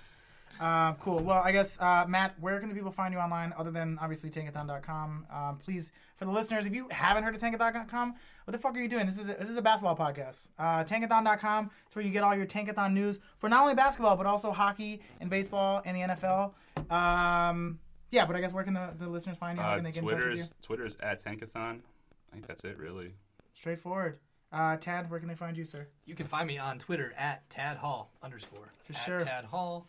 Uh, 0.61 0.95
cool. 0.95 1.21
Well, 1.21 1.41
I 1.45 1.53
guess 1.53 1.79
uh, 1.81 2.05
Matt, 2.09 2.35
where 2.41 2.59
can 2.61 2.69
the 2.69 2.75
people 2.75 2.91
find 2.91 3.13
you 3.15 3.21
online 3.21 3.53
other 3.57 3.71
than 3.71 3.99
obviously 4.01 4.31
tankathon.com? 4.31 5.27
Um, 5.33 5.59
please, 5.59 5.93
for 6.17 6.25
the 6.25 6.31
listeners, 6.33 6.67
if 6.67 6.75
you 6.75 6.89
haven't 6.91 7.23
heard 7.25 7.35
of 7.35 7.41
tankathon.com, 7.41 8.15
what 8.45 8.53
the 8.53 8.59
fuck 8.59 8.77
are 8.77 8.81
you 8.81 8.89
doing? 8.89 9.07
This 9.07 9.19
is 9.19 9.29
a, 9.29 9.35
this 9.35 9.49
is 9.49 9.57
a 9.57 9.63
basketball 9.63 9.97
podcast. 9.97 10.49
Uh, 10.59 10.85
tankathon.com. 10.85 11.71
It's 11.87 11.95
where 11.95 12.05
you 12.05 12.11
get 12.11 12.25
all 12.25 12.35
your 12.35 12.47
tankathon 12.47 12.93
news 12.93 13.19
for 13.39 13.49
not 13.49 13.63
only 13.63 13.75
basketball 13.75 14.17
but 14.17 14.27
also 14.27 14.51
hockey 14.53 15.01
and 15.21 15.31
baseball 15.31 15.83
and 15.85 15.97
the 15.97 16.01
NFL. 16.15 16.53
Um, 16.93 17.79
yeah, 18.11 18.25
but 18.25 18.37
I 18.37 18.41
guess 18.41 18.53
where 18.53 18.65
can 18.65 18.75
the, 18.75 18.91
the 18.99 19.07
listeners 19.07 19.37
find 19.37 19.59
you? 19.59 19.63
How 19.63 19.73
Uh, 19.73 19.75
can 19.77 19.85
they 19.85 19.91
get 19.93 20.03
in 20.03 20.09
touch 20.09 20.17
with 20.17 20.25
you? 20.25 20.31
Twitter's 20.31 20.53
Twitter's 20.63 20.97
at 21.01 21.23
Tankathon. 21.23 21.81
I 22.31 22.33
think 22.33 22.47
that's 22.47 22.65
it, 22.65 22.79
really. 22.79 23.13
Straightforward. 23.55 24.19
Uh, 24.51 24.77
Tad, 24.79 25.11
where 25.11 25.21
can 25.21 25.29
they 25.29 25.35
find 25.35 25.57
you, 25.59 25.65
sir? 25.65 25.87
You 26.07 26.15
can 26.15 26.27
find 26.27 26.47
me 26.49 26.57
on 26.57 26.79
Twitter 26.79 27.13
at 27.19 27.49
Tad 27.51 27.77
Hall 27.77 28.11
underscore. 28.23 28.73
For 28.85 28.95
At 28.95 28.99
sure. 29.05 29.21
Tad 29.21 29.45
Hall 29.45 29.87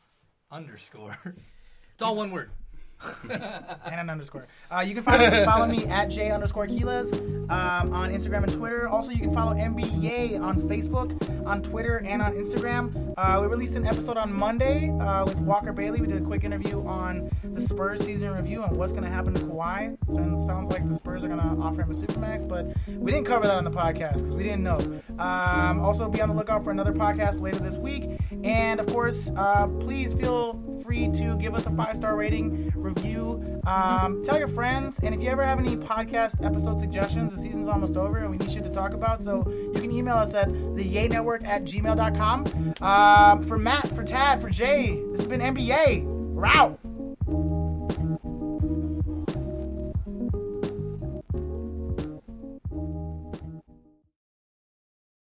underscore. 0.52 1.18
It's 1.94 2.06
all 2.06 2.16
one 2.16 2.32
word. 2.32 2.50
and 3.30 3.96
an 4.00 4.10
underscore. 4.10 4.48
Uh, 4.70 4.82
you 4.82 4.94
can 4.94 5.04
follow, 5.04 5.46
follow 5.46 5.68
me 5.68 5.86
at 5.86 6.10
J 6.10 6.32
underscore 6.32 6.68
Quiles 6.68 7.14
um, 7.14 7.94
on 7.94 8.12
Instagram 8.12 8.44
and 8.44 8.54
Twitter. 8.54 8.88
Also, 8.90 9.12
you 9.12 9.20
can 9.20 9.34
follow 9.34 9.54
NBA 9.54 10.40
on 10.40 10.62
Facebook, 10.62 11.16
on 11.46 11.62
Twitter, 11.62 11.98
and 12.06 12.22
on 12.22 12.34
Instagram. 12.34 13.14
Uh, 13.18 13.40
we 13.42 13.48
released 13.48 13.76
an 13.76 13.86
episode 13.86 14.18
on 14.18 14.32
Monday 14.34 14.90
uh, 15.00 15.26
with 15.26 15.40
Walker 15.40 15.72
Bailey. 15.72 16.02
We 16.02 16.08
did 16.08 16.22
a 16.22 16.26
quick 16.26 16.44
interview 16.44 16.86
on 16.86 17.30
the 17.44 17.62
Spurs 17.62 18.04
season 18.04 18.32
review 18.32 18.64
and 18.64 18.76
what's 18.76 18.92
going 18.92 19.04
to 19.04 19.10
happen 19.10 19.34
to 19.34 19.40
Kawhi. 19.42 19.98
Sounds, 20.06 20.46
sounds 20.46 20.70
like 20.70 20.88
the 20.88 20.96
Spurs 20.96 21.24
are 21.24 21.28
going 21.28 21.40
to 21.40 21.62
offer 21.62 21.82
him 21.82 21.92
a 21.92 21.94
supermax, 21.94 22.48
but 22.48 22.68
we 22.88 23.12
didn't 23.12 23.26
cover 23.26 23.48
that 23.48 23.56
on 23.56 23.64
the 23.64 23.72
podcast 23.72 24.16
because 24.16 24.36
we 24.36 24.44
didn't 24.44 24.64
know. 24.64 24.80
Um, 25.18 25.80
also, 25.80 26.10
be 26.10 26.22
on 26.22 26.30
the 26.30 26.36
lookout 26.36 26.64
for 26.64 26.72
another 26.72 26.94
podcast 26.94 27.40
later 27.40 27.60
this 27.60 27.78
week. 27.78 28.10
And 28.44 28.80
of 28.80 28.88
course, 28.88 29.32
uh, 29.36 29.68
please 29.80 30.14
feel 30.14 30.54
free 30.89 31.08
to 31.08 31.38
give 31.38 31.54
us 31.54 31.67
a 31.67 31.69
five 31.69 31.95
star 31.95 32.15
rating, 32.15 32.73
review, 32.75 33.62
um, 33.67 34.23
tell 34.23 34.39
your 34.39 34.47
friends, 34.47 34.99
and 35.04 35.13
if 35.13 35.21
you 35.21 35.30
ever 35.30 35.43
have 35.43 35.60
any 35.60 35.75
podcast 35.75 36.43
episode 36.43 36.80
suggestions, 36.80 37.32
the 37.32 37.38
season's 37.38 37.67
almost 37.67 37.95
over 37.95 38.17
and 38.17 38.32
we 38.32 38.38
need 38.38 38.49
shit 38.49 38.63
to 38.63 38.71
talk 38.71 38.93
about, 38.93 39.21
so 39.21 39.47
you 39.47 39.80
can 39.80 39.91
email 39.91 40.15
us 40.15 40.34
at 40.34 40.47
the 40.75 40.84
Yay 40.84 41.08
Network 41.08 41.43
at 41.43 41.63
gmail.com. 41.63 42.73
Um, 42.82 43.45
for 43.47 43.60
Matt, 43.60 43.95
for 43.95 44.04
Tad, 44.04 44.41
for 44.41 44.49
Jay, 44.49 44.99
this 45.12 45.19
has 45.19 45.28
been 45.28 45.41
NBA. 45.41 46.06
We're 46.06 46.47
out. 46.47 46.80